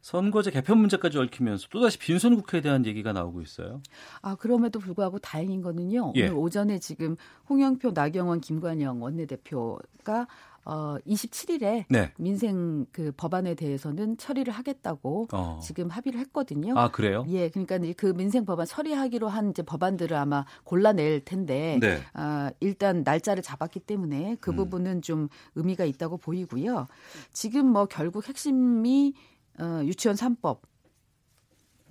[0.00, 3.80] 선거제 개편 문제까지 얽히면서 또다시 빈손 국회에 대한 얘기가 나오고 있어요.
[4.22, 6.14] 아 그럼에도 불구하고 다행인 거는요.
[6.16, 6.26] 예.
[6.26, 7.16] 오늘 오전에 지금
[7.48, 10.26] 홍영표, 나경원, 김관영 원내대표가
[10.68, 12.12] 어 27일에 네.
[12.18, 15.60] 민생 그 법안에 대해서는 처리를 하겠다고 어.
[15.62, 16.78] 지금 합의를 했거든요.
[16.78, 17.24] 아 그래요?
[17.28, 22.02] 예, 그러니까 그 민생 법안 처리하기로 한 이제 법안들을 아마 골라낼 텐데 네.
[22.12, 24.56] 아, 일단 날짜를 잡았기 때문에 그 음.
[24.56, 26.86] 부분은 좀 의미가 있다고 보이고요.
[27.32, 29.14] 지금 뭐 결국 핵심이
[29.58, 30.58] 어, 유치원 3법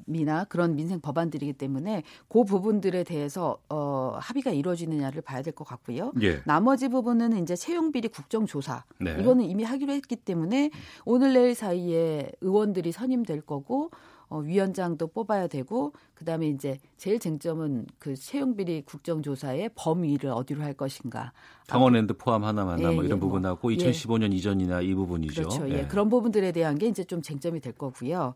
[0.08, 6.12] 법이나 그런 민생 법안들이기 때문에 그 부분들에 대해서 어, 합의가 이루어지느냐를 봐야 될 것 같고요.
[6.22, 6.42] 예.
[6.46, 9.18] 나머지 부분은 이제 채용 비리 국정조사 네.
[9.20, 10.70] 이거는 이미 하기로 했기 때문에
[11.04, 13.90] 오늘 내일 사이에 의원들이 선임될 거고
[14.30, 20.74] 어, 위원장도 뽑아야 되고 그다음에 이제 제일 쟁점은 그 채용 비리 국정조사의 범위를 어디로 할
[20.74, 21.32] 것인가.
[21.68, 23.30] 강원랜드 포함 하나만 예, 뭐 이런 예, 뭐.
[23.30, 24.36] 부분하고 2015년 예.
[24.36, 25.42] 이전이나 이 부분이죠.
[25.44, 25.70] 그렇죠.
[25.70, 25.80] 예.
[25.80, 25.88] 예.
[25.88, 28.36] 그런 부분들에 대한 게 이제 좀 쟁점이 될 거고요.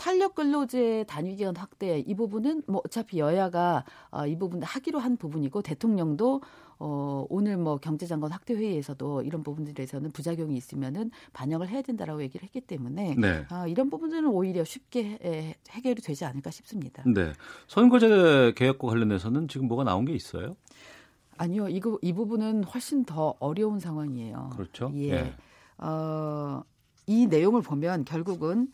[0.00, 5.18] 탄력 근로제 단위 기간 확대 이 부분은 뭐 어차피 여야가 어, 이 부분 하기로 한
[5.18, 6.40] 부분이고 대통령도
[6.78, 12.62] 어, 오늘 뭐 경제장관 확대 회의에서도 이런 부분들에서는 부작용이 있으면은 반영을 해야 된다라고 얘기를 했기
[12.62, 13.44] 때문에 네.
[13.50, 17.02] 아, 이런 부분들은 오히려 쉽게 해, 해결이 되지 않을까 싶습니다.
[17.04, 17.34] 네.
[17.68, 20.56] 선거제 개혁과 관련해서는 지금 뭐가 나온 게 있어요?
[21.36, 24.48] 아니요, 이거 이 부분은 훨씬 더 어려운 상황이에요.
[24.54, 24.90] 그렇죠.
[24.94, 25.10] 예.
[25.10, 25.34] 예.
[25.76, 26.62] 어,
[27.06, 28.68] 이 내용을 보면 결국은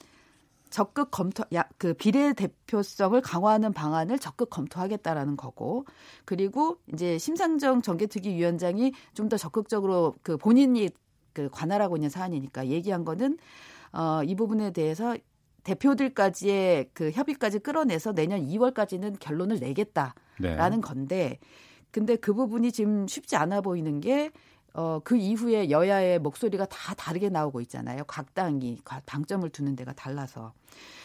[0.71, 5.85] 적극 검토, 야, 그 비례 대표성을 강화하는 방안을 적극 검토하겠다라는 거고,
[6.25, 10.89] 그리고 이제 심상정 정개특위 위원장이 좀 더 적극적으로 그 본인이
[11.33, 13.39] 그 관할하고 있는 사안이니까 얘기한 거는
[13.93, 15.17] 어, 이 부분에 대해서
[15.65, 20.81] 대표들까지의 그 협의까지 끌어내서 내년 2월까지는 결론을 내겠다라는 네.
[20.81, 21.39] 건데,
[21.91, 24.31] 근데 그 부분이 지금 쉽지 않아 보이는 게
[24.77, 28.05] 어, 그 이후에 여야의 목소리가 다 다르게 나오고 있잖아요.
[28.05, 30.53] 각 당이 방점을 두는 데가 달라서.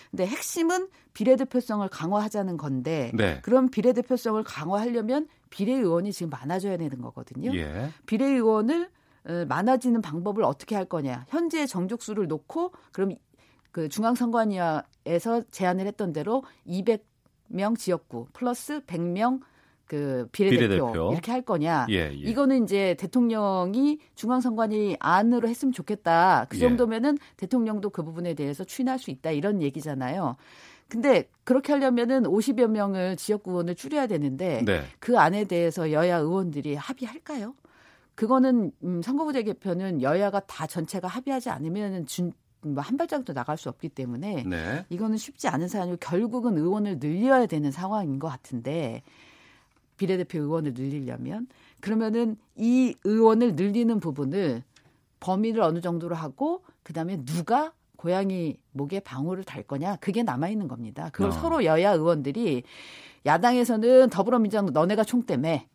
[0.09, 3.39] 근데 핵심은 비례대표성을 강화하자는 건데 네.
[3.43, 7.55] 그럼 비례대표성을 강화하려면 비례의원이 지금 많아져야 되는 거거든요.
[7.55, 7.89] 예.
[8.07, 8.89] 비례의원을
[9.23, 11.25] 어, 많아지는 방법을 어떻게 할 거냐.
[11.29, 13.15] 현재 정족수를 놓고 그럼
[13.71, 19.39] 그 중앙선관위에서 제안을 했던 대로 200명 지역구 플러스 100명
[19.91, 21.85] 그 비례대표, 비례대표, 이렇게 할 거냐.
[21.89, 22.13] 예, 예.
[22.13, 26.45] 이거는 이제 대통령이 중앙선관위 안으로 했으면 좋겠다.
[26.47, 26.61] 그 예.
[26.61, 27.35] 정도면은 예.
[27.35, 30.37] 대통령도 그 부분에 대해서 추인할 수 있다 이런 얘기잖아요.
[30.87, 34.83] 근데 그렇게 하려면은 50여 명을 지역구원을 줄여야 되는데 네.
[34.99, 37.53] 그 안에 대해서 여야 의원들이 합의할까요?
[38.15, 42.31] 그거는 음, 선거구제 개편은 여야가 다 전체가 합의하지 않으면은 준,
[42.61, 44.85] 뭐한 발짝도 나갈 수 없기 때문에 네.
[44.89, 49.03] 이거는 쉽지 않은 사안이고 결국은 의원을 늘려야 되는 상황인 것 같은데
[50.01, 51.45] 비례대표 의원을 늘리려면
[51.79, 54.63] 그러면은 이 의원을 늘리는 부분을
[55.19, 61.11] 범위를 어느 정도로 하고 그다음에 누가 고양이 목에 방울을 달 거냐 그게 남아 있는 겁니다.
[61.11, 61.31] 그걸 어.
[61.31, 62.63] 서로 여야 의원들이
[63.27, 65.67] 야당에서는 더불어민주당 너네가 총대매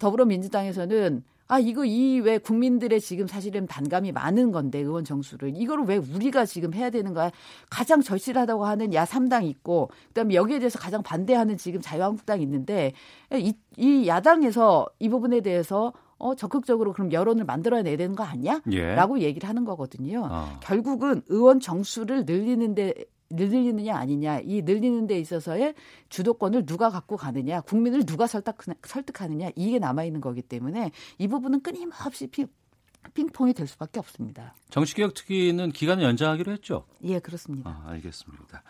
[0.00, 1.22] 더불어민주당에서는
[1.54, 6.46] 아, 이거 이 왜 국민들의 지금 사실은 반감이 많은 건데 의원 정수를 이거를 왜 우리가
[6.46, 7.30] 지금 해야 되는 거야?
[7.70, 12.92] 가장 절실하다고 하는 야 3당 있고 그다음에 여기에 대해서 가장 반대하는 지금 자유한국당 있는데
[13.32, 18.60] 이, 이 야당에서 이 부분에 대해서 어 적극적으로 그럼 여론을 만들어내야 되는 거 아니야?
[18.70, 18.94] 예.
[18.94, 20.28] 라고 얘기를 하는 거거든요.
[20.30, 20.58] 어.
[20.62, 22.94] 결국은 의원 정수를 늘리는 데
[23.30, 25.74] 늘리느냐 아니냐 이 늘리는 데 있어서의
[26.08, 31.62] 주도권을 누가 갖고 가느냐 국민을 누가 설득, 설득하느냐 이게 남아 있는 거기 때문에 이 부분은
[31.62, 32.46] 끊임없이 피,
[33.14, 34.54] 핑퐁이 될 수밖에 없습니다.
[34.70, 36.86] 정치개혁 특위는 기간을 연장하기로 했죠?
[37.02, 37.70] 예, 그렇습니다.
[37.70, 38.62] 아, 알겠습니다.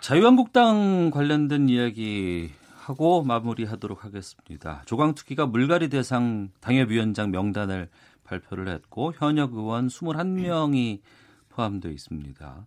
[0.00, 4.82] 자유한국당 관련된 이야기 하고 마무리하도록 하겠습니다.
[4.84, 7.88] 조광특위가 물갈이 대상 당협위원장 명단을
[8.24, 11.00] 발표를 했고 현역 의원 21명이
[11.48, 12.66] 포함되어 있습니다.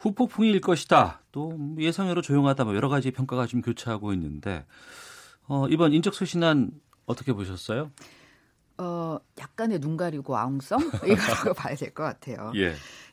[0.00, 1.20] 후폭풍이 일 것이다.
[1.30, 2.64] 또 예상외로 조용하다.
[2.64, 4.64] 뭐 여러 가지 평가가 좀 교차하고 있는데
[5.46, 6.70] 어, 이번 인적 쇄신안
[7.06, 7.90] 어떻게 보셨어요?
[8.80, 10.78] 어, 약간의 눈 가리고 아웅성?
[11.06, 12.50] 이거라고 봐야 될 것 같아요.
[12.56, 12.72] 예.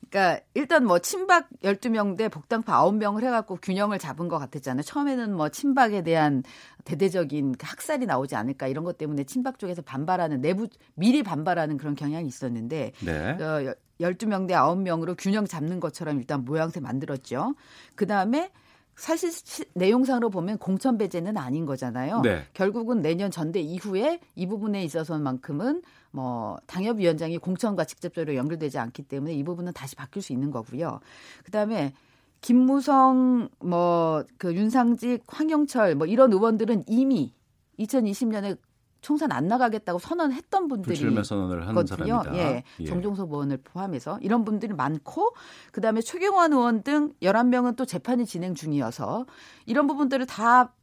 [0.09, 4.83] 그러니까 일단 뭐 친박 12명 대 복당파 9명을 해갖고 균형을 잡은 것 같았잖아요.
[4.83, 6.43] 처음에는 뭐 친박에 대한
[6.85, 11.95] 대대적인 그 학살이 나오지 않을까 이런 것 때문에 친박 쪽에서 반발하는 내부 미리 반발하는 그런
[11.95, 13.29] 경향이 있었는데 네.
[13.31, 17.55] 어, 12명 대 9명으로 균형 잡는 것처럼 일단 모양새 만들었죠.
[17.95, 18.51] 그 다음에
[18.97, 19.31] 사실
[19.75, 22.21] 내용상으로 보면 공천 배제는 아닌 거잖아요.
[22.21, 22.43] 네.
[22.53, 29.43] 결국은 내년 전대 이후에 이 부분에 있어서만큼은 뭐 당협위원장이 공천과 직접적으로 연결되지 않기 때문에 이
[29.43, 30.99] 부분은 다시 바뀔 수 있는 거고요.
[31.45, 31.93] 그다음에
[32.41, 37.33] 김무성 뭐 그 윤상직 황영철 뭐 이런 의원들은 이미
[37.79, 38.57] 2020년에
[39.01, 42.23] 총선 안 나가겠다고 선언했던 분들이 불출마 선언을 하는 거든요.
[42.23, 42.37] 사람이다.
[42.37, 42.85] 예, 예.
[42.85, 45.33] 정종석 의원을 포함해서 이런 분들이 많고
[45.71, 49.25] 그다음에 최경환 의원 등 11명은 또 재판이 진행 중이어서
[49.65, 50.73] 이런 부분들을 다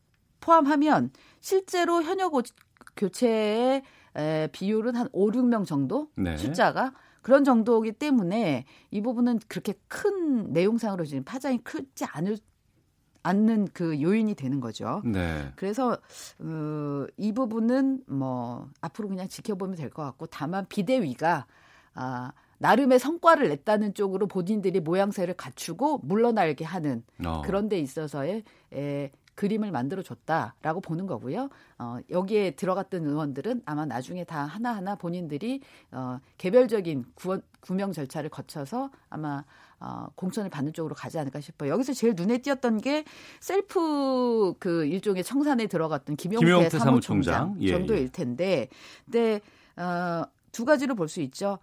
[0.41, 1.11] 포함하면
[1.41, 2.33] 실제로 현역
[2.97, 3.83] 교체의
[4.17, 6.37] 에, 비율은 한 5, 6명 정도 네.
[6.37, 6.93] 숫자가
[7.23, 12.37] 그런 정도이기 때문에 이 부분은 그렇게 큰 내용상으로 지금 파장이 크지 않을
[13.25, 15.03] 않는 그 요인이 되는 거죠.
[15.05, 15.51] 네.
[15.57, 15.99] 그래서
[16.39, 21.47] 어, 이 부분은 뭐 앞으로 그냥 지켜보면 될 것 같고 다만 비대위가
[21.95, 27.43] 아 나름의 성과를 냈다는 쪽으로 본인들이 모양새를 갖추고 물러날게 하는 어.
[27.43, 31.49] 그런 데 있어서의 에, 그림을 만들어 줬다라고 보는 거고요.
[31.79, 35.61] 어, 여기에 들어갔던 의원들은 아마 나중에 다 하나하나 본인들이
[35.91, 39.45] 어, 개별적인 구원, 구명 절차를 거쳐서 아마
[39.81, 41.73] 어, 공천을 받는 쪽으로 가지 않을까 싶어요.
[41.73, 43.05] 여기서 제일 눈에 띄었던 게
[43.41, 48.09] 셀프 그 일종의 청산에 들어갔던 김용태, 김용태 사무총장, 사무총장 예, 정도일 예.
[48.09, 48.69] 텐데,
[49.05, 49.41] 근데
[49.77, 51.59] 어, 두 가지로 볼 수 있죠.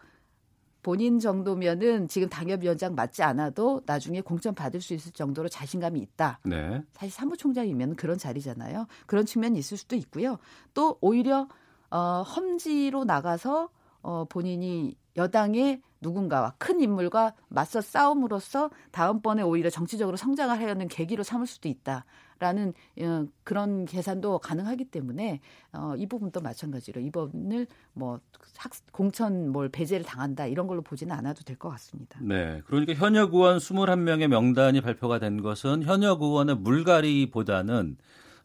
[0.83, 6.39] 본인 정도면은 지금 당협위원장 맞지 않아도 나중에 공천 받을 수 있을 정도로 자신감이 있다.
[6.43, 6.81] 네.
[6.93, 8.87] 사실 사무총장이면 그런 자리잖아요.
[9.05, 10.37] 그런 측면이 있을 수도 있고요.
[10.73, 11.47] 또 오히려
[11.91, 13.69] 어, 험지로 나가서
[14.01, 21.45] 어, 본인이 여당의 누군가와 큰 인물과 맞서 싸움으로써 다음번에 오히려 정치적으로 성장을 하려는 계기로 삼을
[21.47, 22.05] 수도 있다.
[22.39, 25.41] 라는 어, 그런 계산도 가능하기 때문에
[25.73, 28.19] 어, 이 부분도 마찬가지로 이번을 뭐
[28.57, 32.17] 학, 공천 뭘 배제를 당한다 이런 걸로 보지는 않아도 될 것 같습니다.
[32.19, 32.61] 네.
[32.65, 37.97] 그러니까 현역 의원 21명의 명단이 발표가 된 것은 현역 의원의 물갈이보다는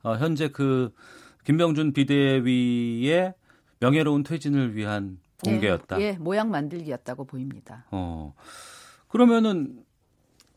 [0.02, 0.92] 어, 현재 그
[1.44, 3.32] 김병준 비대위의
[3.80, 6.00] 명예로운 퇴진을 위한 공개였다.
[6.00, 7.84] 예, 예, 모양 만들기였다고 보입니다.
[7.90, 8.34] 어.
[9.08, 9.84] 그러면은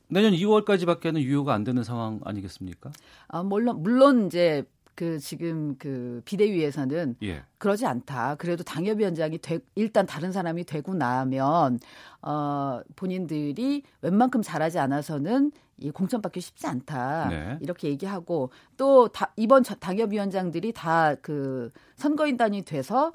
[0.08, 2.92] 내년 2월까지밖에는 유효가 안 되는 상황 아니겠습니까?
[3.28, 4.64] 아, 물론 물론 이제
[4.96, 7.44] 그 지금 그 비대위에서는 예.
[7.58, 8.36] 그러지 않다.
[8.36, 11.80] 그래도 당협위원장이 되, 일단 다른 사람이 되고 나면
[12.22, 17.30] 어 본인들이 웬만큼 잘하지 않아서는 이 공천 받기 쉽지 않다.
[17.30, 17.58] 네.
[17.62, 23.14] 이렇게 얘기하고 또 다, 이번 당협위원장들이 다 그 선거인단이 돼서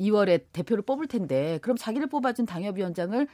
[0.00, 3.26] 2월에 대표를 뽑을 텐데 그럼 자기를 뽑아준 당협위원장을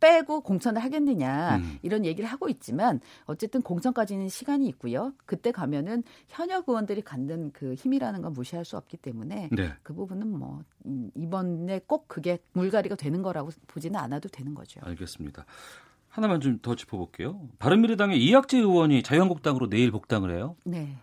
[0.00, 1.78] 빼고 공천을 하겠느냐 음.
[1.82, 5.14] 이런 얘기를 하고 있지만 어쨌든 공천까지는 시간이 있고요.
[5.24, 9.72] 그때 가면은 현역 의원들이 갖는 그 힘이라는 건 무시할 수 없기 때문에 네.
[9.82, 10.62] 그 부분은 뭐
[11.14, 14.80] 이번에 꼭 그게 물갈이가 되는 거라고 보지는 않아도 되는 거죠.
[14.82, 15.46] 알겠습니다.
[16.10, 17.48] 하나만 좀 더 짚어볼게요.
[17.58, 20.56] 바른미래당의 이학재 의원이 자유한국당으로 내일 복당을 해요.
[20.64, 20.96] 네.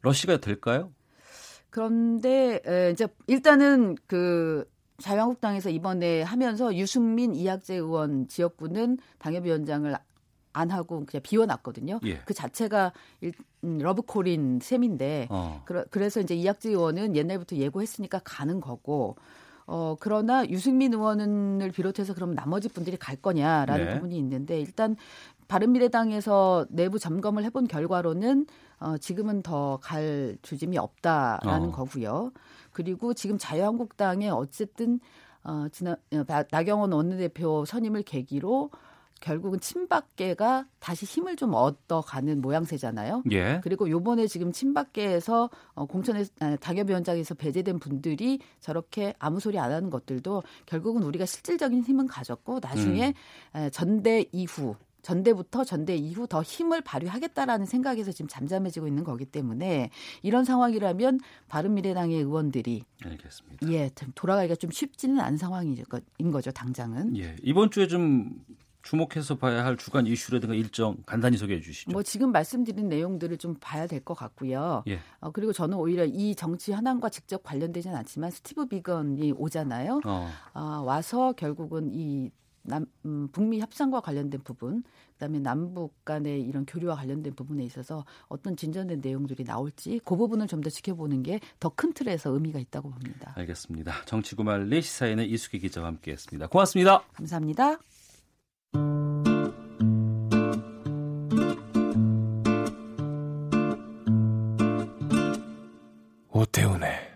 [0.00, 0.90] 러시가 될까요?
[1.72, 2.60] 그런데
[2.92, 9.96] 이제 일단은 그 자유한국당에서 이번에 하면서 유승민 이학재 의원 지역구는 당협위원장을
[10.52, 12.00] 안 하고 그냥 비워놨거든요.
[12.04, 12.18] 예.
[12.26, 12.92] 그 자체가
[13.22, 13.32] 일,
[13.64, 15.62] 음, 러브콜인 셈인데 어.
[15.64, 19.16] 그러, 그래서 이제 이학재 의원은 옛날부터 예고했으니까 가는 거고
[19.66, 23.94] 어 그러나 유승민 의원을 비롯해서 그럼 나머지 분들이 갈 거냐라는 네.
[23.94, 24.96] 부분이 있는데 일단
[25.48, 28.46] 바른미래당에서 내부 점검을 해본 결과로는
[28.80, 31.72] 어 지금은 더갈 조짐이 없다라는 어.
[31.72, 32.32] 거고요.
[32.72, 35.00] 그리고 지금 자유한국당에 어쨌든
[35.44, 38.70] 어 지난 어, 나경원 원내대표 선임을 계기로
[39.22, 43.22] 결국은 친박계가 다시 힘을 좀 얻어가는 모양새잖아요.
[43.30, 43.60] 예.
[43.62, 46.24] 그리고 요번에 지금 친박계에서 어, 공천에
[46.60, 53.14] 당협위원장에서 배제된 분들이 저렇게 아무 소리 안 하는 것들도 결국은 우리가 실질적인 힘은 가졌고 나중에
[53.54, 53.70] 음.
[53.70, 59.90] 전대 이후 전대부터 전대 이후 더 힘을 발휘하겠다라는 생각에서 지금 잠잠해지고 있는 거기 때문에
[60.22, 63.70] 이런 상황이라면 바른미래당의 의원들이 알겠습니다.
[63.72, 65.76] 예, 돌아가기가 좀 쉽지는 않은 상황인
[66.32, 67.16] 거죠, 당장은.
[67.18, 68.30] 예, 이번 주에 좀
[68.82, 71.92] 주목해서 봐야 할 주간 이슈라든가 일정 간단히 소개해 주시죠.
[71.92, 74.82] 뭐 지금 말씀드린 내용들을 좀 봐야 될 것 같고요.
[74.88, 74.98] 예.
[75.20, 80.00] 어, 그리고 저는 오히려 이 정치 현안과 직접 관련되지는 않지만 스티브 비건이 오잖아요.
[80.04, 80.28] 어.
[80.54, 82.30] 어, 와서 결국은 이
[82.64, 84.82] 남, 음, 북미 협상과 관련된 부분,
[85.12, 90.62] 그다음에 남북 간의 이런 교류와 관련된 부분에 있어서 어떤 진전된 내용들이 나올지 그 부분을 좀
[90.62, 93.32] 더 지켜보는 게 더 큰 틀에서 의미가 있다고 봅니다.
[93.36, 94.04] 알겠습니다.
[94.06, 96.46] 정치구말리 시사인의 이수기 기자와 함께했습니다.
[96.48, 97.02] 고맙습니다.
[97.14, 97.78] 감사합니다.
[106.30, 107.11] 오태훈의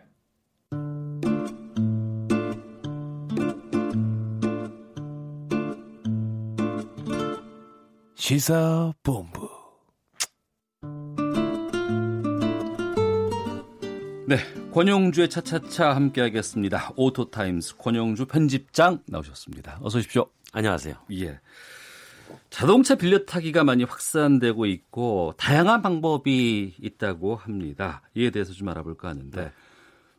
[8.27, 9.49] 시사본부.
[14.27, 14.39] 네,
[14.73, 16.95] 권영주의 차차차 함께하겠습니다.
[16.97, 19.79] 오토타임스 권영주 편집장 나오셨습니다.
[19.81, 20.29] 어서 오십시오.
[20.53, 20.97] 안녕하세요.
[21.13, 21.39] 예.
[22.51, 28.03] 자동차 빌려 타기가 많이 확산되고 있고 다양한 방법이 있다고 합니다.
[28.17, 29.53] 이에 대해서 좀 알아볼까 하는데 네.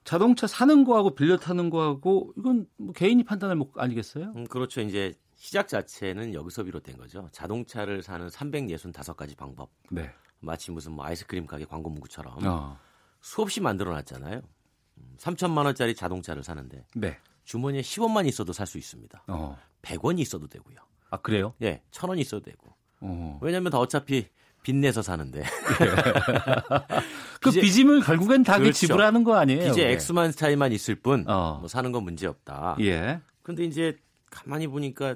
[0.06, 4.32] 자동차 사는 거하고 빌려 타는 거하고 이건 뭐 개인이 판단할 목 아니겠어요?
[4.34, 4.80] 음, 그렇죠.
[4.80, 7.30] 이제 시작 자체는 여기서 비롯된 거죠.
[7.32, 9.70] 자동차를 사는 365가지 방법.
[9.92, 10.12] 네.
[10.40, 12.78] 마치 무슨 뭐 아이스크림 가게 광고 문구처럼 어.
[13.22, 14.42] 수없이 만들어 놨잖아요.
[15.18, 17.18] 3천만 음, 원짜리 자동차를 사는데 네.
[17.46, 19.24] 주머니에 10원만 있어도 살 수 있습니다.
[19.28, 19.58] 어.
[19.84, 20.76] 100원이 있어도 되고요.
[21.12, 21.54] 아 그래요?
[21.62, 22.74] 예, 1000원 있어도 되고.
[23.00, 23.40] 어.
[23.42, 24.28] 왜냐하면 다 어차피
[24.64, 25.44] 빚내서 사는데.
[27.42, 28.74] 그 빚임을 결국엔 다 그렇죠.
[28.74, 29.72] 지불하는 거 아니에요?
[29.72, 31.58] 이제 액수만 차이만 있을 뿐, 어.
[31.60, 32.76] 뭐 사는 건 문제 없다.
[32.82, 33.22] 예.
[33.44, 33.98] 근데 이제
[34.30, 35.16] 가만히 보니까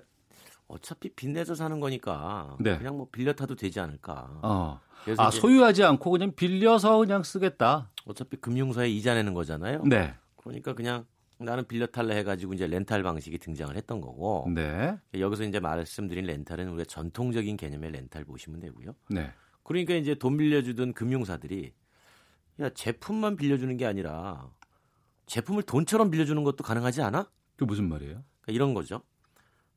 [0.72, 2.78] 어차피 빚내서 사는 거니까 네.
[2.78, 4.40] 그냥 뭐 빌려 타도 되지 않을까.
[4.42, 4.80] 어.
[5.18, 7.92] 아 소유하지 않고 그냥 빌려서 그냥 쓰겠다.
[8.06, 9.84] 어차피 금융사에 이자 내는 거잖아요.
[9.84, 10.14] 네.
[10.38, 11.06] 그러니까 그냥
[11.40, 14.48] 나는 빌려 탈래 해가지고 이제 렌탈 방식이 등장을 했던 거고.
[14.54, 14.98] 네.
[15.14, 18.96] 여기서 이제 말씀드린 렌탈은 우리가 전통적인 개념의 렌탈 보시면 되고요.
[19.10, 19.32] 네.
[19.64, 21.74] 그러니까 이제 돈 빌려주던 금융사들이
[22.62, 24.50] 야 제품만 빌려주는 게 아니라
[25.26, 27.30] 제품을 돈처럼 빌려주는 것도 가능하지 않아?
[27.58, 28.24] 그 무슨 말이에요?
[28.42, 29.02] 그러니까 이런 거죠.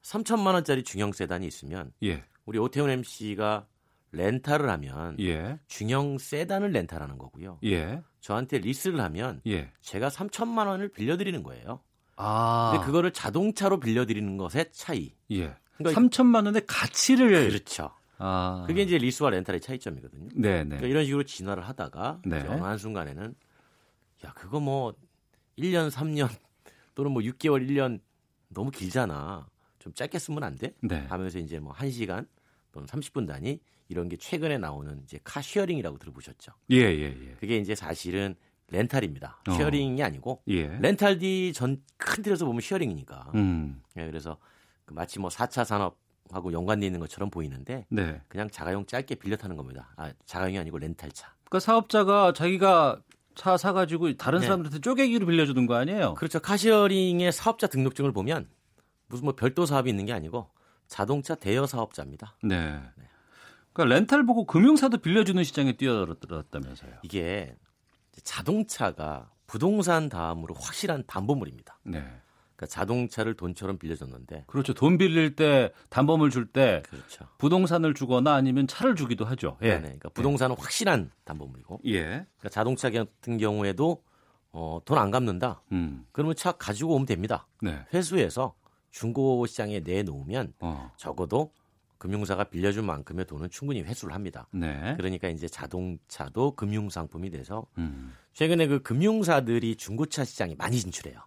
[0.04, 2.22] 3천만 원짜리 중형 세단이 있으면 예.
[2.44, 3.66] 우리 오태훈 MC가
[4.12, 5.58] 렌탈을 하면 예.
[5.66, 7.58] 중형 세단을 렌탈하는 거고요.
[7.64, 8.02] 예.
[8.20, 9.72] 저한테 리스를 하면 예.
[9.80, 11.80] 제가 3천만 원을 빌려드리는 거예요.
[12.16, 12.72] 아.
[12.72, 15.14] 근데 그거를 자동차로 빌려드리는 것의 차이.
[15.32, 15.56] 예.
[15.78, 17.90] 그러니까 3천만 원의 가치를 그렇죠.
[18.18, 18.64] 아.
[18.66, 20.28] 그게 이제 리스와 렌탈의 차이점이거든요.
[20.34, 20.64] 네, 네.
[20.64, 22.46] 그러니까 이런 식으로 진화를 하다가 네.
[22.46, 23.34] 어느 한 순간에는
[24.24, 24.94] 야 그거 뭐
[25.58, 26.28] 1년, 3년
[26.94, 28.00] 또는 뭐 6개월, 1년
[28.48, 29.48] 너무 길잖아.
[29.84, 30.72] 좀 짧게 쓰면 안 돼?
[30.80, 31.04] 네.
[31.10, 32.26] 하면서 이제 뭐 1시간
[32.72, 36.52] 또는 30분 단위 이런 게 최근에 나오는 이제 car sharing이라고 들어보셨죠?
[36.70, 37.36] 예, 예, 예.
[37.38, 38.34] 그게 이제 사실은
[38.70, 39.42] 렌탈입니다.
[39.46, 39.52] 어.
[39.52, 40.68] sharing이 아니고 예.
[40.78, 43.32] 렌탈 뒤전 큰 틀에서 보면 sharing이니까.
[43.34, 43.82] 음.
[43.98, 44.38] 예, 그래서
[44.86, 48.22] 그 마치 뭐 4차 산업하고 연관돼 있는 것처럼 보이는데 네.
[48.28, 49.92] 그냥 자가용 짧게 빌려 타는 겁니다.
[49.96, 51.34] 아, 자가용이 아니고 렌탈차.
[51.44, 53.02] 그러니까 사업자가 자기가
[53.34, 54.46] 차 사가지고 다른 네.
[54.46, 56.14] 사람들한테 쪼개기로 빌려주는 거 아니에요?
[56.14, 56.40] 그렇죠.
[56.40, 58.48] 카시어링의 사업자 등록증을 보면
[59.14, 60.50] 무슨 뭐 별도 사업이 있는 게 아니고
[60.88, 62.36] 자동차 대여 사업자입니다.
[62.42, 62.72] 네.
[62.96, 63.04] 네.
[63.72, 66.90] 그러니까 렌탈 보고 금융사도 빌려주는 시장에 뛰어들었다면서요.
[67.04, 67.56] 이게
[68.24, 71.78] 자동차가 부동산 다음으로 확실한 담보물입니다.
[71.84, 71.98] 네.
[72.56, 74.74] 그러니까 자동차를 돈처럼 빌려줬는데 그렇죠.
[74.74, 77.26] 돈 빌릴 때 담보물 줄때 그렇죠.
[77.38, 79.58] 부동산을 주거나 아니면 차를 주기도 하죠.
[79.62, 79.74] 예.
[79.76, 80.60] 네, 그러니까 부동산은 네.
[80.60, 82.02] 확실한 담보물이고 예.
[82.02, 84.02] 그러니까 자동차 같은 경우에도
[84.50, 85.62] 어, 돈 안 갚는다.
[85.72, 86.04] 음.
[86.12, 87.46] 그러면 차 가지고 오면 됩니다.
[87.60, 87.84] 네.
[87.92, 88.54] 회수해서
[88.94, 90.92] 중고 시장에 내놓으면 어.
[90.96, 91.52] 적어도
[91.98, 94.46] 금융사가 빌려준 만큼의 돈은 충분히 회수를 합니다.
[94.52, 94.94] 네.
[94.96, 98.14] 그러니까 이제 자동차도 금융상품이 돼서 음.
[98.34, 101.18] 최근에 그 금융사들이 중고차 시장에 많이 진출해요.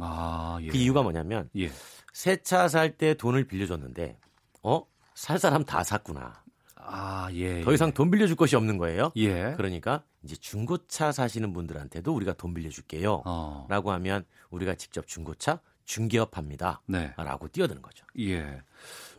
[0.00, 0.68] 아, 예.
[0.68, 1.70] 그 이유가 뭐냐면 예.
[2.12, 4.18] 새차 살 때 돈을 빌려줬는데
[4.64, 4.82] 어?
[5.14, 6.42] 살 사람 다 샀구나.
[6.74, 7.62] 아, 예.
[7.62, 7.92] 더 이상 예.
[7.92, 9.12] 돈 빌려줄 것이 없는 거예요.
[9.16, 9.54] 예.
[9.56, 13.22] 그러니까 이제 중고차 사시는 분들한테도 우리가 돈 빌려줄게요.
[13.24, 13.66] 어.
[13.68, 16.82] 라고 하면 우리가 직접 중고차 중개업합니다.
[16.86, 17.12] 네.
[17.16, 18.04] 라고 뛰어드는 거죠.
[18.18, 18.62] 예.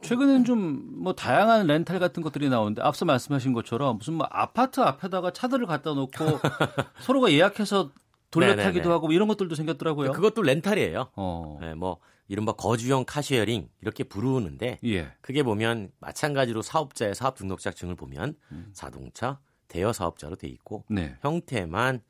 [0.02, 5.32] 최근엔 좀 뭐 다양한 렌탈 같은 것들이 나오는데 앞서 말씀하신 것처럼 무슨 뭐 아파트 앞에다가
[5.32, 6.12] 차들을 갖다 놓고
[7.02, 7.92] 서로가 예약해서
[8.32, 10.14] 돌려타기도 하고 뭐 이런 것들도 생겼더라고요.
[10.14, 11.10] 그것도 렌탈이에요.
[11.16, 11.58] 어.
[11.62, 12.00] 네, 뭐
[12.30, 15.12] 이른바 거주형 car sharing 이렇게 부르는데 예.
[15.20, 18.70] 그게 보면 마찬가지로 사업자의 사업 등록자증을 보면 음.
[18.74, 21.18] 자동차 대여 사업자로 돼 있고 네.
[21.22, 22.02] 형태만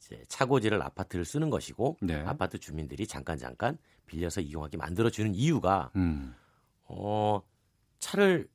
[0.00, 2.22] 이제 차고지를 아파트를 쓰는 것이고 네.
[2.26, 6.34] 아파트 주민들이 잠깐 잠깐 빌려서 이용하게 만들어 주는 이유가 음.
[6.84, 7.42] 어
[7.98, 8.48] 차를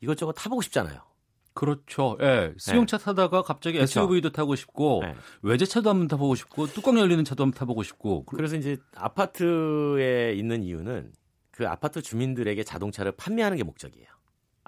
[0.00, 1.08] 이것저것 타보고 싶잖아요.
[1.54, 2.16] 그렇죠.
[2.20, 2.54] 예.
[2.56, 3.04] 승용차 네.
[3.04, 4.02] 타다가 갑자기 그렇죠.
[4.02, 5.16] SUV도 타고 싶고 네.
[5.42, 8.26] 외제차도 한번 타보고 싶고 뚜껑 열리는 차도 한번 타보고 싶고.
[8.26, 11.12] 그래서 이제 아파트에 있는 이유는
[11.50, 14.06] 그 아파트 주민들에게 자동차를 판매하는 게 목적이에요.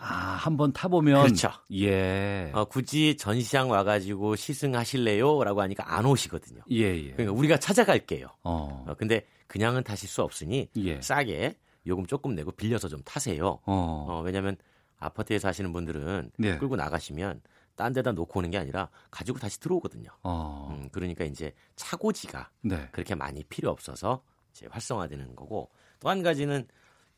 [0.02, 1.22] 아, 한번 타보면.
[1.22, 1.50] 그렇죠.
[1.72, 2.50] 예.
[2.54, 5.44] 어, 굳이 전시장 와가지고 시승하실래요?
[5.44, 6.62] 라고 하니까 안 오시거든요.
[6.70, 7.12] 예, 예.
[7.12, 8.26] 그러니까 우리가 찾아갈게요.
[8.42, 8.84] 어.
[8.88, 11.00] 어 근데 그냥은 타실 수 없으니 예.
[11.02, 11.54] 싸게
[11.86, 13.58] 요금 조금 내고 빌려서 좀 타세요.
[13.66, 14.06] 어.
[14.08, 14.56] 어 왜냐면
[14.98, 16.56] 아파트에 사시는 분들은 네.
[16.58, 17.42] 끌고 나가시면
[17.76, 20.10] 딴 데다 놓고 오는 게 아니라 가지고 다시 들어오거든요.
[20.22, 20.68] 어.
[20.70, 22.88] 음, 그러니까 이제 차고지가 네.
[22.92, 24.22] 그렇게 많이 필요 없어서
[24.52, 25.70] 이제 활성화되는 거고
[26.00, 26.66] 또 한 가지는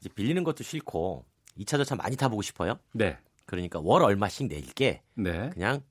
[0.00, 1.24] 이제 빌리는 것도 싫고
[1.58, 2.78] 2차 저차 많이 타보고 싶어요.
[2.92, 3.18] 네.
[3.44, 5.50] 그러니까 월 얼마씩 낼게 네.
[5.50, 5.82] 그냥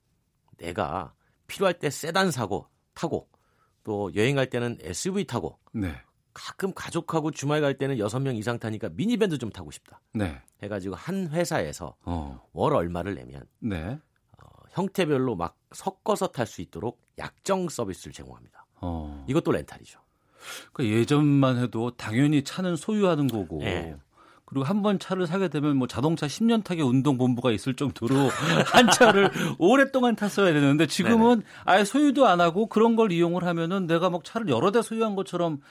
[0.57, 1.13] 내가
[1.47, 3.27] 필요할 때 세단 사고 타고
[3.83, 5.95] 또 여행 갈 때는 SUV 타고 네.
[6.33, 10.01] 가끔 가족하고 주말 갈 때는 여섯 명 이상 타니까 미니밴도 좀 타고 싶다.
[10.13, 10.41] 네.
[10.63, 12.41] 해가지고 한 회사에서 어.
[12.53, 13.99] 월 얼마를 내면 네.
[14.37, 18.65] 어, 형태별로 막 섞어서 탈 수 있도록 약정 서비스를 제공합니다.
[18.81, 19.25] 어.
[19.27, 19.99] 이것도 렌탈이죠.
[20.73, 23.59] 그러니까 예전만 해도 당연히 차는 소유하는 거고.
[23.59, 23.95] 네.
[24.51, 28.15] 그리고 한 번 차를 사게 되면 뭐 자동차 10년 타기 운동 본부가 있을 정도로
[28.73, 31.51] 한 차를 오랫동안 탔어야 되는데 지금은 네네.
[31.63, 35.61] 아예 소유도 안 하고 그런 걸 이용을 하면은 내가 막 차를 여러 대 소유한 것처럼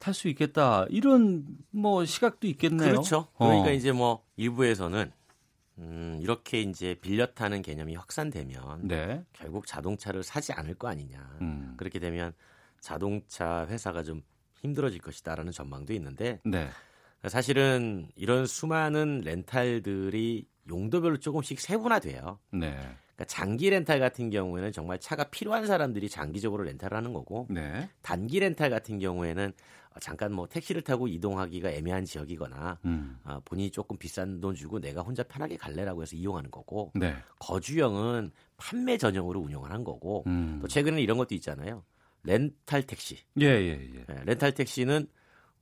[0.00, 2.90] 탈 수 있겠다 이런 뭐 시각도 있겠네요.
[2.90, 3.28] 그렇죠.
[3.38, 3.72] 그러니까 어.
[3.72, 5.12] 이제 뭐 일부에서는
[5.78, 9.24] 음, 이렇게 이제 빌려 타는 개념이 확산되면 네.
[9.32, 11.36] 결국 자동차를 사지 않을 거 아니냐.
[11.40, 11.74] 음.
[11.76, 12.32] 그렇게 되면
[12.80, 14.22] 자동차 회사가 좀
[14.56, 16.68] 힘들어질 것이다라는 전망도 있는데 네.
[17.28, 22.38] 사실은 이런 수많은 렌탈들이 용도별로 조금씩 세분화돼요.
[22.52, 22.76] 네.
[23.14, 27.88] 그러니까 장기 렌탈 같은 경우에는 정말 차가 필요한 사람들이 장기적으로 렌탈을 하는 거고 네.
[28.02, 29.52] 단기 렌탈 같은 경우에는
[30.00, 33.18] 잠깐 뭐 택시를 타고 이동하기가 애매한 지역이거나 음.
[33.22, 37.14] 아, 본인이 조금 비싼 돈 주고 내가 혼자 편하게 갈래라고 해서 이용하는 거고 네.
[37.38, 40.58] 거주형은 판매 전용으로 운영을 한 거고 음.
[40.60, 41.84] 또 최근에는 이런 것도 있잖아요.
[42.24, 43.18] 렌탈 택시.
[43.40, 44.04] 예, 예, 예.
[44.06, 45.06] 네, 렌탈 택시는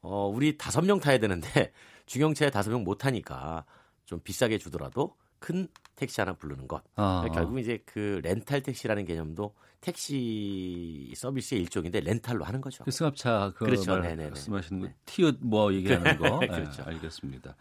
[0.02, 1.72] 어, 우리 다섯 명 타야 되는데
[2.06, 3.64] 중형차에 다섯 명 못 타니까
[4.04, 6.82] 좀 비싸게 주더라도 큰 택시 하나 부르는 것.
[6.96, 7.24] 아.
[7.32, 12.84] 결국 이제 그 렌탈 택시라는 개념도 택시 서비스의 일종인데 렌탈로 하는 거죠.
[12.84, 13.92] 그 승합차 그 그렇죠.
[13.98, 14.16] 말.
[14.16, 16.38] 말씀하시는 거 티읕 뭐 얘기하는 거.
[16.40, 16.82] 그렇죠.
[16.84, 17.56] 네, 알겠습니다.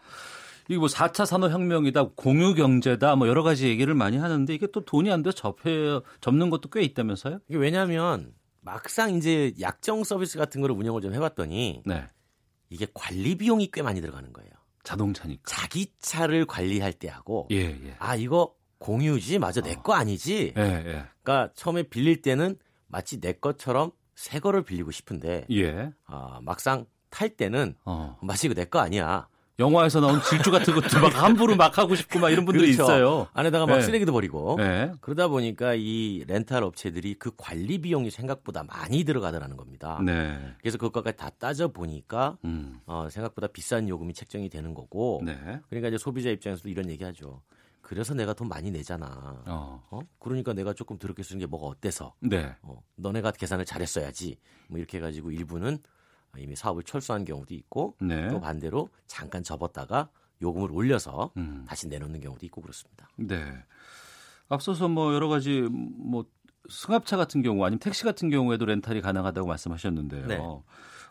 [0.68, 5.24] 이게 뭐 4차 산업혁명이다, 공유경제다, 뭐 여러 가지 얘기를 많이 하는데 이게 또 돈이 안
[5.24, 7.40] 돼 접해, 접는 것도 꽤 있다면서요?
[7.48, 12.06] 이게 왜냐하면 막상 이제 약정 서비스 같은 거를 운영을 좀 해봤더니 네.
[12.72, 14.50] 이게 관리 비용이 꽤 많이 들어가는 거예요.
[14.82, 15.42] 자동차니까.
[15.46, 17.96] 자기 차를 관리할 때 하고 예, 예.
[17.98, 20.54] 아 이거 공유지 맞아 내 거 아니지.
[20.56, 21.04] 예, 예.
[21.22, 22.56] 그러니까 처음에 빌릴 때는
[22.88, 25.90] 마치 내 것처럼 새 거를 빌리고 싶은데 예.
[26.06, 28.18] 아, 막상 탈 때는 어.
[28.22, 29.28] 마치 이거 내 거 아니야.
[29.62, 32.82] 영화에서 나온 질주 같은 것도 막 함부로 막 하고 싶고 막 이런 분들이 그렇죠.
[32.82, 33.28] 있어요.
[33.32, 33.82] 안에다가 막 네.
[33.82, 34.56] 쓰레기도 버리고.
[34.58, 34.92] 네.
[35.00, 40.00] 그러다 보니까 이 렌탈 업체들이 그 관리 비용이 생각보다 많이 들어가더라는 겁니다.
[40.04, 40.36] 네.
[40.60, 42.80] 그래서 그것까지 다 따져 보니까 음.
[42.86, 45.22] 어, 생각보다 비싼 요금이 책정이 되는 거고.
[45.24, 45.38] 네.
[45.68, 47.40] 그러니까 이제 소비자 입장에서도 이런 얘기하죠.
[47.82, 49.42] 그래서 내가 돈 많이 내잖아.
[49.46, 49.82] 어.
[49.90, 50.00] 어?
[50.18, 52.14] 그러니까 내가 조금 더럽게 쓰는 게 뭐가 어때서?
[52.20, 52.54] 네.
[52.62, 54.38] 어, 너네가 계산을 잘했어야지.
[54.68, 55.78] 뭐 이렇게 해가지고 일부는
[56.38, 58.28] 이미 사업을 철수한 경우도 있고 네.
[58.28, 60.08] 또 반대로 잠깐 접었다가
[60.40, 61.64] 요금을 올려서 음.
[61.68, 63.08] 다시 내놓는 경우도 있고 그렇습니다.
[63.16, 63.52] 네.
[64.48, 66.24] 앞서서 뭐 여러 가지 뭐
[66.68, 70.26] 승합차 같은 경우 아니면 택시 같은 경우에도 렌탈이 가능하다고 말씀하셨는데요.
[70.26, 70.40] 네.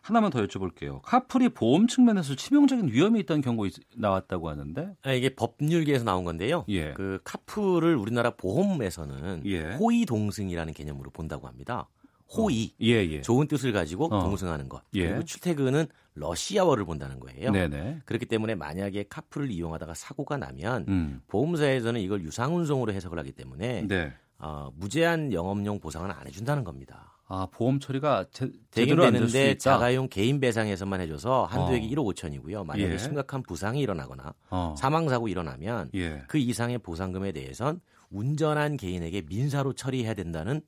[0.02, 1.02] 하나만 더 여쭤볼게요.
[1.04, 6.66] 카풀이 보험 측면에서 치명적인 위험이 있다는 경고 나왔다고 하는데 아, 이게 법률계에서 나온 건데요.
[6.70, 6.94] 예.
[6.94, 9.76] 그 카풀을 우리나라 보험에서는 예.
[9.76, 11.88] 호의 동승이라는 개념으로 본다고 합니다.
[12.36, 13.22] 호의, 예, 예.
[13.22, 14.24] 좋은 뜻을 가지고 어.
[14.24, 14.82] 동승하는 것.
[14.94, 15.08] 예.
[15.08, 17.52] 그리고 출퇴근은 러시아어를 본다는 거예요.
[17.52, 18.02] 네네.
[18.06, 21.22] 그렇기 때문에 만약에 카풀을 이용하다가 사고가 나면 음.
[21.28, 24.14] 보험사에서는 이걸 유상운송으로 해석을 하기 때문에 네.
[24.38, 27.12] 어, 무제한 영업용 보상은 안 해준다는 겁니다.
[27.34, 29.58] 아 보험 처리가 제, 되긴 되는데.
[29.58, 31.90] 자가용 개인 배상에서만 해줘서 한도액이 어.
[31.90, 32.66] 1억 5천이고요.
[32.66, 32.98] 만약에 예.
[32.98, 34.76] 심각한 부상이 일어나거나 어.
[34.78, 36.24] 사망 사고 일어나면 예.
[36.28, 37.80] 그 이상의 보상금에 대해선
[38.10, 40.62] 운전한 개인에게 민사로 처리해야 된다는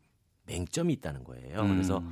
[0.45, 1.61] 맹점이 있다는 거예요.
[1.61, 1.69] 음.
[1.69, 2.03] 그래서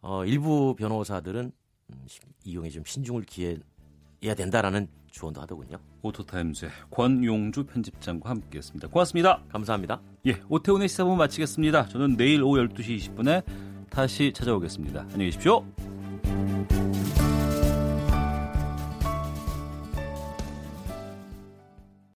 [0.00, 1.52] 어, 일부 변호사들은
[1.90, 5.78] 음, 시- 이용에 좀 신중을 기해야 된다라는 조언도 하더군요.
[6.02, 8.88] 오토타임즈의 권용주 편집장과 함께했습니다.
[8.88, 9.42] 고맙습니다.
[9.50, 10.00] 감사합니다.
[10.26, 11.88] 예, 오태훈의 시사본 마치겠습니다.
[11.88, 13.44] 저는 내일 오후 12시 20분에
[13.90, 15.00] 다시 찾아오겠습니다.
[15.00, 15.64] 안녕히 계십시오.